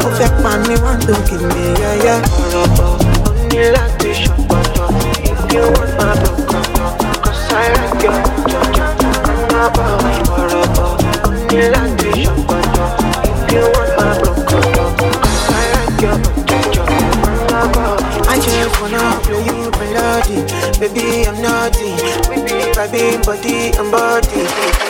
ó 0.07 0.09
fẹ́ 0.19 0.31
pa 0.43 0.51
mí 0.67 0.75
wọ́n 0.85 0.99
tó 1.07 1.15
kì 1.27 1.37
mí 1.51 1.63
yẹ́yẹ́. 1.83 2.19
ọ̀rọ̀ 2.43 2.65
ní 3.51 3.61
láti 3.75 4.09
ṣàpàtọ̀ 4.21 4.89
if 5.31 5.41
you 5.55 5.65
want 5.75 5.93
my 5.99 6.13
broken 6.21 6.65
cause 7.23 7.45
I 7.63 7.67
like 7.75 8.03
your 8.05 8.19
jọjọ 8.51 8.87
ọmọ 9.31 9.63
bá 9.77 9.87
wà 10.03 10.13
ọ̀rọ̀ 10.41 10.65
ní 11.51 11.61
láti 11.75 12.09
ṣàpàtọ̀. 12.25 12.54
naughty, 20.35 20.81
baby 20.81 21.27
I'm 21.27 21.41
naughty. 21.41 21.91
Baby, 22.29 22.73
body 23.25 23.73
I'm 23.79 23.91
body. 23.91 24.84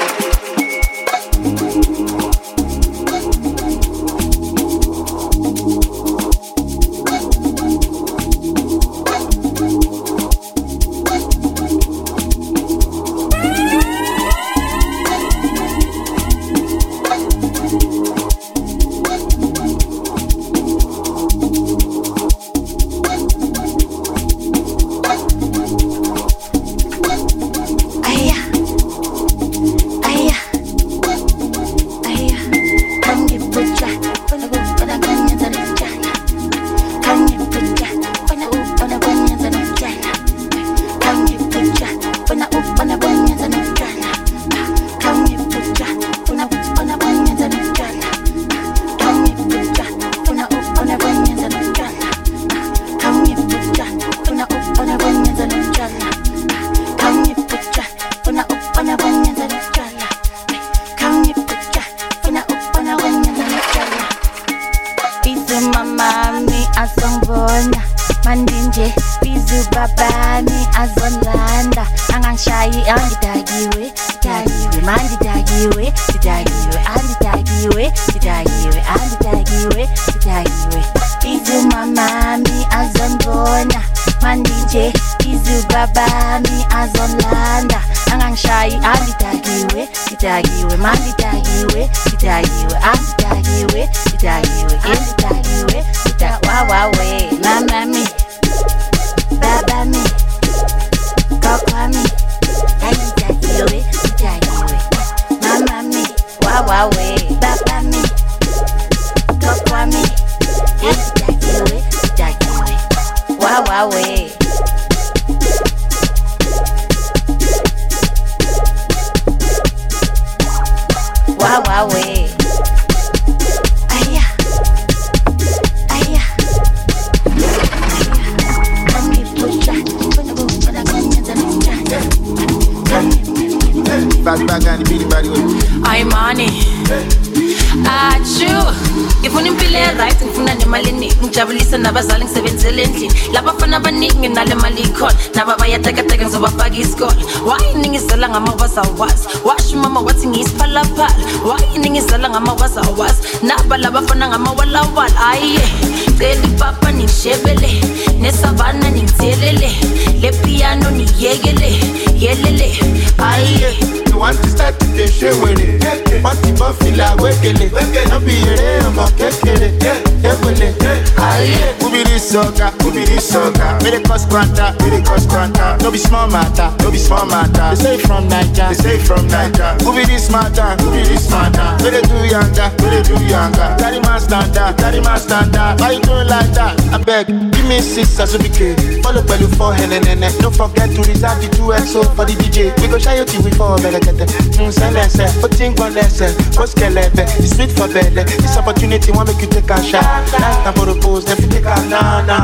From 178.07 178.29
Niger, 178.29 178.69
they 178.69 178.75
say 178.75 178.99
from 178.99 179.27
Niger. 179.29 179.75
Who 179.85 179.95
be 179.97 180.05
this 180.05 180.31
matter? 180.31 180.77
Who 180.83 180.91
be 180.93 181.03
this 181.03 181.31
matter? 181.31 181.77
May 181.83 181.91
they 181.91 182.03
do 182.03 182.19
younger, 182.27 182.69
may 182.83 182.91
they 182.91 183.03
do 183.03 183.17
younger. 183.25 183.69
Carry 183.79 184.01
my 184.01 184.19
standard, 184.19 184.77
carry 184.79 185.01
my 185.01 185.17
standard. 185.19 185.81
Why 185.81 185.93
you 185.93 186.01
doing 186.01 186.29
like 186.29 186.51
that? 186.55 186.75
I 186.93 186.99
beg, 187.03 187.27
give 187.29 187.67
me 187.69 187.81
six 187.81 188.19
as 188.21 188.35
a 188.35 188.39
BK. 188.39 189.03
Follow 189.03 189.23
pẹ̀lú 189.23 189.49
four 189.57 189.73
henenene. 189.75 190.29
Don't 190.41 190.55
forget 190.57 190.89
to 190.95 191.03
reserve 191.03 191.41
the 191.41 191.49
two 191.57 191.73
XO 191.73 192.05
for 192.17 192.25
the 192.25 192.35
DJ. 192.35 192.73
We 192.81 192.89
go 192.89 192.99
shine 192.99 193.19
you 193.19 193.25
till 193.25 193.43
we 193.43 193.51
fall 193.53 193.79
berekete. 193.79 194.27
Mm, 194.59 194.71
sẹ́lẹ̀sẹ̀, 194.73 195.43
ó 195.45 195.49
ti 195.49 195.65
ń 195.69 195.75
gbọ́n 195.75 195.91
lẹ́sẹ̀, 195.97 196.31
ó 196.61 196.65
skẹlẹ̀bẹ̀. 196.67 197.27
It's 197.41 197.57
sweet 197.57 197.73
for 197.73 197.89
belle. 197.89 198.23
This 198.25 198.57
opportunity 198.57 199.11
wan 199.13 199.27
make 199.27 199.41
you 199.41 199.49
take 199.49 199.71
a 199.71 199.77
shot. 199.83 200.05
Life 200.33 200.61
na 200.65 200.73
for 200.73 200.87
the 200.87 200.95
pose, 201.01 201.25
dem 201.25 201.37
fit 201.37 201.51
take 201.51 201.67
a 201.67 201.77
na 201.89 202.21
na. 202.29 202.39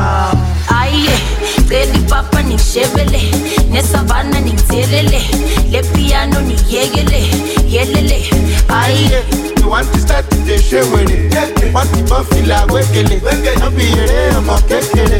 Aye, 0.69 1.07
Beli 1.71 1.99
papa 2.09 2.41
nimshebele 2.43 3.21
Nesavana 3.71 4.39
nimthelele 4.39 5.21
Le 5.71 5.81
piano 5.93 6.41
niyekele 6.41 7.21
Yelele 7.69 8.19
Aye 8.69 9.50
Want 9.65 9.87
to 9.93 9.99
start 9.99 10.29
to 10.31 10.37
dey 10.45 10.57
ṣe 10.57 10.81
wèrè. 10.91 11.17
Wọ́n 11.73 11.87
ti 11.93 12.01
bọ́ 12.09 12.19
fìlà 12.29 12.59
wékele. 12.73 13.17
Wọ́n 13.25 13.71
bí 13.75 13.85
eré 14.01 14.19
ọmọ 14.39 14.55
kékeré. 14.69 15.19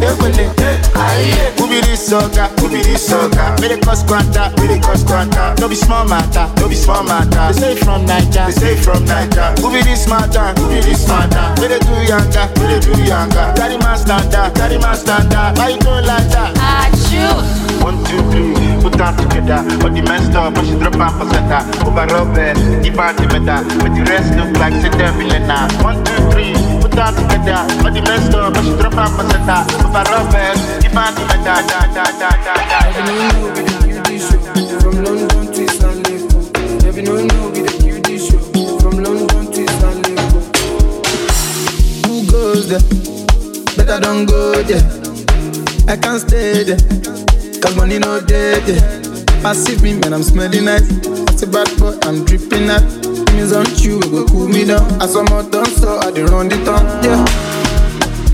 Ewele. 0.00 0.46
Who 1.58 1.66
be 1.68 1.80
this 1.80 2.06
sucker? 2.08 2.48
Who 2.60 2.68
be 2.68 2.82
this 2.82 3.06
sucker? 3.08 3.56
May 3.60 3.68
they 3.68 3.80
cause 3.80 4.02
quanta, 4.04 4.52
may 4.58 4.66
they 4.68 4.78
cause 4.80 5.02
quanta. 5.04 5.54
No 5.60 5.68
be 5.68 5.74
small 5.74 6.04
matter, 6.06 6.46
no 6.60 6.68
be 6.68 6.74
small 6.76 7.02
matter. 7.02 7.52
They 7.52 7.60
say 7.60 7.74
from 7.76 8.06
Niger, 8.06 8.46
they 8.46 8.52
say 8.52 8.76
from 8.76 9.04
Niger. 9.04 9.54
Who 9.60 9.72
be 9.72 9.82
this 9.82 10.06
matter? 10.08 10.54
Who 10.60 10.68
be 10.68 10.80
this 10.80 11.06
matter? 11.08 11.60
May 11.60 11.68
they 11.68 11.78
do 11.80 11.90
may 11.90 12.66
they 12.70 12.80
do 12.80 12.92
younger. 13.02 13.52
Carry 13.56 13.76
my 13.78 13.96
standard, 13.96 14.54
carry 14.54 14.78
my 14.78 14.94
standard. 14.94 15.58
Why 15.58 15.68
you 15.70 15.78
doing 15.80 16.06
like 16.06 16.28
that? 16.30 16.54
Achoo. 16.56 17.82
One, 17.82 17.98
two, 18.04 18.22
three, 18.30 18.54
them 18.98 19.14
together. 19.16 19.62
All 19.82 19.90
the 19.94 20.02
messed 20.02 20.34
up, 20.34 20.54
but 20.54 20.66
she 20.66 20.74
drop. 20.76 20.98
Overall 21.86 22.26
best, 22.34 22.60
keep 22.82 22.98
out 22.98 23.16
the 23.16 23.26
meta. 23.30 23.62
But 23.78 23.94
the 23.94 24.02
rest 24.10 24.34
look 24.34 24.50
like 24.58 24.74
there 24.98 25.12
millionaire. 25.14 25.70
One, 25.80 26.02
two, 26.04 26.18
three, 26.34 26.52
put 26.82 26.92
them 26.92 27.14
together. 27.14 27.62
All 27.86 27.92
the 27.94 28.02
messed 28.02 28.34
up, 28.34 28.52
but 28.54 28.62
she 28.66 28.74
drop 28.74 28.98
center. 29.30 29.62
Overall 29.86 30.26
best, 30.34 30.82
keep 30.82 30.94
out 30.98 31.14
the 31.14 31.22
meta. 31.30 31.38
Da, 31.38 31.62
da, 31.62 31.80
da, 31.94 32.04
da, 32.18 32.34
da, 32.42 32.58
da. 32.66 32.98
From 34.82 34.96
London 35.04 35.46
to 35.54 35.62
no 37.02 37.14
no 37.22 37.50
the 37.54 38.14
show. 38.18 38.42
From 38.80 38.96
London 38.98 39.44
to. 39.54 39.62
Who 42.08 42.14
goes 42.30 42.68
there? 42.68 42.82
Better 43.76 44.00
don't 44.00 44.26
go 44.26 44.62
there. 44.62 44.82
I 45.88 45.96
can't 45.96 46.20
stay 46.20 46.64
there. 46.64 47.17
Cause 47.60 47.76
money 47.76 47.98
no 47.98 48.20
dead 48.20 48.62
there. 48.64 48.82
Passive 49.42 49.82
me, 49.82 49.94
man, 49.94 50.12
I'm 50.12 50.22
smelling 50.22 50.64
nice. 50.64 50.88
As 51.34 51.42
a 51.42 51.46
bad 51.46 51.68
boy, 51.78 51.96
I'm 52.02 52.24
dripping 52.24 52.68
out. 52.70 52.82
Means 53.34 53.52
on 53.52 53.66
you, 53.76 53.98
it 54.00 54.10
go 54.10 54.26
cool 54.26 54.48
me 54.48 54.64
down. 54.64 54.82
I 55.00 55.06
saw 55.06 55.22
out 55.32 55.50
done, 55.52 55.66
so 55.66 55.98
I 55.98 56.10
dey 56.10 56.22
run 56.22 56.48
the 56.48 56.56
town, 56.64 56.84
yeah. 57.04 57.24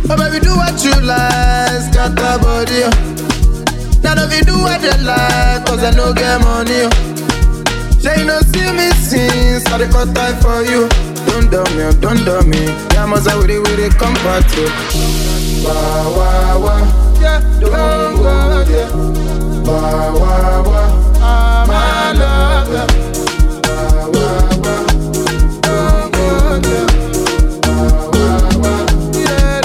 Oh, 0.09 0.17
baby, 0.17 0.41
do 0.45 0.55
what 0.57 0.77
you 0.85 0.93
like, 1.05 1.81
scatter 1.93 2.39
body, 2.41 2.85
oh. 2.85 2.93
Now, 4.03 4.15
don't 4.15 4.33
you 4.33 4.45
do 4.45 4.57
what 4.61 4.81
you 4.83 4.93
like, 5.05 5.65
cause 5.67 5.83
I 5.85 5.91
no 5.97 6.13
get 6.13 6.41
money, 6.41 6.85
oh. 6.89 6.91
Say 8.01 8.21
you 8.21 8.25
no 8.27 8.41
see 8.41 8.69
me 8.73 8.91
since 8.93 9.65
I 9.73 9.89
cut 9.91 10.15
time 10.15 10.37
for 10.41 10.63
you. 10.65 10.89
Don't 11.29 11.51
dumb 11.51 11.69
me, 11.77 11.85
oh, 11.85 11.93
don't 12.01 12.25
dumb 12.25 12.49
me. 12.51 12.65
Yeah, 12.93 13.07
must 13.07 13.29
have 13.29 13.39
with 13.41 13.51
it, 13.51 13.61
with 13.61 13.79
it, 13.79 13.93
come 13.99 14.15
back 14.25 14.45
to. 14.53 14.65
Wah, 15.65 16.17
wah, 16.17 16.59
wah. 16.61 17.04
Yeah, 17.25 17.41
don't 17.59 18.17
go 18.17 18.65
there. 18.65 18.91
Wah, 19.65 20.13
wah, 20.13 20.63
wah. 20.69 21.65
My 21.67 22.13
love, 22.13 22.69
yeah. 22.71 22.87
Yeah, 29.15 29.61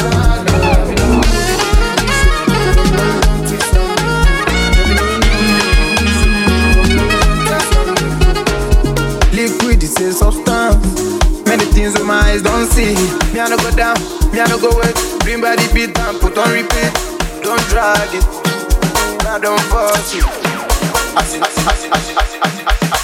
things 11.74 11.94
with 11.94 12.06
my 12.08 12.20
eyes 12.22 12.42
don't 12.42 12.68
see. 12.68 12.96
Me 13.34 13.40
I 13.42 13.50
no 13.50 13.58
go 13.58 13.72
down, 13.72 13.96
me 14.32 14.40
I 14.40 14.48
no 14.48 14.58
go 14.60 14.70
wait. 14.80 14.96
Bring 15.20 15.42
body 15.42 15.68
beat 15.74 15.94
down, 15.94 16.20
put 16.20 16.38
on 16.38 16.52
repeat. 16.54 17.19
Don't 17.50 17.68
drag 17.70 18.14
it, 18.14 18.24
now 19.24 19.40
don't 19.40 19.60
force 19.62 20.14
it. 20.14 20.24
I 21.18 21.24
see, 21.24 21.40
I 21.40 21.50
see, 21.50 21.66
I 21.66 21.74
see, 21.74 21.90
I 21.90 21.98
see, 21.98 22.16
I 22.16 22.24
see, 22.24 22.64
I 22.68 22.74
see, 22.76 22.99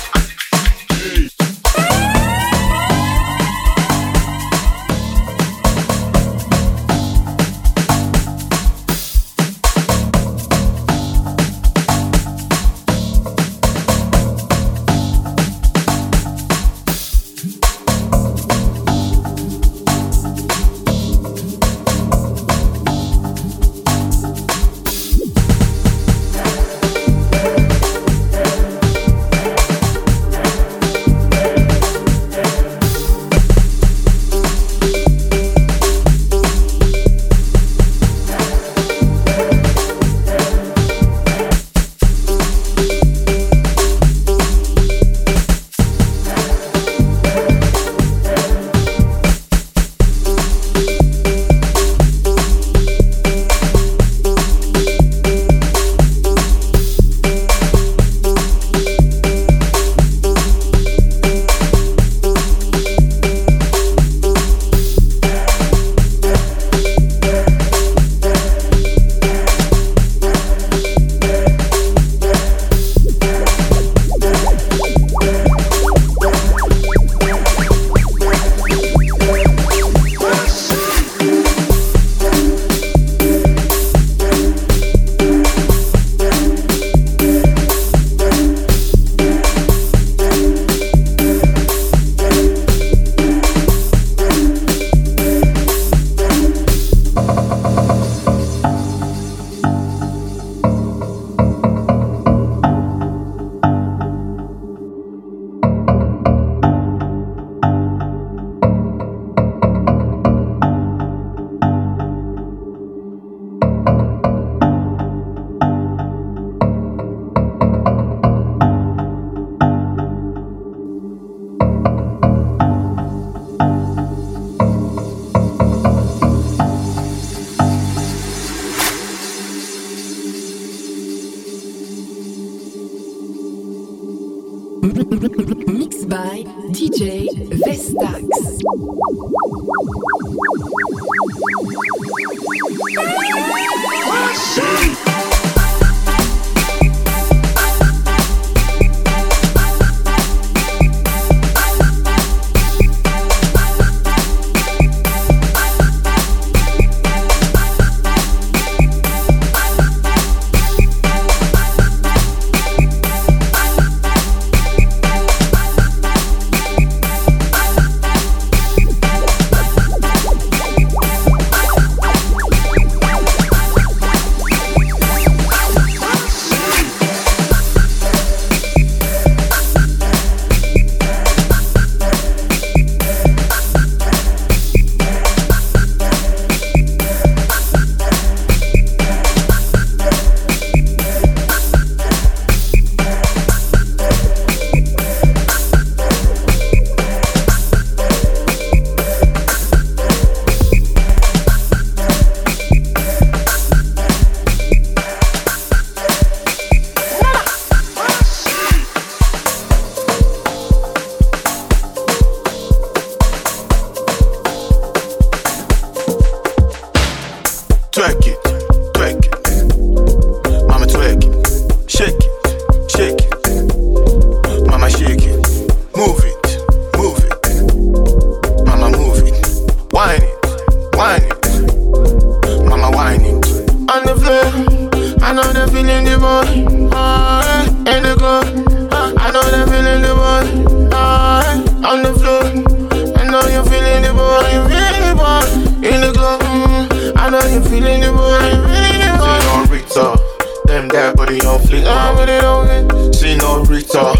flick. 251.81 251.87
Ah, 251.87 252.13
body 252.15 252.37
on 252.45 252.87
flick. 252.87 253.13
See 253.15 253.35
no 253.37 253.63
Rita, 253.63 254.15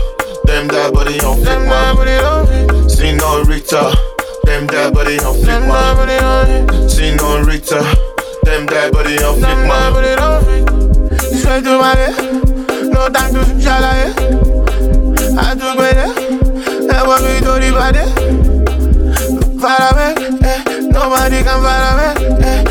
them 0.45 0.67
that 0.67 0.91
body 0.93 1.19
on 1.21 1.37
flick. 1.37 1.59
man. 1.59 1.95
body 1.95 2.17
on 2.19 2.47
flick. 2.47 2.89
See 2.89 3.11
no 3.15 3.43
Rita, 3.43 3.93
them 4.45 4.67
that 4.67 4.93
body 4.93 5.19
on 5.19 5.35
flick. 5.35 5.61
man. 5.63 6.89
See 6.89 7.15
no 7.15 7.39
Rita, 7.43 7.79
them 8.43 8.65
that 8.67 8.91
body 8.93 9.17
on 9.23 9.39
flick. 9.39 9.57
man. 9.67 9.93
body 9.93 10.13
on 10.19 10.43
flick. 10.43 10.65
Straight 11.39 11.63
to 11.63 11.77
my 11.79 11.95
head, 11.95 12.15
no 12.91 13.09
time 13.09 13.33
to 13.33 13.41
shalaye. 13.61 14.11
I 15.37 15.53
took 15.55 15.75
my 15.77 15.91
head, 15.93 16.17
and 16.91 17.07
what 17.07 17.21
we 17.21 17.39
do 17.39 17.53
the 17.59 17.71
body. 17.71 18.03
Far 19.59 19.81
away, 19.91 20.13
eh, 20.43 20.61
nobody 20.91 21.43
can 21.43 21.59
far 21.63 21.83
away. 21.93 22.11
Eh. 22.43 22.63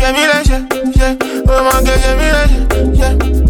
Yeah, 0.00 0.12
me 0.12 0.26
like 0.28 0.46
shit, 0.46 0.96
yeah. 0.96 1.16
Oh 1.48 1.64
my 1.64 1.82
God, 1.84 2.00
yeah, 2.00 2.14
me 2.16 2.26
like 2.32 2.50
shit, 2.50 2.96
yeah. 2.96 3.49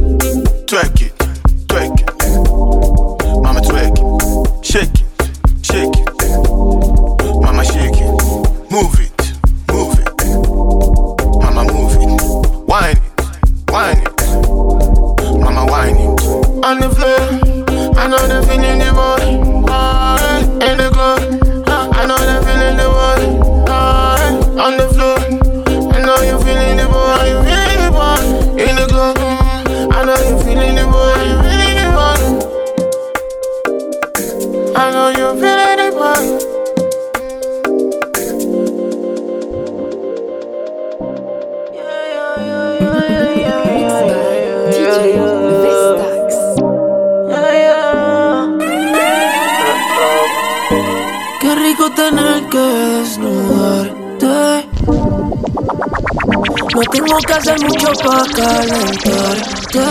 Que 57.30 57.36
hacer 57.36 57.60
mucho 57.60 57.92
para 58.04 58.24
calentarte. 58.24 59.86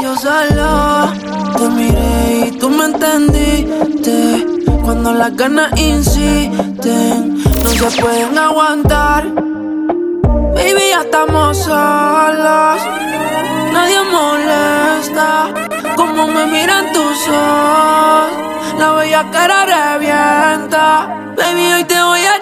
Yo 0.00 0.16
solo 0.16 1.12
te 1.56 1.68
miré 1.70 2.46
y 2.46 2.58
tú 2.58 2.70
me 2.70 2.84
entendiste. 2.84 4.46
Cuando 4.84 5.12
las 5.12 5.36
ganas 5.36 5.72
insisten, 5.76 7.42
no 7.64 7.68
se 7.68 8.00
pueden 8.00 8.38
aguantar. 8.38 9.26
Baby, 10.54 10.84
ya 10.90 11.02
estamos 11.02 11.58
solos. 11.58 12.80
Nadie 13.72 13.98
molesta. 14.12 15.52
Como 15.96 16.28
me 16.28 16.46
miran 16.46 16.92
tus 16.92 17.28
ojos. 17.28 18.30
La 18.78 18.92
bella 18.92 19.28
cara 19.32 19.66
revienta. 19.66 21.08
Baby, 21.36 21.72
hoy 21.72 21.84
te 21.84 22.00
voy 22.00 22.20
a 22.20 22.38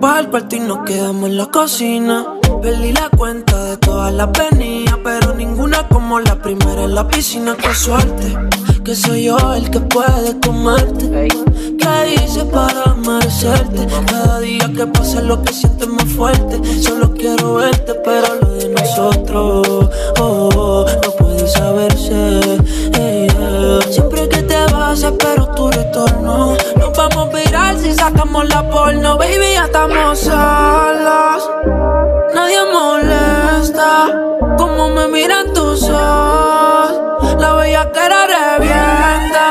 para 0.00 0.20
el 0.20 0.28
cuarto 0.30 0.56
y 0.56 0.60
nos 0.60 0.78
quedamos 0.84 1.30
en 1.30 1.36
la 1.36 1.46
cocina. 1.46 2.26
Perdí 2.62 2.92
la 2.92 3.08
cuenta 3.10 3.64
de 3.64 3.76
todas 3.76 4.12
las 4.12 4.28
venidas, 4.32 4.96
pero 5.04 5.34
ninguna 5.34 5.86
como 5.88 6.20
la 6.20 6.36
primera 6.36 6.84
en 6.84 6.94
la 6.94 7.06
piscina. 7.06 7.56
Qué 7.56 7.74
suerte, 7.74 8.36
que 8.84 8.94
soy 8.94 9.24
yo 9.24 9.36
el 9.54 9.70
que 9.70 9.80
puede 9.80 10.38
comerte. 10.40 11.28
¿Qué 11.78 12.14
hice 12.14 12.44
para 12.46 12.94
merecerte? 12.94 13.86
Cada 14.10 14.40
día 14.40 14.70
que 14.76 14.86
pasa 14.86 15.20
lo 15.22 15.42
que 15.42 15.52
sientes 15.52 15.88
más 15.88 16.04
fuerte. 16.04 16.60
Solo 16.82 17.12
quiero 17.12 17.54
verte, 17.54 17.94
pero 18.04 18.34
lo 18.40 18.54
de 18.54 18.68
nosotros 18.70 19.68
oh, 20.20 20.48
oh, 20.54 20.86
no 21.04 21.10
puede 21.12 21.46
saberse. 21.48 22.40
eh, 22.94 23.26
eh. 23.28 23.78
Siempre 23.90 24.28
que 24.28 24.35
espero 25.02 25.46
tu 25.54 25.70
retorno. 25.70 26.56
Nos 26.76 26.96
vamos 26.96 27.28
a 27.28 27.36
virar 27.36 27.76
si 27.78 27.92
sacamos 27.94 28.48
la 28.48 28.62
porno, 28.68 29.16
baby 29.16 29.52
ya 29.54 29.64
estamos 29.64 30.18
solos. 30.18 31.50
Nadie 32.34 32.60
molesta 32.72 34.08
como 34.56 34.88
me 34.90 35.08
miran 35.08 35.52
tus 35.52 35.82
ojos. 35.88 37.36
La 37.38 37.54
bella 37.54 37.90
cara 37.92 38.26
revienta. 38.26 39.45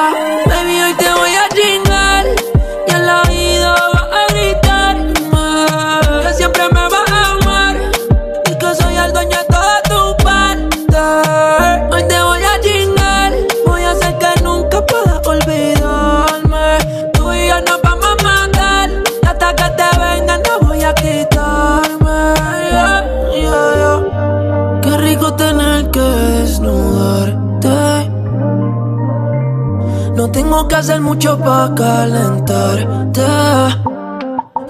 Tengo 30.65 30.67
que 30.67 30.75
hacer 30.75 31.01
mucho 31.01 31.37
para 31.37 31.73
calentarte. 31.75 33.21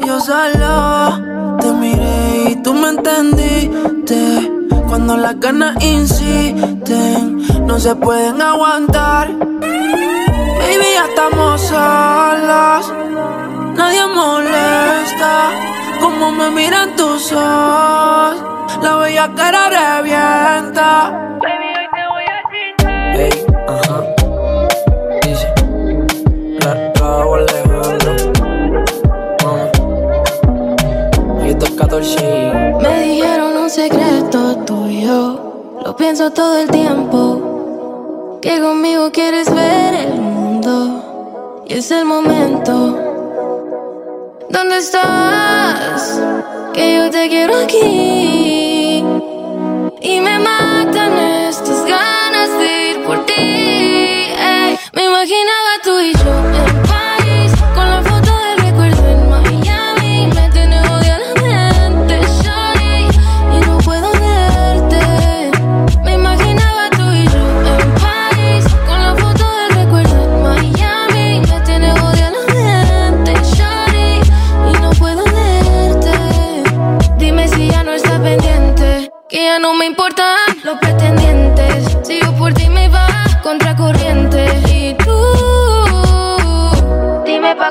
Yo 0.05 0.19
solo 0.19 1.57
te 1.59 1.71
miré 1.71 2.51
y 2.51 2.55
tú 2.63 2.73
me 2.73 2.89
entendiste. 2.89 4.51
Cuando 4.87 5.17
las 5.17 5.39
ganas 5.39 5.81
insisten, 5.83 7.65
no 7.65 7.79
se 7.79 7.95
pueden 7.95 8.41
aguantar. 8.41 9.29
Baby, 9.29 10.89
ya 10.95 11.05
estamos 11.07 11.61
solas. 11.61 12.91
Nadie 13.75 14.05
molesta. 14.07 15.51
Como 16.01 16.31
me 16.31 16.51
miran 16.51 16.95
tus 16.95 17.31
ojos, 17.31 18.43
la 18.81 18.95
bella 18.97 19.31
cara 19.35 19.69
revienta. 19.69 21.34
Mama. 31.95 32.01
Y 32.01 32.03
estos 32.03 32.15
14 32.15 32.81
Me 32.81 33.01
dijeron 33.01 33.57
un 33.57 33.69
secreto 33.69 34.55
tuyo, 34.65 35.77
lo 35.83 35.95
pienso 35.95 36.31
todo 36.31 36.57
el 36.57 36.69
tiempo. 36.69 38.39
Que 38.41 38.59
conmigo 38.59 39.11
quieres 39.11 39.53
ver 39.53 39.93
el 39.93 40.19
mundo 40.19 41.63
y 41.67 41.73
es 41.73 41.91
el 41.91 42.05
momento. 42.05 42.99
¿Dónde 44.49 44.77
estás? 44.77 46.21
Que 46.73 46.97
yo 46.97 47.09
te 47.09 47.27
quiero 47.29 47.55
aquí. 47.55 49.03
Y 50.01 50.19
me 50.21 50.39
matan 50.39 51.17
estas 51.17 51.85
ganas 51.85 52.49
de 52.59 52.91
ir 52.91 53.03
por 53.05 53.25
ti. 53.25 54.33
Me 54.93 55.05
imaginaba 55.05 55.71
tú 55.83 55.99
y 55.99 56.13
yo 56.13 56.54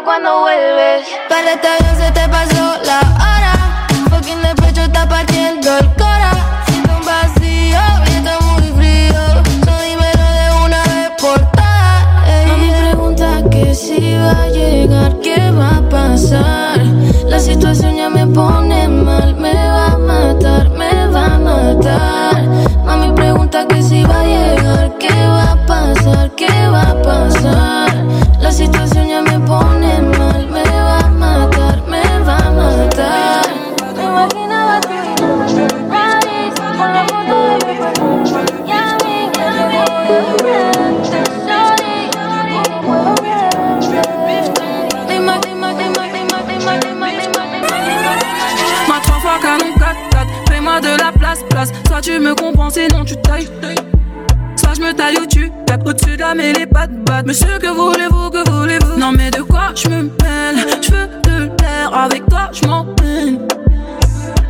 cuando 0.05 0.41
vuelves. 0.41 1.07
Para 1.29 1.53
esta 1.53 1.71
vez 1.81 1.99
se 1.99 2.11
te 2.13 2.29
pasó 2.29 2.77
la 2.85 3.01
hora. 3.01 3.87
Fucking 4.11 4.43
de 4.43 4.55
pecho 4.55 4.83
está 4.83 5.09
partiendo 5.09 5.79
el 5.79 5.87
cora. 5.95 6.33
Siento 6.67 6.97
un 6.99 7.07
vacío 7.07 7.81
y 8.07 8.17
está 8.19 8.39
muy 8.41 8.63
frío. 8.77 9.23
So 9.65 9.73
dímelo 9.83 10.27
de 10.41 10.65
una 10.67 10.83
vez 10.83 11.11
por 11.21 11.39
todas. 11.53 12.29
ey. 12.29 12.47
Mami 12.47 12.71
pregunta 12.71 13.43
que 13.51 13.75
si 13.75 14.15
va 14.17 14.43
a 14.43 14.49
llegar, 14.49 15.21
qué 15.21 15.51
va 15.51 15.77
a 15.79 15.89
pasar. 15.89 16.79
La 17.27 17.39
situación 17.39 17.97
ya 17.97 18.11
me 18.11 18.27
pone 18.27 18.89
mal, 18.89 19.35
me 19.37 19.55
va 19.55 19.93
a 19.93 19.99
matar, 19.99 20.69
me 20.71 21.07
va 21.09 21.27
a 21.35 21.39
matar. 21.39 22.43
Mami 22.85 23.13
pregunta 23.13 23.67
que 23.67 23.83
si 23.83 24.05
va 24.05 24.21
a 24.21 24.25
llegar, 24.25 24.99
qué 24.99 25.15
va 25.27 25.53
a 25.53 25.67
pasar, 25.67 26.31
qué 26.37 26.69
va 26.69 26.83
a 26.91 27.03
pasar. 27.03 28.04
Tapes 56.25 56.31
Au-dessus 56.31 56.31
de 56.31 56.31
la 56.31 56.35
mêlée, 56.35 56.67
pas 56.67 56.87
de 56.87 56.97
batte 56.97 57.27
Monsieur, 57.27 57.59
que 57.61 57.69
voulez-vous, 57.69 58.31
que 58.31 58.51
voulez-vous? 58.51 58.99
Non 58.99 59.13
mais 59.13 59.31
de 59.31 59.43
quoi 59.43 59.73
je 59.75 59.89
me 59.89 60.03
mêle? 60.03 60.67
Je 60.83 60.91
veux 60.91 61.07
de 61.25 61.63
l'air, 61.63 61.95
avec 61.95 62.27
toi 62.29 62.51
je 62.53 62.67
m'emmène 62.67 63.41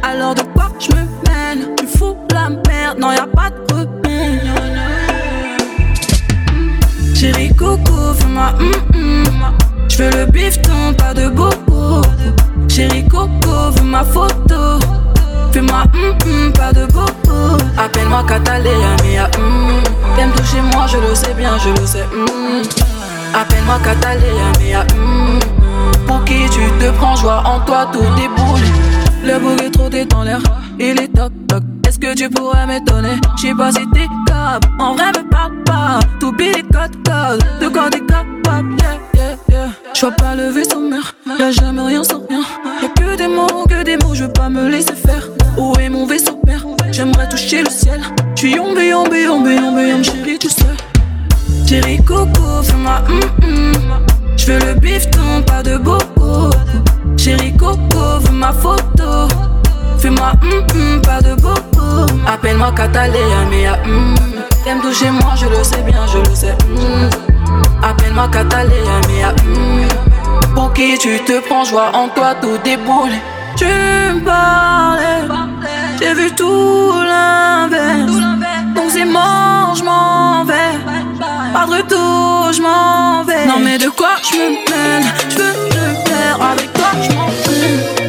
Alors 0.02 0.34
de 0.34 0.42
quoi 0.42 0.70
je 0.78 0.88
me 0.94 1.00
mêle? 1.00 1.74
Tu 1.78 1.86
fous 1.86 2.16
la 2.32 2.50
merde, 2.50 2.98
non 2.98 3.12
y'a 3.12 3.26
pas 3.26 3.50
de 3.50 3.74
remède. 3.74 3.94
Chérie 7.14 7.54
Coco, 7.54 8.14
fais-moi 8.18 8.52
hum 8.60 8.72
hum 8.94 9.24
Je 9.88 10.02
veux 10.02 10.10
le 10.10 10.26
bifton, 10.26 10.92
pas 10.98 11.14
de 11.14 11.28
bobo 11.28 12.02
Chérie 12.68 13.06
Coco, 13.06 13.70
veux 13.76 13.84
ma 13.84 14.04
photo. 14.04 14.78
Fais-moi 15.52 15.84
hum 15.94 16.16
hum, 16.26 16.52
pas 16.52 16.72
de 16.72 16.84
bobo 16.86 17.56
Appelle-moi 17.78 18.24
Catalina, 18.26 18.96
mia 19.04 19.30
hum 19.38 19.93
T'aimes 20.16 20.30
toucher 20.32 20.60
moi, 20.72 20.86
je 20.86 20.98
le 20.98 21.14
sais 21.14 21.34
bien, 21.34 21.58
je 21.58 21.70
le 21.70 21.86
sais 21.86 22.04
Appelle-moi 23.34 23.78
Catalina, 23.82 24.52
mia 24.60 24.84
hum 24.96 25.40
Pour 26.06 26.24
qui 26.24 26.48
tu 26.50 26.60
te 26.78 26.90
prends, 26.92 27.16
joie 27.16 27.42
en 27.44 27.60
toi, 27.60 27.88
tout 27.92 27.98
déboule 28.16 28.60
Le 29.24 29.38
bouc 29.40 29.60
est 29.62 29.70
trop 29.70 29.88
dans 29.88 30.22
l'air, 30.22 30.40
il 30.78 31.00
est 31.00 31.08
toc 31.08 31.32
toc. 31.48 31.62
Est-ce 31.86 31.98
que 31.98 32.14
tu 32.14 32.30
pourrais 32.30 32.66
m'étonner? 32.66 33.20
J'sais 33.36 33.54
pas 33.54 33.72
si 33.72 33.86
t'es 33.92 34.06
capable, 34.26 34.68
en 34.78 34.94
vrai 34.94 35.08
me 35.08 35.28
parle 35.28 35.62
pas. 35.64 35.98
T'oublies 36.20 36.52
les 36.52 36.62
codes 36.62 36.96
de 37.60 37.68
quoi 37.68 37.90
t'es 37.90 38.00
capable? 38.00 38.76
Yeah, 38.78 38.98
yeah, 39.14 39.36
yeah. 39.48 39.68
J'vois 39.94 40.12
pas 40.12 40.34
le 40.34 40.48
vaisseau 40.50 40.80
mère, 40.80 41.14
y'a 41.38 41.50
jamais 41.50 41.82
rien 41.82 42.04
sans 42.04 42.22
rien. 42.28 42.42
Y'a 42.82 42.88
que 42.88 43.16
des 43.16 43.28
mots, 43.28 43.64
que 43.68 43.82
des 43.82 43.96
mots, 43.96 44.14
je 44.14 44.24
veux 44.24 44.32
pas 44.32 44.48
me 44.48 44.68
laisser 44.68 44.94
faire 44.94 45.28
Où 45.56 45.72
est 45.78 45.88
mon 45.88 46.06
vaisseau 46.06 46.36
père 46.44 46.64
J'aimerais 46.90 47.28
toucher 47.28 47.62
le 47.62 47.70
ciel. 47.70 48.00
J'suis 48.34 48.54
yombe, 48.54 48.78
yombe, 48.78 49.14
yombe, 49.14 49.46
yombe, 49.46 49.78
yombe, 49.78 50.04
chérie, 50.04 50.38
tu 50.38 50.48
sais. 50.48 50.64
Chérie 51.68 52.02
Coco, 52.04 52.62
fais-moi 52.62 53.00
hum 53.08 53.20
hum 53.42 53.72
J'veux 54.36 54.58
le 54.58 54.74
bifton, 54.74 55.42
pas 55.46 55.62
de 55.62 55.76
bobo 55.78 56.50
Chérie 57.16 57.56
Coco, 57.56 58.18
veux 58.20 58.32
ma 58.32 58.52
photo. 58.52 59.28
Fais-moi 59.98 60.32
hum 60.42 60.66
hum, 60.74 61.00
pas 61.02 61.20
de 61.20 61.34
bobo 61.34 62.06
Appelle-moi 62.26 62.72
Catalina, 62.76 63.44
mais 63.50 63.68
hum 63.88 64.14
T'aimes 64.64 64.80
toucher 64.80 65.10
moi, 65.10 65.34
je 65.36 65.46
le 65.46 65.62
sais 65.64 65.82
bien, 65.82 66.06
je 66.12 66.18
le 66.18 66.34
sais 66.34 66.54
hum. 66.68 67.10
Appelle-moi 67.82 68.28
Catalina, 68.28 69.00
mais 69.08 69.24
hum 69.24 69.86
Pour 70.54 70.72
qui 70.72 70.98
tu 70.98 71.18
te 71.24 71.40
prends, 71.48 71.64
joie 71.64 71.92
en 71.94 72.08
toi, 72.08 72.34
tout 72.40 72.58
déboule 72.64 73.12
Tu 73.56 73.64
me 73.64 74.24
parlais. 74.24 75.22
J'ai 76.00 76.14
vu 76.14 76.30
tout 76.34 76.92
l'inverse. 77.02 78.12
Donc 78.74 78.90
c'est 78.90 79.04
mort, 79.04 79.74
je 79.76 79.84
m'en 79.84 80.44
vais. 80.44 80.78
Pas 81.52 81.66
de 81.66 81.70
retour, 81.76 82.52
je 82.52 82.60
m'en 82.60 83.22
vais. 83.24 83.46
Non 83.46 83.58
mais 83.60 83.78
de 83.78 83.88
quoi 83.88 84.16
je 84.22 84.36
me 84.36 84.48
mêle? 84.70 85.04
Je 85.30 85.36
veux 85.38 85.68
le 85.68 85.94
faire 86.06 86.38
avec 86.52 86.72
toi, 86.72 86.90
je 87.02 87.12
m'en 87.14 88.03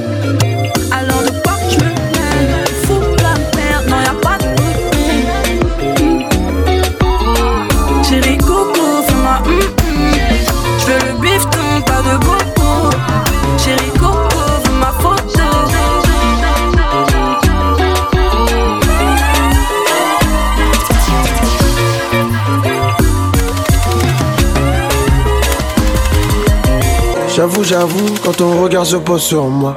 J'avoue, 27.45 27.63
j'avoue, 27.63 28.15
quand 28.23 28.31
ton 28.31 28.63
regard 28.63 28.87
se 28.87 28.95
pose 28.95 29.21
sur 29.21 29.43
moi, 29.43 29.75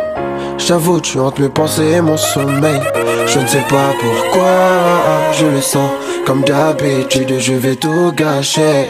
j'avoue, 0.57 1.03
tu 1.03 1.21
hantes 1.21 1.39
mes 1.39 1.51
pensées 1.51 1.97
et 1.97 2.01
mon 2.01 2.17
sommeil. 2.17 2.81
Je 3.27 3.41
ne 3.41 3.47
sais 3.47 3.63
pas 3.69 3.93
pourquoi, 4.01 5.35
je 5.35 5.45
le 5.45 5.61
sens 5.61 5.91
comme 6.25 6.43
d'habitude, 6.45 7.35
je 7.39 7.53
vais 7.53 7.77
tout 7.77 8.11
gâcher. 8.17 8.87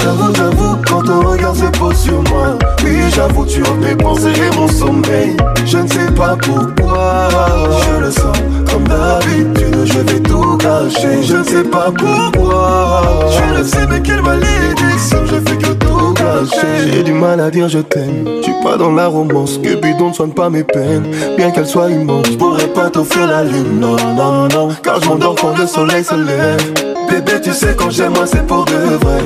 J'avoue, 0.00 0.32
j'avoue, 0.32 0.76
quand 0.86 1.02
ton 1.02 1.28
regard 1.28 1.56
se 1.56 1.64
pose 1.76 1.96
sur 1.96 2.22
moi 2.30 2.56
Oui, 2.84 3.00
j'avoue, 3.12 3.44
tu 3.44 3.60
hantes 3.62 3.80
mes 3.80 3.96
pensées 3.96 4.28
et 4.28 4.56
mon 4.56 4.68
sommeil 4.68 5.36
Je 5.66 5.78
ne 5.78 5.88
sais 5.88 6.12
pas 6.14 6.36
pourquoi 6.40 7.28
Je 7.84 8.00
le 8.00 8.10
sens 8.12 8.36
comme 8.72 8.84
d'habitude, 8.84 9.76
je 9.84 9.98
vais 9.98 10.20
tout 10.20 10.56
gâcher. 10.56 11.22
Je 11.22 11.36
ne 11.36 11.42
sais 11.42 11.64
pas 11.64 11.90
pourquoi. 11.90 13.26
Je 13.28 13.58
le 13.58 13.64
sais, 13.64 13.86
mais 13.88 14.00
quelle 14.00 14.22
malédiction, 14.22 15.18
je 15.26 15.34
fais 15.50 15.56
que 15.58 15.81
J'ai 16.84 17.02
du 17.02 17.12
mal 17.12 17.40
à 17.40 17.50
dire 17.50 17.68
je 17.68 17.78
t'aime. 17.78 18.26
Suis 18.42 18.52
pas 18.62 18.76
dans 18.76 18.92
la 18.92 19.06
romance, 19.06 19.58
que 19.58 19.74
bidon 19.74 20.08
ne 20.08 20.14
soigne 20.14 20.32
pas 20.32 20.50
mes 20.50 20.64
peines. 20.64 21.04
Bien 21.36 21.50
qu'elle 21.50 21.66
soit 21.66 21.90
immense, 21.90 22.28
pourrais 22.30 22.68
pas 22.68 22.90
t'offrir 22.90 23.26
la 23.26 23.44
lune. 23.44 23.80
Non, 23.80 23.96
non, 24.16 24.48
non, 24.48 24.68
car 24.82 25.00
je 25.00 25.08
m'endors 25.08 25.34
quand 25.34 25.56
le 25.58 25.66
soleil 25.66 26.04
se 26.04 26.14
lève. 26.14 26.72
Bébé, 27.10 27.40
tu 27.42 27.52
sais, 27.52 27.74
quand 27.76 27.90
j'aime, 27.90 28.12
moi 28.14 28.26
c'est 28.26 28.46
pour 28.46 28.64
de 28.64 28.72
vrai. 28.72 29.22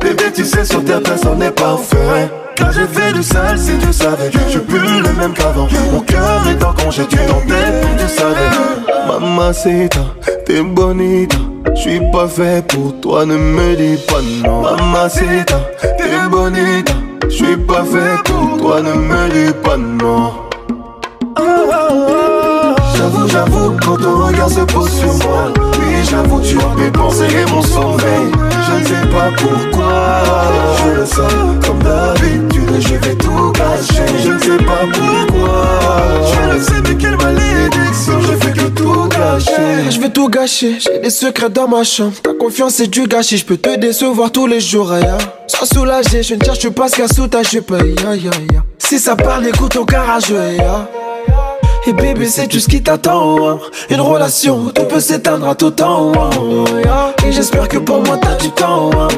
Bébé, 0.00 0.24
tu 0.34 0.44
sais, 0.44 0.64
sur 0.64 0.84
terre, 0.84 1.02
personne 1.02 1.38
n'est 1.38 1.50
parfait. 1.50 2.28
Car 2.56 2.72
j'ai 2.72 2.86
fait 2.86 3.12
du 3.12 3.22
sale, 3.22 3.58
si 3.58 3.72
tu 3.78 3.92
savais. 3.92 4.30
Je 4.50 4.58
plus 4.58 4.78
le 4.78 5.12
même 5.18 5.32
qu'avant. 5.32 5.66
Mon 5.92 6.00
cœur 6.00 6.42
est 6.48 6.62
en 6.64 6.72
congé, 6.72 7.04
tu 7.06 7.16
t'en 7.16 7.40
tu 7.40 8.08
savais. 8.08 8.50
Mamacita, 9.08 10.00
t'es 10.46 10.62
bonita. 10.62 11.38
Suis 11.74 12.00
pas 12.12 12.28
fait 12.28 12.66
pour 12.68 13.00
toi, 13.00 13.26
ne 13.26 13.36
me 13.36 13.76
dis 13.76 14.00
pas 14.06 14.22
non. 14.46 14.62
Mamacita, 14.62 15.60
t'es 15.80 16.28
bonita. 16.30 16.94
Je 17.24 17.28
suis 17.28 17.56
pas 17.56 17.84
fait 17.84 18.22
pour 18.24 18.58
toi, 18.58 18.80
ne 18.80 18.94
me 18.94 19.28
dis 19.30 19.52
pas 19.62 19.76
non. 19.76 20.32
J'avoue, 22.96 23.28
j'avoue, 23.28 23.76
quand 23.84 23.96
ton 23.96 24.26
regard 24.26 24.48
se 24.48 24.60
pose 24.60 24.90
sur 24.90 25.12
moi 25.26 25.52
Oui, 25.78 26.04
j'avoue, 26.08 26.40
tu 26.40 26.56
as 26.58 26.80
mes 26.80 26.90
pensées 26.90 27.26
mon 27.50 27.62
sommeil 27.62 28.30
Je 28.66 28.72
ne 28.80 28.84
sais 28.84 29.06
pas 29.08 29.30
pourquoi. 29.36 30.22
Je 30.78 31.00
le 31.00 31.06
sens 31.06 31.66
comme 31.66 31.82
d'habitude 31.82 32.80
Je 32.80 32.94
vais 32.94 33.14
tout 33.16 33.52
cacher. 33.52 34.06
Je 34.22 34.30
ne 34.32 34.38
sais 34.38 34.64
pas 34.64 34.84
pourquoi. 34.92 35.66
Je 36.32 36.54
le 36.54 36.62
sais, 36.62 36.80
mais 36.88 36.96
quelle 36.96 37.16
malédiction. 37.16 38.20
Je 38.20 38.32
fais 38.36 38.70
tout 38.70 39.08
gâcher. 39.08 39.90
Je 39.90 40.00
vais 40.00 40.10
tout 40.10 40.28
gâcher, 40.28 40.78
j'ai 40.80 40.98
des 40.98 41.10
secrets 41.10 41.50
dans 41.50 41.68
ma 41.68 41.84
chambre. 41.84 42.14
Ta 42.22 42.32
confiance 42.34 42.74
c'est 42.74 42.86
du 42.86 43.06
gâchis, 43.06 43.38
je 43.38 43.44
peux 43.44 43.56
te 43.56 43.76
décevoir 43.76 44.30
tous 44.32 44.46
les 44.46 44.60
jours 44.60 44.92
aïe. 44.92 45.06
Sois 45.46 45.66
soulagé, 45.66 46.22
je 46.22 46.34
ne 46.34 46.44
cherche 46.44 46.68
pas 46.70 46.88
ce 46.88 46.96
qu'à 46.96 47.08
sous 47.08 47.28
ta 47.28 47.42
jupe 47.42 47.72
aïe, 47.72 47.94
aïe, 48.08 48.28
aïe. 48.32 48.60
Si 48.78 48.98
ça 48.98 49.16
parle, 49.16 49.46
écoute 49.46 49.76
au 49.76 49.84
garage 49.84 50.32
aïe. 50.32 50.60
Et 51.86 51.92
bébé, 51.92 52.26
c'est 52.26 52.46
tout 52.48 52.58
ce 52.58 52.68
qui 52.68 52.82
t'attend. 52.82 53.48
hein. 53.48 53.58
Une 53.90 54.00
relation, 54.00 54.70
tout 54.74 54.84
peut 54.84 55.00
s'éteindre 55.00 55.48
à 55.48 55.54
tout 55.54 55.70
temps. 55.70 56.12
hein. 56.14 56.30
Et 57.26 57.32
j'espère 57.32 57.68
que 57.68 57.78
pour 57.78 58.02
moi 58.02 58.16
t'as 58.20 58.36
du 58.36 58.50
temps. 58.50 58.90
hein. 58.98 59.08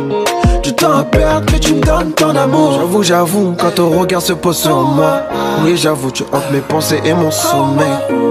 Du 0.63 0.73
temps 0.75 0.99
à 0.99 1.05
perdre, 1.05 1.47
mais 1.53 1.61
tu 1.61 1.75
me 1.75 1.81
donnes 1.81 2.11
ton 2.13 2.31
amour. 2.35 2.73
J'avoue, 2.73 3.03
j'avoue, 3.05 3.55
quand 3.57 3.71
ton 3.77 3.91
regard 3.91 4.21
se 4.21 4.33
pose 4.33 4.57
sur 4.57 4.81
moi. 4.83 5.21
Oui, 5.65 5.77
j'avoue, 5.77 6.11
tu 6.11 6.25
hantes 6.33 6.51
mes 6.51 6.59
pensées 6.61 7.01
et 7.05 7.15
mon 7.15 7.31
sommeil. 7.31 7.87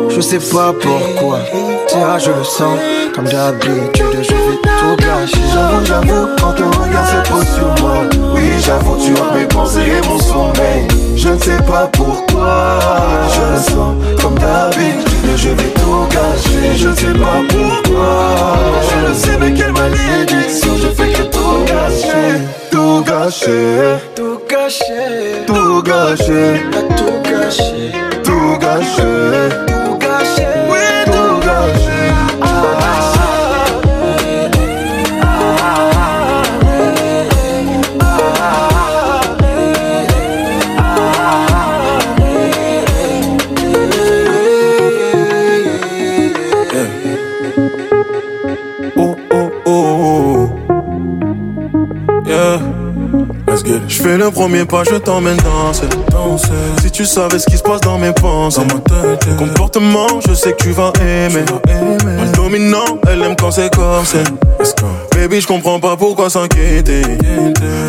Je 0.10 0.20
sais 0.20 0.40
pas 0.40 0.74
pourquoi. 0.82 1.40
Tiens, 1.88 2.18
je 2.20 2.32
le 2.32 2.44
sens. 2.44 2.78
Comme 3.16 3.26
d'habitude, 3.26 4.06
je 4.22 4.34
tout 4.61 4.95
gâcher. 4.98 5.38
J'avoue, 5.53 5.86
j'avoue, 5.86 6.27
quand 6.40 6.53
ton 6.53 6.69
regard 6.69 7.07
se 7.07 7.30
pose 7.30 7.48
sur 7.56 7.84
moi. 7.84 7.98
Oui, 8.34 8.52
j'avoue, 8.60 8.98
tu 8.98 9.11
hantes 9.19 9.36
mes 9.36 9.45
pensées 9.45 9.82
et 9.82 10.07
mon 10.07 10.19
sommeil. 10.19 10.88
Je 11.15 11.30
ne 11.30 11.40
sais 11.40 11.57
pas 11.64 11.88
pourquoi. 11.94 12.80
Je 13.34 13.53
le 13.53 13.60
sens 13.61 13.95
comme 14.22 14.38
d'habitude, 14.38 15.38
je 15.38 15.49
vais 15.49 15.72
tout 15.76 16.07
gâcher. 16.11 16.76
Je 16.77 16.90
ne 16.90 16.95
sais 16.95 17.14
pas 17.14 17.41
pourquoi. 17.49 18.57
Je 18.90 19.07
le 19.07 19.14
sais, 19.14 19.38
mais 19.40 19.53
quelle 19.53 19.73
malédiction. 19.73 20.76
Je 20.77 20.88
fais 20.90 21.11
que 21.11 21.23
tout 21.23 21.64
gâcher. 21.65 22.41
Tout 22.72 23.03
gâcher. 23.03 23.98
Tout 24.15 24.40
gâcher. 24.49 25.45
Tout 25.48 25.82
gâcher. 25.82 26.61
Tout 26.65 26.82
gâcher. 26.82 26.95
Tout 26.95 27.30
gâcher. 27.30 27.91
Tout 28.23 28.57
gâcher. 28.60 29.74
It. 53.66 53.82
Je 53.88 54.02
fais 54.04 54.18
le 54.18 54.30
premier 54.32 54.66
pas, 54.66 54.84
je 54.84 54.96
t'emmène 54.96 55.38
danser. 55.38 55.88
danser. 56.12 56.50
Si 56.82 56.92
tu 56.92 57.06
savais 57.06 57.40
ce 57.40 57.46
qui 57.46 57.58
se 57.58 57.64
passe 57.64 57.82
dans 57.82 57.98
mes 57.98 58.12
pensées. 58.12 58.62
Dans 58.62 58.76
ma 58.76 58.82
tête. 58.82 59.36
Comportement, 59.38 60.08
je 60.28 60.34
sais 60.34 60.54
que 60.54 60.64
tu 60.64 60.72
vas 60.72 60.94
aimer. 61.02 61.46
Un 61.70 62.32
dominant, 62.32 63.00
elle 63.08 63.24
aime 63.24 63.36
quand 63.36 63.52
c'est 63.52 63.74
corsé. 63.74 64.20
Baby, 65.16 65.42
je 65.42 65.48
comprends 65.48 65.80
pas 65.80 65.96
pourquoi 65.96 66.30
s'inquiéter. 66.30 67.02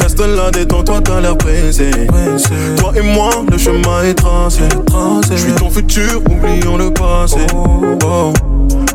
Reste 0.01 0.21
là, 0.21 0.51
détends-toi, 0.51 1.01
t'as 1.03 1.21
l'air 1.21 1.37
pressé. 1.37 1.91
Toi 2.79 2.93
et 2.97 3.03
moi, 3.03 3.31
le 3.51 3.59
chemin 3.59 4.05
est 4.05 4.15
tracé. 4.15 4.63
Je 5.31 5.37
suis 5.37 5.53
ton 5.53 5.71
futur, 5.71 6.23
oublions 6.31 6.77
le 6.77 6.91
passé. 6.91 7.41
Oh. 7.55 8.33
Mm, 8.33 8.86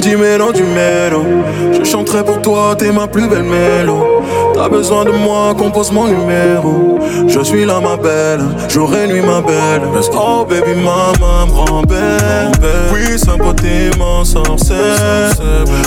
Dis-mélo, 0.00 0.52
du 0.52 0.62
mélo. 0.62 1.24
Je 1.72 1.84
chanterai 1.84 2.24
pour 2.24 2.40
toi, 2.40 2.74
t'es 2.76 2.90
ma 2.90 3.06
plus 3.06 3.28
belle 3.28 3.42
mélo. 3.42 4.22
T'as 4.54 4.68
besoin 4.68 5.04
de 5.04 5.10
moi, 5.10 5.54
compose 5.58 5.90
mon 5.92 6.06
numéro. 6.06 6.98
Je 7.26 7.40
suis 7.40 7.64
là, 7.64 7.80
ma 7.80 7.96
belle. 7.96 8.44
Jour 8.68 8.94
et 8.94 9.06
nuit, 9.06 9.20
ma 9.20 9.40
belle. 9.40 9.82
Oh, 10.14 10.46
baby, 10.48 10.74
maman 10.80 11.46
me 11.46 11.52
rend 11.52 11.82
belle. 11.82 12.52
Oui, 12.92 13.18
sa 13.18 13.36
beauté 13.36 13.90
m'en 13.98 14.24
sorcelle. 14.24 15.32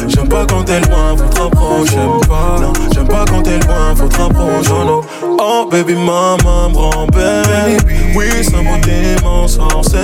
J'aime 0.07 0.27
pas 0.27 0.45
quand 0.49 0.63
t'es 0.63 0.79
loin, 0.81 1.15
faut 1.17 1.29
te 1.29 1.41
rapprocher. 1.41 1.91
J'aime 1.93 2.27
pas, 2.27 2.61
non. 2.61 2.73
J'aime 2.93 3.07
pas 3.07 3.25
quand 3.29 3.41
t'es 3.41 3.59
loin, 3.65 3.95
faut 3.95 4.07
te 4.07 4.21
rapprocher. 4.21 4.71
Oh. 5.39 5.57
Oh, 5.59 5.65
baby, 5.69 5.95
maman 5.95 6.69
me 6.69 6.77
rend 6.77 7.07
belle. 7.07 7.77
Oui, 8.15 8.25
sa 8.43 8.57
beauté 8.57 9.15
m'en 9.23 9.47
sorcelle. 9.47 10.01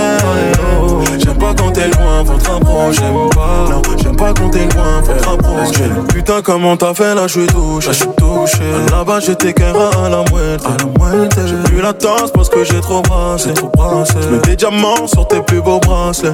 J'aime 1.18 1.38
pas 1.38 1.54
quand 1.56 1.70
t'es 1.70 1.88
loin, 1.88 2.24
faut 2.24 2.38
te 2.38 2.50
rapprocher. 2.50 3.00
J'aime 3.00 3.30
pas, 3.30 3.68
non. 3.70 3.82
J'aime 4.02 4.16
pas 4.16 4.32
quand 4.32 4.50
t'es 4.50 4.64
loin, 4.74 5.02
faut 5.04 5.12
te 5.12 5.28
rapprocher. 5.28 5.84
Putain, 6.08 6.42
comment 6.42 6.76
t'as 6.76 6.92
fait 6.94 7.14
là, 7.14 7.26
je 7.26 7.40
suis 7.40 7.46
touché. 7.46 7.88
Je 7.88 7.92
suis 7.92 8.08
touché. 8.16 8.64
Là-bas, 8.90 9.20
j'étais 9.20 9.52
qu'un 9.52 9.72
rat 9.72 10.06
à 10.06 10.08
la 10.08 10.24
moitié. 10.30 10.66
À 10.66 10.76
la 10.78 10.98
moitié. 10.98 11.42
J'ai 11.46 11.70
plus 11.70 11.80
la 11.80 11.92
tasse 11.92 12.30
parce 12.32 12.48
que 12.48 12.64
j'ai 12.64 12.80
trop 12.80 13.02
brassé. 13.02 13.54
Trop 13.54 13.70
brassé. 13.76 14.14
J'mets 14.22 14.38
des 14.38 14.56
diamants 14.56 15.06
sur 15.06 15.26
tes 15.28 15.40
plus 15.40 15.60
beaux 15.60 15.78
bracelets. 15.78 16.32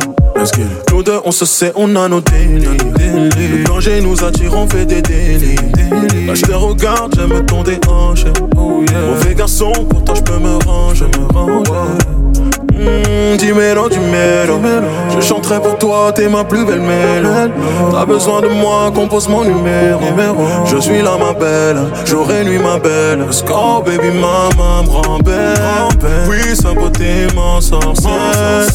Nous 0.92 1.02
deux, 1.02 1.20
on 1.24 1.32
se 1.32 1.44
sait, 1.44 1.72
on 1.76 1.94
a 1.96 2.08
nos 2.08 2.20
délits. 2.20 2.64
Le 2.64 3.64
danger 3.64 4.00
nous 4.00 4.24
attire, 4.24 4.54
on 4.56 4.66
fait 4.66 4.86
des 4.86 5.02
délits. 5.02 5.56
Là, 6.26 6.34
je 6.34 6.42
te 6.42 6.52
regarde, 6.52 7.14
j'aime 7.14 7.44
ton 7.44 7.62
déhanché. 7.62 8.32
Mauvais 8.92 9.34
garçon, 9.34 9.72
pourtant 9.88 10.14
je 10.14 10.22
peux 10.22 10.38
me 10.38 10.56
ranger. 10.66 11.06
Mm, 12.80 13.36
du 13.36 13.52
mélo, 13.52 13.88
du 13.88 13.98
mélo. 13.98 14.58
Je 15.14 15.20
chanterai 15.20 15.60
pour 15.60 15.76
toi, 15.76 16.12
t'es 16.14 16.28
ma 16.28 16.44
plus 16.44 16.64
belle 16.64 16.80
mélo. 16.80 17.28
T'as 17.92 18.06
besoin 18.06 18.40
de 18.40 18.48
moi, 18.48 18.90
compose 18.94 19.28
mon 19.28 19.44
numéro. 19.44 20.00
Je 20.64 20.78
suis 20.78 21.02
là, 21.02 21.12
ma 21.18 21.32
belle. 21.32 21.78
Jour 22.06 22.30
et 22.32 22.44
nuit, 22.44 22.58
ma 22.58 22.78
belle. 22.78 23.26
Oh, 23.52 23.82
baby, 23.84 24.10
maman 24.10 24.84
me 24.84 24.88
rend 24.88 25.18
belle. 25.18 25.54
Oui, 26.28 26.56
sa 26.56 26.72
beauté 26.72 27.26
m'en 27.34 27.60
sorcelle. 27.60 28.66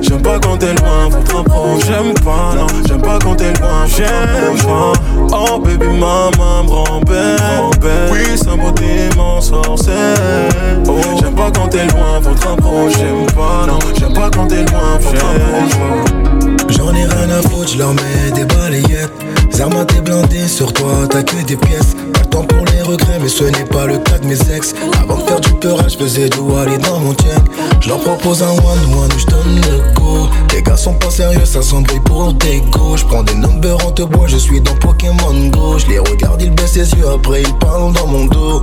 J'aime 0.00 0.22
pas 0.22 0.38
quand 0.38 0.58
t'es 0.58 0.74
loin, 0.74 1.10
faut 1.10 1.22
te 1.22 1.36
rapprocher. 1.36 1.86
J'aime 1.86 2.14
pas, 2.24 2.54
non. 2.56 2.66
J'aime 2.86 3.02
pas 3.02 3.18
quand 3.22 3.34
t'es 3.34 3.52
loin, 3.60 3.86
j'aime 3.86 4.56
pas. 4.64 4.92
Oh, 5.32 5.58
baby, 5.58 5.86
maman 5.86 6.64
me 6.64 6.70
rend 6.70 7.00
belle. 7.00 8.10
Oui, 8.12 8.38
sa 8.38 8.54
beauté 8.54 9.08
sorcelle. 9.50 10.78
J'aime 11.20 11.34
pas 11.34 11.50
quand 11.50 11.68
t'es 11.68 11.86
loin, 11.88 12.20
faut 12.22 12.34
te 12.34 12.46
rapprocher. 12.46 12.98
J'aime 12.98 13.26
pas, 13.34 13.66
non. 13.66 13.78
J'aime 13.98 14.12
pas 14.12 14.30
quand 14.30 14.46
t'es 14.46 14.64
loin, 14.64 14.98
faut 15.00 15.12
te 15.12 15.24
rapprocher. 15.24 16.60
J'en 16.68 16.94
ai 16.94 17.04
rien 17.04 17.30
à 17.30 17.42
foutre, 17.48 17.68
je 17.72 17.78
leur 17.78 17.92
mets 17.94 18.30
des 18.34 18.44
balayettes. 18.44 19.12
Zarma 19.50 19.84
t'es 19.84 20.00
blindé, 20.00 20.46
sur 20.46 20.72
toi 20.72 20.92
t'as 21.10 21.22
que 21.22 21.42
des 21.44 21.56
pièces. 21.56 21.94
Pas 22.12 22.20
le 22.20 22.26
temps 22.26 22.44
pour 22.44 22.64
les 22.72 22.82
regrets, 22.82 23.18
mais 23.20 23.28
ce 23.28 23.44
n'est 23.44 23.64
pas 23.64 23.86
le 23.86 23.98
cas 23.98 24.18
de 24.18 24.26
mes 24.26 24.40
ex. 24.54 24.74
Avant 25.02 25.16
de 25.16 25.22
faire 25.22 25.40
du 25.40 25.52
peurage, 25.54 25.92
je 25.92 25.98
faisais 25.98 26.28
du 26.28 26.38
aller 26.62 26.78
dans 26.78 27.00
mon 27.00 27.12
check. 27.14 27.42
Je 27.80 27.88
leur 27.88 27.98
propose 27.98 28.42
un 28.42 28.52
one-one, 28.52 29.10
je 29.18 29.26
donne 29.26 29.56
le 29.56 29.94
go. 30.00 30.28
Les 30.54 30.62
gars 30.62 30.76
sont 30.76 30.94
pas 30.94 31.10
sérieux, 31.10 31.44
ça 31.44 31.60
s'embrouille 31.60 32.00
pour 32.00 32.32
des 32.34 32.60
go. 32.70 32.96
Je 32.96 33.04
prends 33.04 33.22
des 33.22 33.34
numbers 33.34 33.84
en 33.86 33.90
te 33.90 34.02
bois, 34.02 34.26
je 34.28 34.36
suis 34.36 34.60
dans 34.60 34.74
Pokémon 34.76 35.48
Go. 35.50 35.78
Je 35.78 35.86
les 35.88 35.98
regarde, 35.98 36.40
ils 36.40 36.50
baissent 36.50 36.76
les 36.76 36.90
yeux, 36.92 37.08
après 37.12 37.42
ils 37.42 37.54
parlent 37.58 37.92
dans 37.92 38.06
mon 38.06 38.26
dos. 38.26 38.62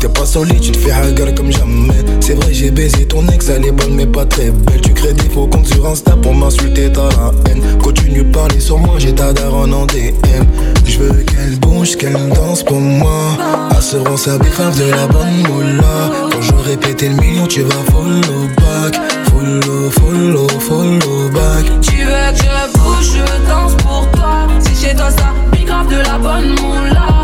T'es 0.00 0.08
pas 0.08 0.24
solide, 0.24 0.60
tu 0.60 0.72
te 0.72 0.78
fais 0.78 0.92
hagar 0.92 1.34
comme 1.34 1.52
jamais. 1.52 1.92
C'est 2.20 2.32
vrai, 2.32 2.54
j'ai 2.54 2.70
baiser 2.70 3.06
ton 3.06 3.26
ex, 3.28 3.50
elle 3.50 3.66
est 3.66 3.70
bonne 3.70 3.94
mais 3.94 4.06
pas 4.06 4.24
très 4.24 4.50
belle. 4.50 4.80
Tu 4.80 4.94
crées 4.94 5.12
des 5.12 5.28
faux 5.28 5.46
comptes 5.46 5.66
sur 5.66 5.86
Insta 5.86 6.16
pour 6.16 6.34
m'insulter, 6.34 6.90
t'as 6.90 7.10
la 7.10 7.32
haine. 7.50 7.60
Continue 7.82 8.24
parler 8.24 8.60
sur 8.60 8.78
moi, 8.78 8.94
j'ai 8.98 9.14
ta 9.14 9.34
daronne 9.34 9.74
en 9.74 9.84
DM. 9.84 10.46
Je 10.86 10.98
veux 11.00 11.22
qu'elle 11.24 11.58
bouge, 11.58 11.96
qu'elle 11.96 12.16
danse 12.34 12.62
pour 12.62 12.80
moi. 12.80 13.36
Assurance 13.76 14.26
à 14.26 14.38
grave 14.38 14.78
de 14.78 14.90
la 14.90 15.06
bonne 15.06 15.36
moula. 15.46 16.10
Quand 16.32 16.40
j'aurai 16.40 16.78
pété 16.78 17.10
le 17.10 17.16
million, 17.16 17.46
tu 17.46 17.60
vas 17.60 17.84
follow 17.92 18.48
back. 18.56 18.98
Follow, 19.30 19.90
follow, 19.90 20.48
follow 20.60 21.28
back. 21.28 21.80
Tu 21.82 22.04
veux 22.04 22.32
que 22.32 22.38
je 22.38 22.78
bouge, 22.78 23.18
je 23.18 23.48
danse 23.50 23.74
pour 23.82 24.08
toi. 24.12 24.48
Si 24.60 24.86
chez 24.86 24.94
toi 24.94 25.10
ça 25.10 25.34
grave 25.66 25.88
de 25.90 25.96
la 25.96 26.18
bonne 26.18 26.58
moula. 26.58 27.19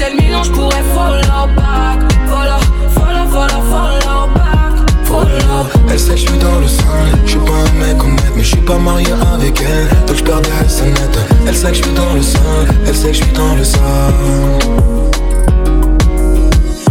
Le 0.00 0.16
million, 0.16 0.42
je 0.42 0.50
pourrais 0.52 0.82
follow 0.94 1.46
back. 1.56 1.98
Follow, 2.28 2.60
follow, 2.94 3.26
follow, 3.30 3.60
follow 3.70 4.28
back. 4.34 4.74
Follow. 5.04 5.66
Elle 5.90 5.98
sait 5.98 6.12
que 6.12 6.16
je 6.16 6.28
suis 6.28 6.38
dans 6.38 6.60
le 6.60 6.68
sang, 6.68 6.82
je 7.24 7.30
suis 7.30 7.38
pas 7.40 7.52
un 7.52 7.72
mec 7.78 8.02
honnête, 8.02 8.32
mais 8.36 8.42
je 8.42 8.48
suis 8.48 8.60
pas 8.60 8.78
marié 8.78 9.08
avec 9.34 9.60
elle, 9.60 9.88
donc 10.06 10.16
je 10.16 10.22
perds 10.22 10.40
des 10.40 10.68
SNET. 10.68 10.94
Elle 11.46 11.56
sait 11.56 11.68
que 11.68 11.74
je 11.74 11.82
suis 11.82 11.92
dans 11.92 12.14
le 12.14 12.22
sang, 12.22 12.38
elle 12.86 12.94
sait 12.94 13.08
que 13.08 13.12
je 13.14 13.22
suis 13.24 13.32
dans 13.32 13.54
le 13.54 13.64
sang. 13.64 13.78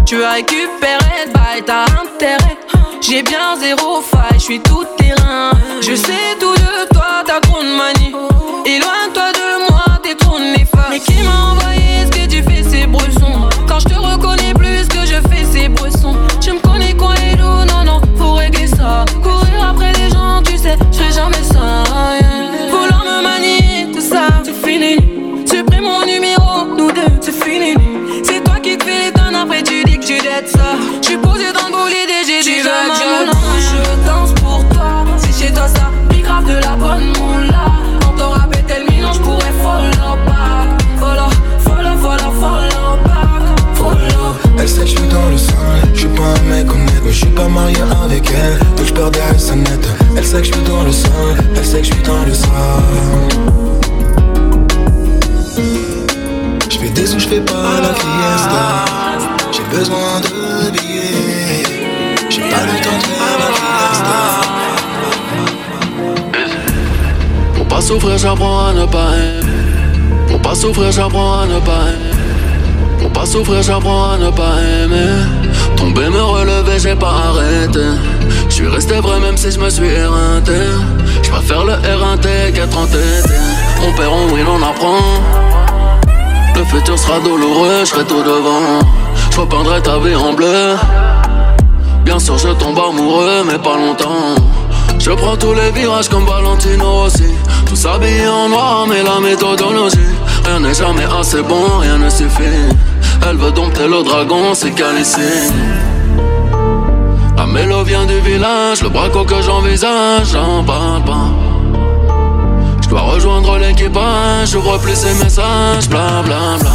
Tu 0.06 0.18
le 0.18 1.32
bail, 1.34 1.64
t'as 1.66 1.84
intérêt. 1.84 2.58
J'ai 3.02 3.24
bien 3.24 3.56
zéro 3.60 4.02
faille, 4.02 4.38
je 4.40 4.44
suis 4.44 4.60
tout 4.60 4.84
terrain. 4.98 5.52
Je 5.82 5.96
sais 5.96 6.36
tout 6.40 6.54
de 6.54 6.94
toi, 6.94 7.24
ta 7.26 7.40
grande 7.40 7.68
manie. 7.78 8.14
Éloigne-toi 8.66 8.97
pas 47.38 47.47
marié 47.47 47.77
avec 48.03 48.23
elle, 48.31 48.59
donc 48.76 48.85
je 48.88 48.93
perds 48.93 49.11
des 49.11 49.38
SNET. 49.38 49.84
Elle 50.18 50.26
sait 50.26 50.39
que 50.39 50.47
je 50.47 50.53
suis 50.53 50.64
dans 50.64 50.84
le 50.84 50.91
sang, 50.91 51.07
elle 51.55 51.65
sait 51.65 51.81
que 51.81 51.88
je 51.88 51.93
suis 51.93 52.03
dans 52.03 52.23
le 52.26 52.34
sang. 52.34 52.47
Je 56.69 56.77
fais 56.80 56.89
des 56.89 57.05
sous, 57.05 57.19
je 57.19 57.27
fais 57.27 57.41
pas 57.41 57.80
la 57.81 57.93
fiesta. 58.01 58.85
J'ai 59.51 59.77
besoin 59.77 60.19
de 60.26 60.72
billets. 60.72 61.64
J'ai 62.30 62.41
pas 62.41 62.64
le 62.69 62.76
temps 62.84 62.99
de 63.01 63.07
faire 63.18 63.38
la 63.43 63.51
fiesta. 63.59 64.19
Pour 67.55 67.68
pas 67.68 67.81
souffrir, 67.81 68.18
j'apprends 68.18 68.68
à 68.68 68.73
ne 68.73 68.85
pas 68.85 69.09
aimer. 69.15 69.53
Pour 70.27 70.41
pas 70.41 70.55
souffrir, 70.55 70.91
j'apprends 70.91 71.41
à 71.41 71.45
ne 71.45 71.59
pas 71.59 71.84
aimer. 71.93 72.18
Pour 72.99 73.11
pas 73.11 73.26
souffrir, 73.26 73.61
j'apprends 73.61 74.11
à 74.14 74.18
ne 74.18 74.31
pas 74.31 74.55
aimer. 74.84 75.47
Tomber, 75.88 76.09
me 76.09 76.22
relever, 76.22 76.80
j'ai 76.80 76.95
pas 76.95 77.14
arrêté. 77.30 77.80
Je 78.49 78.53
suis 78.53 78.68
resté 78.68 78.95
vrai 78.95 79.22
même 79.22 79.38
si 79.38 79.49
je 79.51 79.57
me 79.57 79.69
suis 79.69 79.88
éreinté. 79.88 80.51
Je 81.23 81.30
préfère 81.30 81.64
le 81.64 81.73
R1T 81.76 82.51
qu'être 82.53 82.77
entêté. 82.77 83.39
On 83.88 83.93
perd, 83.93 84.11
on 84.11 84.34
win, 84.34 84.45
on 84.49 84.61
apprend. 84.61 84.99
Le 86.57 86.65
futur 86.65 86.99
sera 86.99 87.22
douloureux, 87.22 87.80
je 87.81 87.85
serai 87.85 88.03
tout 88.03 88.22
devant. 88.22 88.80
Je 89.31 89.39
repeindrai 89.39 89.81
ta 89.81 89.97
vie 89.99 90.15
en 90.15 90.34
bleu. 90.34 90.76
Bien 92.03 92.19
sûr, 92.19 92.38
je 92.38 92.49
tombe 92.49 92.77
amoureux, 92.77 93.45
mais 93.45 93.57
pas 93.57 93.77
longtemps. 93.77 94.35
Je 94.99 95.11
prends 95.11 95.38
tous 95.38 95.53
les 95.53 95.72
virages 95.72 96.09
comme 96.09 96.26
Valentino 96.26 97.03
Rossi. 97.03 97.31
Tout 97.65 97.77
s'habillé 97.77 98.27
en 98.27 98.49
noir, 98.49 98.85
mais 98.89 99.03
la 99.03 99.22
méthodologie. 99.22 99.97
Rien 100.43 100.59
n'est 100.59 100.73
jamais 100.73 101.05
assez 101.18 101.41
bon, 101.43 101.80
rien 101.80 101.97
ne 101.97 102.09
suffit. 102.09 102.76
Elle 103.30 103.36
veut 103.36 103.52
dompter 103.52 103.88
le 103.88 104.04
dragon, 104.04 104.54
c'est 104.54 104.70
ici. 105.02 105.20
La 107.36 107.45
mélo 107.45 107.84
vient 107.84 108.06
du 108.06 108.20
village, 108.22 108.82
le 108.82 108.88
braco 108.88 109.26
que 109.26 109.41
j'envisage, 109.41 110.28
j'en 110.32 110.64
parle 110.64 111.04
pas. 111.04 111.30
Je 112.82 112.88
dois 112.88 113.02
rejoindre 113.02 113.58
l'équipage, 113.58 114.52
j'ouvre 114.52 114.78
plus 114.78 114.95
ses 114.95 115.14
messages, 115.16 115.90
bla 115.90 116.22
bla 116.24 116.58
bla. 116.58 116.70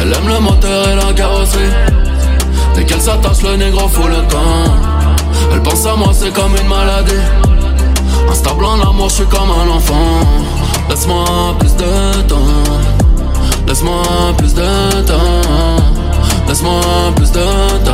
Elle 0.00 0.14
aime 0.14 0.28
le 0.28 0.40
moteur 0.40 0.88
et 0.88 0.94
la 0.96 1.12
carrosserie. 1.12 1.70
Dès 2.74 2.84
qu'elle 2.84 3.02
s'attache, 3.02 3.42
le 3.42 3.56
négro 3.56 3.86
fout 3.86 4.06
le 4.06 4.22
camp. 4.32 4.72
Elle 5.52 5.62
pense 5.62 5.84
à 5.84 5.94
moi, 5.94 6.08
c'est 6.14 6.32
comme 6.32 6.56
une 6.56 6.68
maladie. 6.68 7.12
Instable 8.30 8.64
en 8.64 8.80
amour, 8.80 9.10
je 9.10 9.16
suis 9.16 9.26
comme 9.26 9.50
un 9.50 9.68
enfant. 9.76 10.20
Laisse-moi 10.88 11.24
plus 11.58 11.76
de 11.76 12.22
temps. 12.22 13.05
Laisse-moi 13.76 14.32
plus 14.38 14.54
de 14.54 15.02
temps. 15.02 15.82
Laisse-moi 16.48 16.80
plus 17.14 17.30
de 17.30 17.44
temps. 17.84 17.92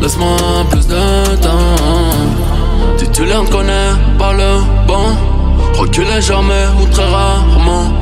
Laisse-moi 0.00 0.36
plus 0.70 0.86
de 0.86 1.36
temps. 1.42 2.96
Titulaire 2.96 3.42
ne 3.42 3.48
connaît 3.48 3.90
pas 4.16 4.32
le 4.32 4.60
bon. 4.86 5.16
Reculez 5.76 6.20
jamais 6.20 6.66
ou 6.80 6.86
très 6.86 7.02
rarement. 7.02 7.92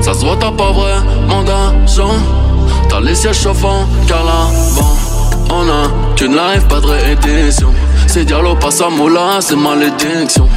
Ça 0.00 0.12
se 0.12 0.24
voit, 0.24 0.36
t'as 0.36 0.50
pas 0.50 0.72
vraiment 0.72 1.44
d'argent. 1.44 2.16
T'as 2.88 2.98
les 2.98 3.14
sièges 3.14 3.42
chauffants 3.42 3.86
qu'à 4.08 4.16
l'avant. 4.16 4.96
On 5.48 5.62
a 5.68 6.16
qu'une 6.16 6.32
life, 6.32 6.66
pas 6.68 6.80
de 6.80 6.86
réédition. 6.86 7.72
C'est 8.08 8.24
dialogue, 8.24 8.58
pas 8.58 8.72
sa 8.72 8.88
moula, 8.88 9.38
c'est 9.38 9.54
malédiction. 9.54 10.48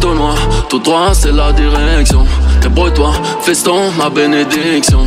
Tout 0.00 0.14
noir, 0.14 0.36
tout 0.68 0.80
droit, 0.80 1.10
c'est 1.12 1.30
la 1.30 1.52
direction. 1.52 2.26
Débrouille-toi, 2.62 3.12
feston, 3.42 3.90
ma 3.98 4.10
bénédiction. 4.10 5.06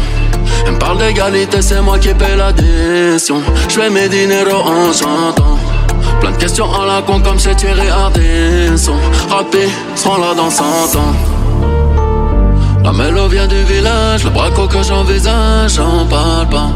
Elle 0.65 0.73
me 0.73 0.79
parle 0.79 0.97
d'égalité, 0.99 1.61
c'est 1.61 1.81
moi 1.81 1.97
qui 1.99 2.13
paie 2.13 2.35
l'addition. 2.35 3.41
J'fais 3.67 3.89
mes 3.89 4.07
dineros 4.09 4.61
en 4.61 4.93
chantant. 4.93 5.57
Plein 6.21 6.31
de 6.31 6.37
questions 6.37 6.67
à 6.73 6.85
la 6.85 7.01
con 7.01 7.21
comme 7.21 7.39
chez 7.39 7.55
Thierry 7.55 7.89
Ardisson. 7.89 8.95
Rapide, 9.29 9.69
seront 9.95 10.17
là 10.17 10.33
dans 10.35 10.49
100 10.49 10.63
ans. 10.63 11.15
La 12.83 12.91
mélo 12.91 13.27
vient 13.27 13.47
du 13.47 13.61
village, 13.63 14.23
le 14.23 14.29
braco 14.29 14.67
que 14.67 14.81
j'envisage, 14.81 15.75
j'en 15.75 16.05
parle 16.05 16.49
pas. 16.49 16.69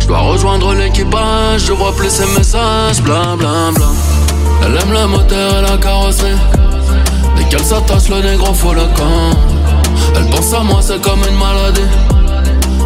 Je 0.00 0.06
dois 0.06 0.18
rejoindre 0.18 0.74
l'équipage, 0.74 1.66
je 1.66 1.72
vois 1.72 1.94
plus 1.94 2.10
ses 2.10 2.26
messages, 2.36 3.00
bla 3.02 3.36
bla 3.38 3.70
bla. 3.74 3.86
Elle 4.64 4.76
aime 4.76 4.92
le 4.92 5.06
moteur 5.06 5.58
et 5.58 5.70
la 5.70 5.76
carrosserie. 5.78 6.36
Dès 7.40 7.46
qu'elle 7.46 7.64
s'attache, 7.64 8.10
le 8.10 8.20
négro 8.20 8.52
faut 8.52 8.74
le 8.74 8.82
camp. 8.82 9.30
Elle 10.14 10.26
pense 10.26 10.52
à 10.52 10.60
moi, 10.60 10.80
c'est 10.82 11.00
comme 11.00 11.20
une 11.26 11.38
maladie. 11.38 11.80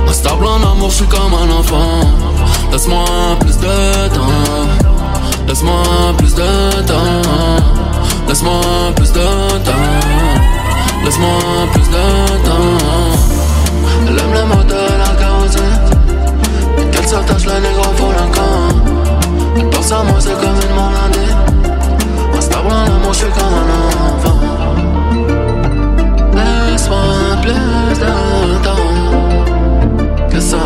Instable 0.08 0.46
en 0.46 0.62
amour, 0.72 0.90
je 0.90 0.94
suis 0.94 1.06
comme 1.06 1.34
un 1.34 1.58
enfant. 1.58 2.02
Laisse-moi 2.70 3.04
plus 3.40 3.58
de 3.58 4.08
temps. 4.14 4.20
Laisse-moi 5.48 5.82
plus 6.18 6.34
de 6.36 6.82
temps. 6.86 7.22
Laisse-moi 8.28 8.60
plus 8.94 9.12
de 9.12 9.24
temps. 9.64 9.72
Laisse-moi 11.04 11.38
plus 11.72 11.88
de 11.88 12.44
temps. 12.46 12.78
Elle 14.06 14.18
aime 14.20 14.34
le 14.34 14.44
moteur 14.54 14.88
et 14.88 14.98
la 14.98 15.20
carrosserie. 15.20 15.78
Dès 16.76 16.84
qu'elle 16.84 17.08
s'attache, 17.08 17.44
le 17.44 17.60
négro 17.60 17.92
faut 17.96 18.12
le 18.12 18.34
camp. 18.36 18.68
Elle 19.56 19.68
pense 19.70 19.90
à 19.90 20.04
moi, 20.04 20.16
c'est 20.20 20.34
comme 20.34 20.60
une 20.68 20.76
maladie. 20.76 21.32
Instable 22.38 22.68
en 22.68 22.84
amour, 22.84 23.12
je 23.12 23.18
suis 23.18 23.26
comme 23.30 23.52
un 23.52 24.18
enfant. 24.18 24.33
De 27.44 28.62
temps 28.62 30.28
que 30.30 30.40
ça. 30.40 30.56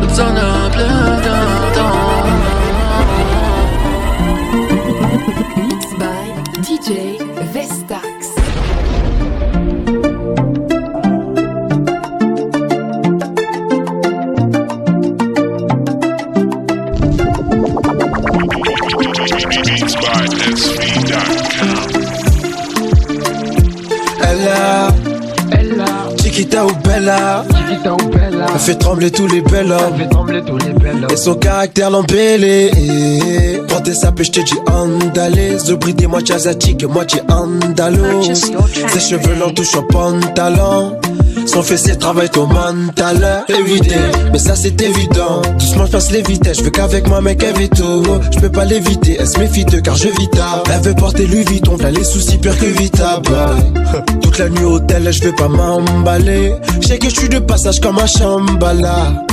Besoin 0.00 0.32
de 0.32 0.53
Vivita 26.54 26.66
ou 26.66 26.72
Bella. 26.86 27.44
Elle 28.54 28.60
fait 28.60 28.76
trembler 28.76 29.10
tous 29.10 29.26
les 29.26 29.40
belles 29.40 29.72
hommes. 29.72 31.08
Et 31.10 31.16
son 31.16 31.34
caractère 31.34 31.90
l'embellé. 31.90 32.70
Quand 33.68 33.80
t'es 33.80 33.94
sapé, 33.94 34.24
j'te 34.24 34.40
dis 34.40 34.54
andalais. 34.70 35.56
Le 35.68 35.76
bris 35.76 35.94
des 35.94 36.06
moitié 36.06 36.36
asiatiques, 36.36 36.84
moitié 36.84 37.22
andalous. 37.28 38.22
Ses 38.34 39.00
cheveux 39.00 39.34
l'en 39.38 39.50
touchent 39.50 39.76
au 39.76 39.82
pantalon. 39.82 40.96
Son 41.46 41.62
fessier 41.62 41.96
travaille 41.96 42.30
ton 42.30 42.46
mental 42.46 43.44
Éviter, 43.48 43.94
mais 44.32 44.38
ça 44.38 44.56
c'est 44.56 44.80
évident. 44.80 45.42
Doucement 45.58 45.86
je 45.86 45.92
passe 45.92 46.10
les 46.10 46.22
vitesses, 46.22 46.58
je 46.58 46.64
veux 46.64 46.70
qu'avec 46.70 47.06
moi 47.08 47.20
mec 47.20 47.42
elle 47.42 47.68
tout. 47.68 48.02
Je 48.30 48.38
peux 48.40 48.50
pas 48.50 48.64
l'éviter, 48.64 49.16
elle 49.18 49.28
se 49.28 49.38
méfie 49.38 49.64
de 49.64 49.80
car 49.80 49.96
je 49.96 50.08
vis 50.08 50.28
tard. 50.30 50.62
Elle 50.72 50.80
veut 50.80 50.94
porter 50.94 51.26
lui 51.26 51.44
vite, 51.44 51.68
on 51.68 51.76
les 51.76 52.04
soucis 52.04 52.38
pire 52.38 52.58
que 52.58 52.66
Vita 52.66 53.20
Toute 54.22 54.38
la 54.38 54.48
nuit 54.48 54.64
au 54.64 54.74
hôtel, 54.74 55.12
je 55.12 55.22
vais 55.22 55.32
pas 55.32 55.48
m'emballer. 55.48 56.54
Je 56.80 56.88
sais 56.88 56.98
que 56.98 57.08
je 57.08 57.14
suis 57.14 57.28
de 57.28 57.38
passage 57.38 57.80
comme 57.80 57.98
un 57.98 58.06
chambala 58.06 59.24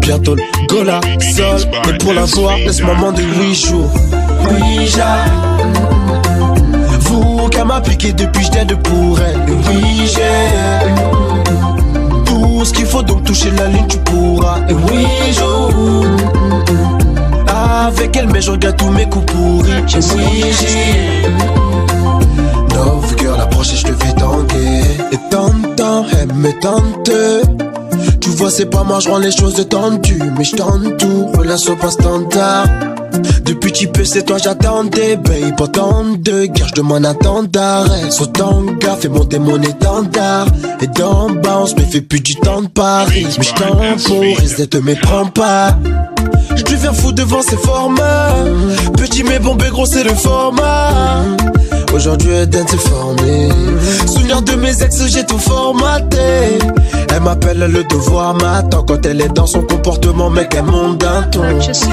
Bientôt 0.00 0.34
le 0.34 0.42
gola, 0.68 1.00
sol 1.36 1.60
Et 1.88 1.98
pour 1.98 2.12
la 2.12 2.24
voir, 2.24 2.56
laisse-moi 2.58 3.12
de 3.12 3.22
8 3.22 3.54
jours. 3.54 3.90
Oui, 4.50 4.88
m'a 7.68 7.80
piqué 7.82 8.12
depuis 8.12 8.44
j'étais 8.44 8.64
pour 8.76 9.20
elle 9.20 9.38
Oui, 9.46 10.06
j'ai 10.06 10.22
tout 12.24 12.64
ce 12.64 12.72
qu'il 12.72 12.86
faut 12.86 13.02
donc 13.02 13.24
toucher 13.24 13.50
la 13.50 13.66
ligne 13.66 13.86
tu 13.88 13.98
pourras 13.98 14.58
Et 14.68 14.72
oui, 14.72 15.06
je 15.32 15.42
avec 17.86 18.16
elle, 18.16 18.28
mais 18.28 18.40
je 18.40 18.50
regarde 18.50 18.76
tous 18.76 18.90
mes 18.90 19.08
coups 19.08 19.32
pourris. 19.32 19.70
Oui, 20.16 20.44
j'ai 20.60 21.22
Love 22.74 23.14
girl, 23.18 23.40
approche 23.40 23.72
et 23.72 23.76
je 23.76 23.84
te 23.84 23.92
fais 23.92 24.12
tanguer. 24.12 24.82
Et 25.12 25.18
tant, 25.30 26.04
elle 26.20 26.32
me 26.34 26.52
tente. 26.60 27.10
Tu 28.20 28.30
vois, 28.30 28.50
c'est 28.50 28.66
pas 28.66 28.84
moi, 28.84 29.00
je 29.00 29.08
rends 29.08 29.18
les 29.18 29.30
choses 29.30 29.66
tendues. 29.68 30.22
Mais 30.36 30.44
je 30.44 30.56
tente 30.56 30.96
tout, 30.98 31.26
relation 31.38 31.76
pas 31.76 31.90
standard. 31.90 32.66
Depuis 33.44 33.70
petit 33.70 33.86
peu, 33.86 34.04
c'est 34.04 34.24
toi, 34.24 34.38
j'attendais, 34.42 35.16
babe. 35.16 35.56
Pourtant 35.56 36.04
de 36.18 36.46
guerre, 36.46 36.68
je 36.68 36.74
demande 36.74 37.06
un 37.06 37.14
temps 37.14 37.42
d'arrêt. 37.42 38.10
Sotanga, 38.10 38.96
fais 38.98 39.08
monter 39.08 39.38
mon 39.38 39.60
étendard. 39.62 40.46
Et 40.80 40.86
d'en 40.86 41.30
bas, 41.30 41.60
on 41.62 41.66
se 41.66 41.74
fait 41.74 42.00
plus 42.00 42.20
du 42.20 42.34
temps 42.36 42.62
de 42.62 42.68
Paris. 42.68 43.26
Mais 43.38 43.44
je 43.44 43.54
temporise, 43.54 44.58
ne 44.58 44.64
te 44.64 44.78
méprends 44.78 45.26
pas. 45.26 45.76
Je 46.56 46.62
deviens 46.62 46.92
fou 46.92 47.12
devant 47.12 47.42
ces 47.42 47.56
formats. 47.56 48.34
Petit 48.96 49.22
mais 49.22 49.38
bon, 49.38 49.56
gros, 49.56 49.86
c'est 49.86 50.04
le 50.04 50.14
format. 50.14 51.22
Aujourd'hui, 51.94 52.32
Eden 52.32 52.66
s'est 52.66 52.76
formé. 52.76 53.48
Souvenir 54.06 54.42
de 54.42 54.52
mes 54.52 54.82
ex, 54.82 55.06
j'ai 55.06 55.24
tout 55.24 55.38
formaté. 55.38 56.58
Elle 57.18 57.24
m'appelle 57.24 57.58
le 57.58 57.82
devoir 57.82 58.32
m'attend 58.34 58.84
quand 58.84 59.04
elle 59.04 59.20
est 59.20 59.34
dans 59.34 59.48
son 59.48 59.62
comportement, 59.62 60.30
mec, 60.30 60.54
elle 60.56 60.62
monte 60.62 60.98
d'un 60.98 61.22
ton. 61.22 61.42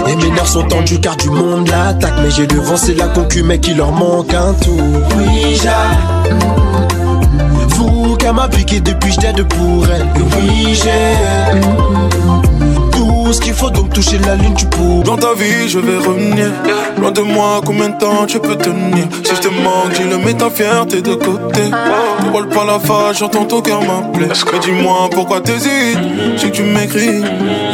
Et 0.07 0.15
mes 0.17 0.29
nerfs 0.29 0.45
sont 0.45 0.61
tendus 0.67 0.99
car 0.99 1.17
du 1.17 1.31
monde 1.31 1.67
l'attaque. 1.67 2.13
Mais 2.21 2.29
j'ai 2.29 2.45
devant, 2.45 2.77
c'est 2.77 2.93
la 2.93 3.07
concu, 3.07 3.41
mec, 3.41 3.61
qui 3.61 3.73
leur 3.73 3.91
manque 3.91 4.31
un 4.35 4.53
tout. 4.53 4.79
Oui. 5.17 5.59
Vous 7.69 8.15
qu'elle 8.17 8.33
m'a 8.33 8.47
piqué 8.47 8.81
depuis 8.81 9.13
j'étais 9.13 9.33
de 9.33 9.41
pour 9.41 9.87
elle. 9.87 10.05
Oui, 10.15 10.75
j'ai 10.75 10.91
ce 13.33 13.41
qu'il 13.41 13.53
faut 13.53 13.69
donc 13.69 13.93
toucher 13.93 14.17
la 14.19 14.35
ligne 14.35 14.53
tu 14.55 14.65
peux 14.65 15.03
Dans 15.03 15.17
ta 15.17 15.33
vie 15.33 15.67
je 15.67 15.79
vais 15.79 15.97
revenir. 15.97 16.51
Loin 16.97 17.11
de 17.11 17.21
moi 17.21 17.61
combien 17.65 17.89
de 17.89 17.97
temps 17.97 18.25
tu 18.27 18.39
peux 18.39 18.55
tenir? 18.55 19.07
Si 19.23 19.35
je 19.35 19.41
te 19.41 19.47
manque 19.47 19.93
j'ai 19.97 20.03
le 20.03 20.17
mets 20.17 20.33
ta 20.33 20.49
fierté 20.49 21.01
de 21.01 21.15
côté. 21.15 21.61
Ne 22.23 22.29
roule 22.31 22.49
pas 22.49 22.65
la 22.65 22.79
face 22.79 23.19
j'entends 23.19 23.45
ton 23.45 23.61
cœur 23.61 23.81
m'appeler. 23.81 24.27
Mais 24.27 24.59
dis-moi 24.59 25.09
pourquoi 25.11 25.41
t'hésites? 25.41 25.97
Si 26.37 26.51
tu 26.51 26.63
m'écris 26.63 27.23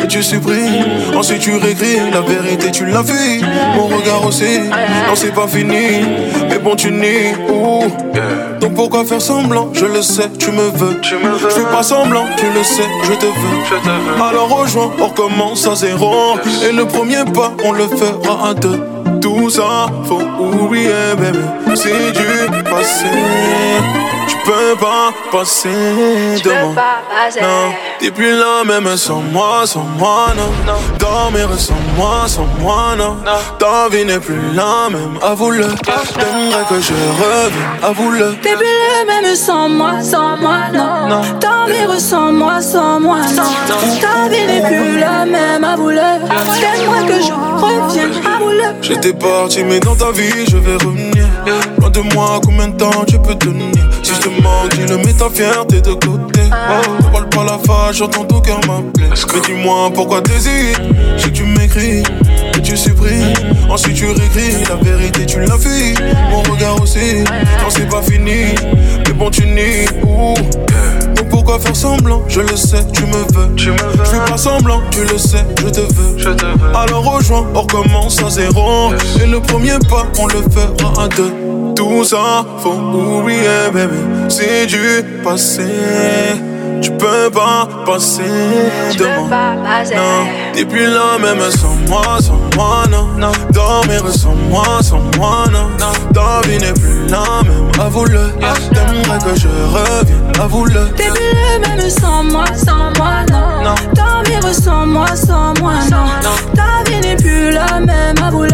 et 0.03 0.07
tu 0.07 0.23
supprimes 0.23 0.85
Ensuite 1.15 1.39
tu 1.39 1.55
réécris 1.55 2.11
la 2.11 2.21
vérité 2.21 2.71
tu 2.71 2.85
l'as 2.85 3.01
vu 3.01 3.41
Mon 3.75 3.87
regard 3.87 4.25
aussi 4.25 4.59
Non 4.69 5.15
c'est 5.15 5.33
pas 5.33 5.47
fini. 5.47 6.05
Mais 6.49 6.59
bon 6.59 6.75
tu 6.75 6.91
nies. 6.91 7.33
Donc 7.47 7.91
pourquoi 8.71 9.05
faire 9.05 9.21
semblant 9.21 9.69
Je 9.73 9.85
le 9.85 10.01
sais 10.01 10.29
tu 10.37 10.51
me 10.51 10.69
veux 10.77 10.97
Je 11.01 11.47
fais 11.49 11.65
pas 11.71 11.83
semblant 11.83 12.25
tu 12.37 12.45
le 12.53 12.63
sais 12.63 12.89
je 13.03 13.13
te 13.13 13.25
veux 13.25 14.23
Alors 14.23 14.49
rejoins 14.49 14.91
on 14.99 15.07
recommence 15.07 15.67
à 15.67 15.75
zéro. 15.75 16.37
Et 16.67 16.71
le 16.71 16.85
premier 16.85 17.23
pas, 17.33 17.53
on 17.63 17.71
le 17.71 17.87
fera 17.87 18.49
à 18.49 18.53
deux. 18.53 18.79
Tout 19.21 19.49
ça, 19.49 19.87
faut 20.05 20.21
oublier, 20.39 20.89
bébé. 21.17 21.39
C'est 21.75 22.11
du 22.11 22.63
passé. 22.63 23.05
Peux 24.43 24.75
pas 24.79 25.13
passer 25.31 25.69
de 25.69 26.49
moi. 26.49 26.73
Non, 27.41 27.73
t'es 27.99 28.11
plus 28.11 28.31
là 28.31 28.63
même 28.65 28.97
sans 28.97 29.21
moi, 29.21 29.65
sans 29.65 29.85
moi, 29.97 30.27
non. 30.35 30.73
Dormir 30.97 31.49
sans 31.57 31.73
moi, 31.95 32.23
sans 32.27 32.47
moi, 32.59 32.95
non. 32.97 33.17
Ta 33.59 33.87
vie 33.89 34.03
n'est 34.03 34.19
plus 34.19 34.41
la 34.53 34.89
même, 34.89 35.19
avoue-le. 35.21 35.67
T'aimerais 35.83 36.65
que 36.69 36.81
je 36.81 36.93
revienne, 36.93 37.83
avoue-le. 37.83 38.35
T'es 38.41 38.55
plus 38.55 38.65
là 38.65 39.21
même 39.21 39.35
sans 39.35 39.69
moi, 39.69 40.01
sans 40.01 40.37
moi, 40.37 40.57
non. 40.73 41.21
Dormir 41.39 41.99
sans 41.99 42.31
moi, 42.31 42.61
sans 42.61 42.99
moi, 42.99 43.19
non. 43.35 43.43
Ta 44.01 44.27
vie 44.27 44.45
n'est 44.45 44.67
plus 44.67 44.99
la 44.99 45.25
même, 45.25 45.63
avoue-le. 45.63 46.01
T'aimerais 46.59 47.05
que 47.07 47.21
je 47.21 47.31
revienne, 47.31 48.11
avoue-le. 48.25 48.63
J'étais 48.81 49.13
parti, 49.13 49.63
mais 49.63 49.79
dans 49.79 49.95
ta 49.95 50.11
vie, 50.11 50.45
je 50.49 50.57
vais 50.57 50.73
revenir. 50.73 51.25
De 51.91 52.01
moi, 52.13 52.39
combien 52.43 52.69
de 52.69 52.77
temps 52.77 53.03
tu 53.05 53.19
peux 53.19 53.35
tenir? 53.35 53.71
Si 54.03 54.13
je 54.13 54.19
te 54.21 54.29
manque, 54.41 54.75
dis-le, 54.75 54.97
mets 54.97 55.13
ta 55.13 55.29
fierté 55.29 55.81
de 55.81 55.93
côté. 55.93 56.41
Ne 56.43 57.11
parle 57.11 57.29
pas 57.29 57.43
la 57.43 57.57
face, 57.59 57.97
j'entends 57.97 58.23
ton 58.23 58.39
cœur 58.41 58.59
m'appeler. 58.67 59.09
Mais 59.33 59.39
dis-moi 59.45 59.91
pourquoi 59.93 60.21
t'hésites. 60.21 60.79
Si 61.17 61.31
tu 61.31 61.43
m'écris, 61.43 62.03
que 62.53 62.59
tu 62.59 62.77
supprimes. 62.77 63.33
Ensuite 63.69 63.95
tu 63.95 64.05
réécris, 64.05 64.63
la 64.69 64.75
vérité 64.75 65.25
tu 65.25 65.39
l'as 65.41 65.57
fui. 65.57 65.93
Mon 66.29 66.41
regard 66.51 66.81
aussi, 66.81 67.23
non 67.23 67.69
c'est 67.69 67.89
pas 67.89 68.01
fini. 68.01 68.55
Mais 69.05 69.13
bon, 69.13 69.29
tu 69.29 69.45
nies. 69.45 69.85
Donc 70.01 70.37
pourquoi 71.41 71.59
faire 71.59 71.75
semblant 71.75 72.21
Je 72.27 72.41
le 72.41 72.55
sais, 72.55 72.85
tu 72.93 73.03
me 73.05 73.17
veux. 73.33 73.49
Je 73.55 73.71
fais 73.71 74.29
pas 74.29 74.37
semblant, 74.37 74.81
tu 74.91 75.01
le 75.11 75.17
sais, 75.17 75.43
je 75.59 75.69
te 75.69 75.81
veux. 75.81 76.75
Alors 76.75 77.15
rejoins, 77.15 77.47
on 77.55 77.61
recommence 77.61 78.21
à 78.21 78.29
zéro. 78.29 78.93
Et 79.21 79.25
le 79.25 79.39
premier 79.39 79.79
pas, 79.89 80.05
on 80.19 80.27
le 80.27 80.41
fera 80.51 81.03
à 81.03 81.07
deux. 81.07 81.33
Tout 81.75 82.03
ça, 82.03 82.45
faut 82.59 82.73
oublier, 82.73 83.71
bébé. 83.73 83.97
C'est 84.29 84.67
du 84.67 85.03
passé. 85.23 85.63
Tu 86.81 86.91
peux 86.91 87.29
pas 87.31 87.67
passer. 87.85 88.23
Non, 88.99 90.25
t'es 90.53 90.65
plus 90.65 90.87
là 90.87 91.17
même 91.19 91.41
sans 91.51 91.75
moi, 91.87 92.17
sans 92.19 92.39
moi, 92.55 92.83
non. 92.89 93.31
Dormir 93.51 94.01
sans 94.09 94.35
moi, 94.49 94.81
sans 94.81 95.01
moi, 95.17 95.45
non. 95.51 95.69
Ta 96.13 96.47
vie 96.47 96.57
n'est 96.57 96.73
plus 96.73 97.07
la 97.07 97.43
même, 97.43 97.69
avoue-le. 97.79 98.31
T'aimerais 98.73 99.19
que 99.19 99.39
je 99.39 99.47
revienne, 99.47 100.31
avoue-le. 100.39 100.89
T'es 100.95 101.09
plus 101.09 101.61
là 101.61 101.75
même 101.75 101.89
sans 101.89 102.23
moi, 102.23 102.45
sans 102.55 102.91
moi, 102.97 103.25
non. 103.31 103.75
Dormir 103.93 104.53
sans 104.53 104.85
moi, 104.85 105.07
sans 105.15 105.53
moi, 105.59 105.73
non. 105.91 106.05
Ta 106.55 106.89
vie 106.89 106.99
n'est 107.01 107.15
plus 107.15 107.51
la 107.51 107.79
même, 107.79 108.15
avoue-le. 108.23 108.49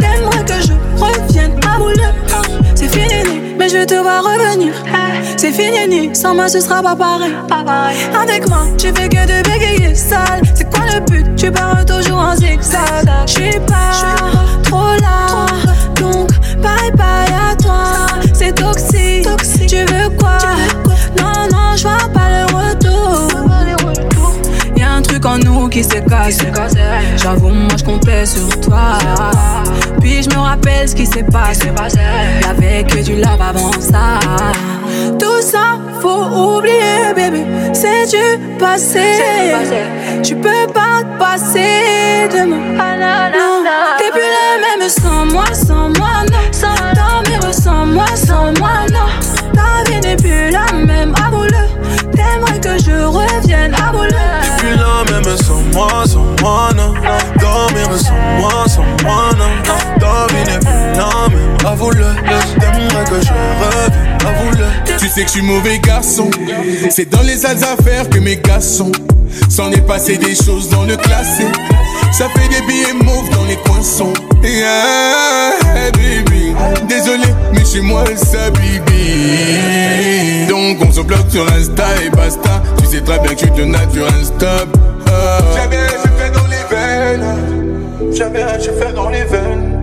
T'aimerais 0.00 0.44
que 0.44 0.60
je 0.62 0.72
revienne, 0.96 1.52
avoue-le. 1.74 2.08
C'est 2.74 2.88
fini, 2.88 3.40
mais 3.58 3.68
je 3.68 3.84
te 3.84 3.94
vois 3.94 4.20
revenir. 4.20 4.72
C'est 5.36 5.52
fini, 5.52 6.14
sans 6.14 6.34
moi 6.34 6.48
ce 6.48 6.60
sera 6.60 6.82
pas 6.82 6.96
pareil. 6.96 7.32
Avec 8.22 8.48
moi, 8.48 8.66
tu 8.78 8.88
fais 8.88 9.08
que 9.08 9.26
de 9.26 9.42
bégayer 9.48 9.94
sale. 9.94 10.42
C'est 10.54 10.68
quoi 10.70 10.84
le 10.92 11.00
but? 11.00 11.36
Tu 11.36 11.50
pars 11.50 11.84
toujours 11.84 12.18
en 12.18 12.34
zigzag. 12.36 13.08
Je 13.26 13.32
suis 13.32 13.60
pas 13.60 13.92
trop 14.62 14.94
là, 15.00 15.46
donc 16.00 16.30
bye 16.62 16.90
bye 16.94 17.32
à 17.50 17.56
toi. 17.56 18.06
C'est 18.32 18.54
toxique. 18.54 19.26
Tu 19.68 19.76
veux 19.76 20.08
quoi? 20.16 20.38
Non, 21.18 21.48
non, 21.50 21.76
je 21.76 21.82
vois 21.82 22.08
pas 22.12 22.28
le 22.30 22.44
retour. 22.54 23.35
Qui 25.76 25.84
s'est 25.84 26.02
cassé. 26.08 26.46
J'avoue, 27.16 27.50
moi 27.50 27.76
je 27.76 27.84
comptais 27.84 28.24
sur 28.24 28.48
toi. 28.60 28.96
Puis 30.00 30.22
je 30.22 30.30
me 30.30 30.40
rappelle 30.40 30.88
ce 30.88 30.94
qui 30.94 31.04
s'est 31.04 31.22
passé. 31.22 31.68
Y'avait 32.42 32.82
que 32.84 33.02
du 33.02 33.16
love 33.16 33.42
avant 33.42 33.72
ça. 33.78 34.18
Tout 35.18 35.42
ça, 35.42 35.78
faut 36.00 36.56
oublier, 36.56 37.12
bébé. 37.14 37.44
C'est 37.74 38.06
du 38.06 38.56
passé. 38.58 39.20
Tu 40.22 40.34
peux 40.36 40.66
pas 40.72 41.02
te 41.02 41.18
passer 41.18 42.26
de 42.32 42.46
moi. 42.46 42.58
T'es 43.98 44.10
plus 44.10 44.30
la 44.38 44.78
même 44.78 44.88
sans 44.88 45.26
moi, 45.26 45.44
sans 45.52 45.90
moi, 45.98 46.24
non. 46.30 46.38
Sans 46.52 46.94
dormir 46.94 47.52
sans 47.52 47.84
moi, 47.84 48.06
sans 48.14 48.58
moi, 48.58 48.86
non. 48.90 49.08
Ta 49.52 49.90
vie 49.90 50.00
n'est 50.00 50.16
plus 50.16 50.50
la 50.50 50.72
même, 50.72 51.12
avoue-le. 51.22 52.12
T'aimerais 52.12 52.60
que 52.60 52.82
je 52.82 53.04
revienne, 53.04 53.74
avoue-le. 53.74 54.95
Même 55.26 55.36
sans 55.38 55.62
moi, 55.74 56.04
sans 56.06 56.24
moi, 56.40 56.68
non. 56.76 56.94
Dormir 57.40 57.88
sans 57.98 58.40
moi, 58.40 58.64
sans 58.68 58.84
moi, 59.04 59.30
non. 59.36 59.48
N'est 60.44 60.58
plus 60.58 60.92
la 60.94 61.28
même, 61.28 61.56
avoue-le. 61.66 62.06
T'aimerais 62.60 63.04
que 63.04 63.20
je 63.20 63.32
revienne, 63.60 64.18
avoue-le. 64.24 64.66
Tu 64.98 65.08
sais 65.08 65.22
que 65.22 65.26
je 65.26 65.32
suis 65.32 65.42
mauvais 65.42 65.78
garçon. 65.78 66.30
C'est 66.90 67.10
dans 67.10 67.22
les 67.22 67.36
sales 67.38 67.64
affaires 67.64 68.08
que 68.08 68.18
mes 68.18 68.36
gars 68.36 68.60
sont. 68.60 68.92
S'en 69.48 69.70
est 69.72 69.86
passé 69.86 70.16
des 70.16 70.34
choses 70.34 70.68
dans 70.68 70.84
le 70.84 70.96
classé. 70.96 71.46
Ça 72.12 72.28
fait 72.28 72.48
des 72.48 72.64
billets 72.66 72.94
mauves 73.04 73.28
dans 73.30 73.44
les 73.44 73.56
coins. 73.56 73.76
Yeah, 74.42 75.90
baby. 75.92 76.54
Désolé, 76.88 77.28
mais 77.52 77.64
chez 77.64 77.80
moi, 77.80 78.04
ça 78.16 78.50
bibi. 78.50 80.46
Donc 80.48 80.78
on 80.86 80.92
se 80.92 81.00
bloque 81.00 81.30
sur 81.30 81.50
Insta 81.52 81.84
et 82.04 82.10
basta. 82.10 82.62
Tu 82.78 82.86
sais 82.86 83.00
très 83.00 83.18
bien 83.18 83.34
que 83.34 83.40
je 83.40 83.46
suis 83.46 83.54
de 83.54 83.64
nature 83.64 84.08
stop. 84.22 84.68
J'avais 85.54 85.78
un 85.78 85.88
cheveu 85.88 86.30
dans 86.32 86.46
les 86.46 86.64
veines. 86.70 88.12
J'avais 88.16 88.42
un 88.42 88.58
cheveu 88.58 88.92
dans 88.94 89.08
les 89.10 89.24
veines. 89.24 89.82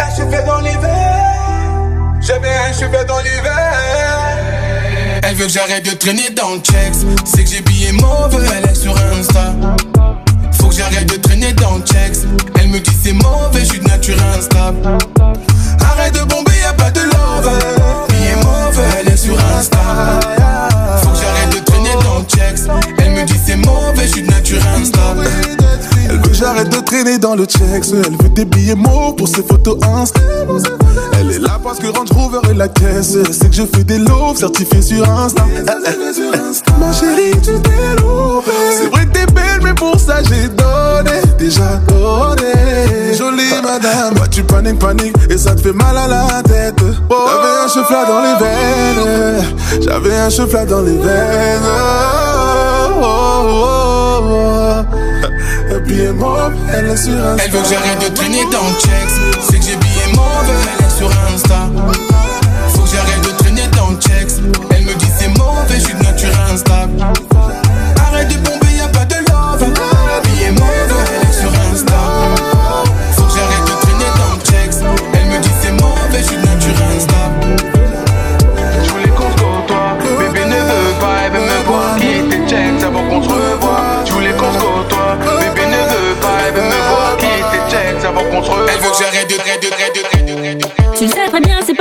Un 0.00 0.10
cheveu 0.14 0.42
dans 0.46 0.60
les 0.60 0.76
veines. 0.76 2.20
J'avais 2.20 2.48
un 2.48 2.72
cheveu 2.72 3.04
dans 3.06 3.18
les 3.18 3.30
veines. 3.30 5.22
Elle 5.24 5.34
veut 5.36 5.46
que 5.46 5.52
j'arrête 5.52 5.84
de 5.84 5.92
traîner 5.96 6.30
dans 6.30 6.50
le 6.54 6.58
checks. 6.58 7.06
C'est 7.24 7.44
que 7.44 7.50
j'ai 7.50 7.60
billets 7.62 7.92
mauvais, 7.92 8.46
elle 8.58 8.70
est 8.70 8.74
sur 8.74 8.94
Insta. 8.96 9.54
Faut 10.60 10.68
que 10.68 10.74
j'arrête 10.74 11.06
de 11.06 11.16
traîner 11.16 11.52
dans 11.54 11.76
le 11.76 11.82
checks. 11.82 12.26
Elle 12.60 12.68
me 12.68 12.78
dit 12.78 12.96
c'est 13.02 13.12
mauvais, 13.12 13.60
je 13.60 13.64
suis 13.64 13.78
de 13.80 13.88
nature 13.88 14.16
instable. 14.36 14.78
Arrête 15.80 16.14
de 16.14 16.24
bomber, 16.24 16.52
y'a 16.62 16.72
pas 16.72 16.90
de 16.90 17.00
love. 17.00 17.50
Billet 18.08 18.36
mauvais, 18.36 18.88
elle 19.00 19.08
est 19.12 19.16
sur 19.16 19.36
Insta. 19.56 19.78
Faut 21.02 21.10
que 21.10 21.16
checks. 22.28 22.68
Elle 22.98 23.12
me 23.12 23.24
dit 23.24 23.40
c'est 23.44 23.56
mauvais, 23.56 24.06
je 24.06 24.12
suis 24.12 24.22
de 24.22 24.30
nature 24.30 24.60
instable. 24.76 25.28
Elle 26.08 26.16
veut 26.18 26.28
que 26.28 26.34
j'arrête 26.34 26.68
de 26.68 26.80
traîner 26.80 27.18
dans 27.18 27.34
le 27.34 27.44
checks. 27.44 27.86
Elle 27.92 28.16
veut 28.22 28.28
des 28.28 28.44
billets 28.44 28.74
mots 28.74 29.12
pour 29.12 29.28
ses 29.28 29.42
photos 29.42 29.78
Insta. 29.82 30.20
Elle 31.18 31.30
est 31.32 31.38
là 31.38 31.58
parce 31.62 31.78
que 31.78 31.86
Range 31.86 32.10
Rover 32.10 32.40
est 32.50 32.54
la 32.54 32.68
caisse. 32.68 33.16
C'est 33.30 33.48
que 33.48 33.56
je 33.56 33.64
fais 33.64 33.84
des 33.84 33.98
loaves 33.98 34.36
certifiés 34.36 34.82
sur 34.82 35.08
Insta. 35.08 35.44
Ma 36.78 36.92
chérie, 36.92 37.32
tu 37.42 37.52
t'es 37.60 38.02
loupée. 38.02 38.50
C'est 38.76 38.90
vrai 38.90 39.06
que 39.06 39.12
t'es 39.12 39.26
belle, 39.26 39.60
mais 39.62 39.74
pour 39.74 39.98
ça 39.98 40.22
j'ai 40.22 40.48
donné. 40.48 41.20
Déjà 41.38 41.80
donné. 41.88 43.01
Madame. 43.62 44.14
Tu 44.30 44.42
paniques, 44.42 44.78
paniques 44.78 45.16
et 45.30 45.38
ça 45.38 45.54
te 45.54 45.62
fait 45.62 45.72
mal 45.72 45.96
à 45.96 46.06
la 46.06 46.42
tête. 46.42 46.80
J'avais 47.10 47.58
un 47.64 47.68
cheveu 47.68 48.06
dans 48.06 48.20
les 48.20 48.34
veines. 48.40 49.44
J'avais 49.82 50.16
un 50.16 50.30
cheveu 50.30 50.66
dans 50.66 50.82
les 50.82 50.96
veines. 50.96 51.62
Oh, 52.94 53.02
oh, 53.02 54.18
oh. 54.22 54.52
Et 55.92 56.04
elle 56.74 56.86
est 56.86 56.96
sur 56.96 57.12
Insta. 57.12 57.44
Elle 57.44 57.50
veut 57.50 57.60
que 57.60 57.68
j'arrête 57.68 58.00
de 58.00 58.14
traîner 58.14 58.44
dans 58.50 58.66
le 58.66 58.74
checks. 58.80 59.40
C'est 59.40 59.58
que 59.58 59.64
j'ai 59.64 59.76
billets 59.76 60.12
mauvais, 60.14 60.52
elle 60.78 60.86
est 60.86 60.90
sur 60.90 61.10
Insta. 61.32 61.68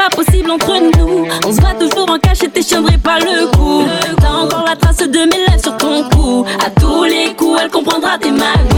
Possible 0.09 0.51
entre 0.51 0.73
nous. 0.79 1.27
On 1.45 1.51
se 1.51 1.61
toujours 1.79 2.09
en 2.09 2.17
cachette 2.17 2.53
tiendrai 2.53 2.97
pas 2.97 3.19
le 3.19 3.47
coup. 3.55 3.83
T'as 4.19 4.29
encore 4.29 4.65
la 4.67 4.75
trace 4.75 4.97
de 4.97 5.19
mes 5.19 5.47
lèvres 5.47 5.61
sur 5.61 5.77
ton 5.77 6.09
cou. 6.09 6.45
À 6.65 6.69
tous 6.69 7.03
les 7.03 7.33
coups, 7.35 7.59
elle 7.61 7.69
comprendra 7.69 8.17
tes 8.17 8.31
magouilles. 8.31 8.70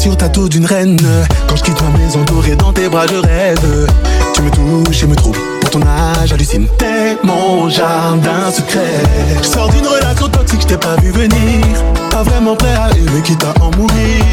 Rassure, 0.00 0.16
t'as 0.16 0.30
tout 0.30 0.48
d'une 0.48 0.64
reine. 0.64 0.96
Quand 1.46 1.56
je 1.56 1.62
quitte 1.62 1.82
ma 1.82 1.98
maison 1.98 2.20
dorée 2.22 2.56
dans 2.56 2.72
tes 2.72 2.88
bras, 2.88 3.06
je 3.06 3.16
rêve. 3.16 3.86
Tu 4.32 4.40
me 4.40 4.50
touches 4.50 5.02
et 5.02 5.06
me 5.06 5.14
troubles. 5.14 5.38
Pour 5.60 5.68
ton 5.68 5.82
âge, 5.82 6.32
hallucine. 6.32 6.66
T'es 6.78 7.18
mon 7.22 7.68
jardin 7.68 8.50
secret. 8.50 9.02
Je 9.42 9.46
sors 9.46 9.68
d'une 9.68 9.86
relation 9.86 10.26
toxique, 10.30 10.62
je 10.62 10.68
t'ai 10.68 10.78
pas 10.78 10.96
vu 11.02 11.10
venir. 11.10 11.66
Pas 12.10 12.22
vraiment 12.22 12.56
prêt 12.56 12.74
à 12.76 12.88
aimer, 12.96 13.20
quitte 13.22 13.44
à 13.44 13.52
en 13.62 13.70
mourir. 13.76 14.24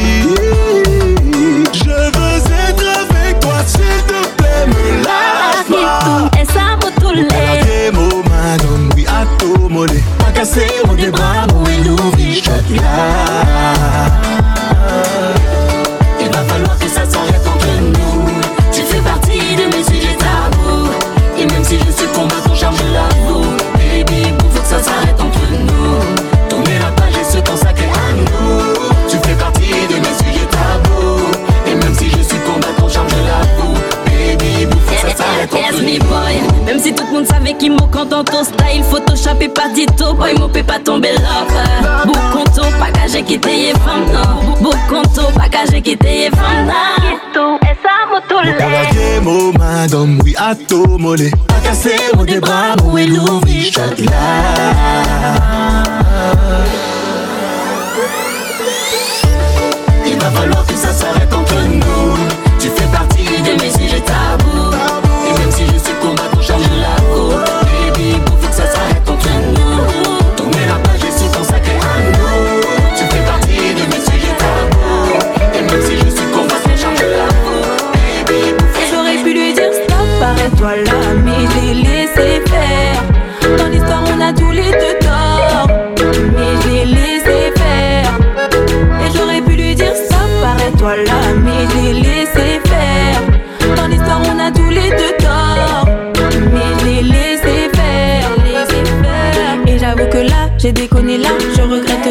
Je 1.73 1.83
veux 1.83 2.37
être 2.69 2.85
avec 3.11 3.37
toi, 3.41 3.55
s'il 3.65 4.03
te 4.07 4.25
plaît, 4.37 4.67
me 4.67 5.03
lâche 5.03 5.67
pas. 5.69 6.31
Esa 6.39 6.77
botule. 6.79 7.27
Regardez 7.27 7.91
mon 7.91 8.23
madame, 8.29 8.89
oui, 8.95 9.05
à 9.05 9.25
tout 9.37 9.67
mollet. 9.67 10.01
Même 36.65 36.79
si 36.79 36.93
tout 36.93 37.05
le 37.07 37.13
monde 37.13 37.27
savait 37.27 37.53
qu'il 37.53 37.71
manque 37.71 38.07
dans 38.09 38.23
ton 38.23 38.43
style, 38.43 38.83
Photoshop 38.89 39.39
et 39.41 39.49
pas 39.49 39.69
dito, 39.73 40.13
boy, 40.13 40.33
mon 40.39 40.49
pas 40.49 40.79
tomber 40.83 41.13
là. 41.13 41.45
Beau 42.05 42.13
conto, 42.33 42.63
pas 42.79 42.91
cagé 42.91 43.23
qui 43.23 43.39
t'es 43.39 43.73
femme, 43.85 44.05
non. 44.11 44.55
Beau 44.61 44.73
conto, 44.89 45.23
pas 45.35 45.49
cagé 45.49 45.81
qui 45.81 45.97
t'es 45.97 46.29
femme, 46.31 46.65
non. 46.65 47.59
Kavage 48.57 49.21
mo 49.23 49.51
madam, 49.53 50.19
oui 50.23 50.33
ato 50.37 50.97
mole 50.97 51.29
Pakase 51.47 51.95
mo 52.15 52.25
de 52.25 52.39
bra 52.39 52.75
mo 52.81 52.97
e 52.97 53.05
louvi 53.05 53.71
chak 53.71 53.99
Il 60.05 60.17
va 60.19 60.31
falloir 60.31 60.65
que 60.65 60.73
ça 60.73 60.91
s'arrête 60.91 61.33
entre 61.33 61.55
nous. 61.55 62.17
Tu 62.59 62.69
fais 62.69 62.87
partie 62.91 63.41
des 63.43 63.55
mes 63.63 63.71
sujets 63.71 64.01
tabous. 64.01 64.46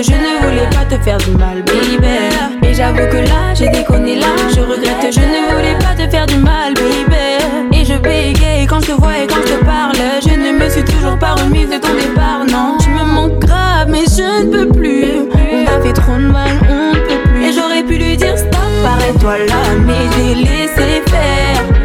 Je 0.02 0.12
ne 0.12 0.42
voulais 0.42 0.68
pas 0.70 0.84
te 0.84 1.00
faire 1.02 1.18
du 1.18 1.30
mal, 1.32 1.62
baby. 1.62 1.98
Et 2.62 2.74
j'avoue 2.74 3.06
que 3.10 3.16
là, 3.16 3.54
j'ai 3.54 3.68
déconné 3.68 4.16
là, 4.16 4.26
je 4.54 4.60
regrette, 4.60 5.12
je 5.12 5.20
ne 5.20 5.54
voulais 5.54 5.78
pas 5.78 5.94
te 5.94 6.08
faire 6.10 6.26
du 6.26 6.36
mal, 6.36 6.74
baby. 6.74 7.80
Et 7.80 7.84
je 7.84 7.94
bégaye 7.94 8.66
quand 8.66 8.80
je 8.80 8.86
te 8.88 8.92
vois 8.92 9.18
et 9.18 9.26
quand 9.26 9.40
je 9.46 9.54
te 9.54 9.64
parle, 9.64 9.96
je 10.22 10.34
ne 10.34 10.58
me 10.58 10.68
suis 10.68 10.84
toujours 10.84 11.18
pas 11.18 11.34
remise 11.34 11.68
de 11.70 11.78
ton 11.78 11.94
départ, 11.94 12.44
non. 12.50 12.76
Tu 12.78 12.90
me 12.90 13.04
manques 13.04 13.38
grave, 13.38 13.88
mais 13.88 14.04
je 14.04 14.44
ne 14.44 14.50
peux 14.50 14.68
plus. 14.72 15.28
On 15.52 15.64
a 15.66 15.82
fait 15.82 15.92
trop 15.92 16.12
de 16.14 16.26
mal, 16.26 16.50
on 16.68 16.94
ne 16.94 16.98
peut 17.00 17.22
plus. 17.28 17.44
Et 17.46 17.52
j'aurais 17.52 17.82
pu 17.82 17.96
lui 17.96 18.16
dire 18.16 18.36
stop, 18.36 18.60
arrête-toi 18.84 19.38
là, 19.38 19.62
mais 19.86 19.94
j'ai 20.16 20.34
laissé 20.34 21.02
faire. 21.06 21.75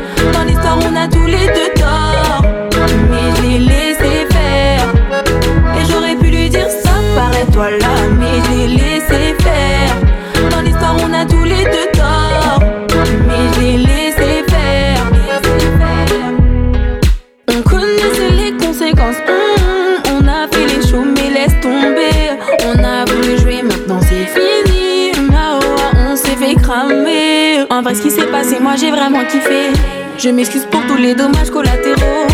Vrai 27.91 27.95
ce 27.95 28.01
qui 28.01 28.11
s'est 28.11 28.27
passé, 28.27 28.59
moi 28.59 28.76
j'ai 28.76 28.91
vraiment 28.91 29.23
kiffé. 29.26 29.72
Je 30.18 30.30
m'excuse 30.30 30.65
pour 30.69 30.85
tous 30.88 30.97
les 30.97 31.15
dommages 31.15 31.49
collatéraux. 31.49 32.27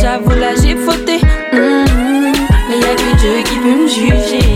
J'avoue 0.00 0.30
là 0.30 0.54
j'ai 0.62 0.76
fauté. 0.76 1.18
Mm-hmm. 1.52 2.32
Mais 2.68 2.78
y'a 2.78 2.94
que 2.94 3.16
Dieu 3.18 3.42
qui 3.44 3.56
peut 3.56 3.82
me 3.82 3.88
juger. 3.88 4.53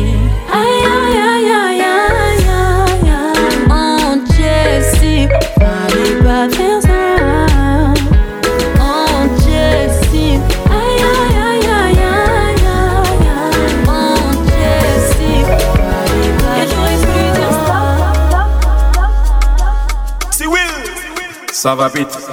Ça. 21.58 22.27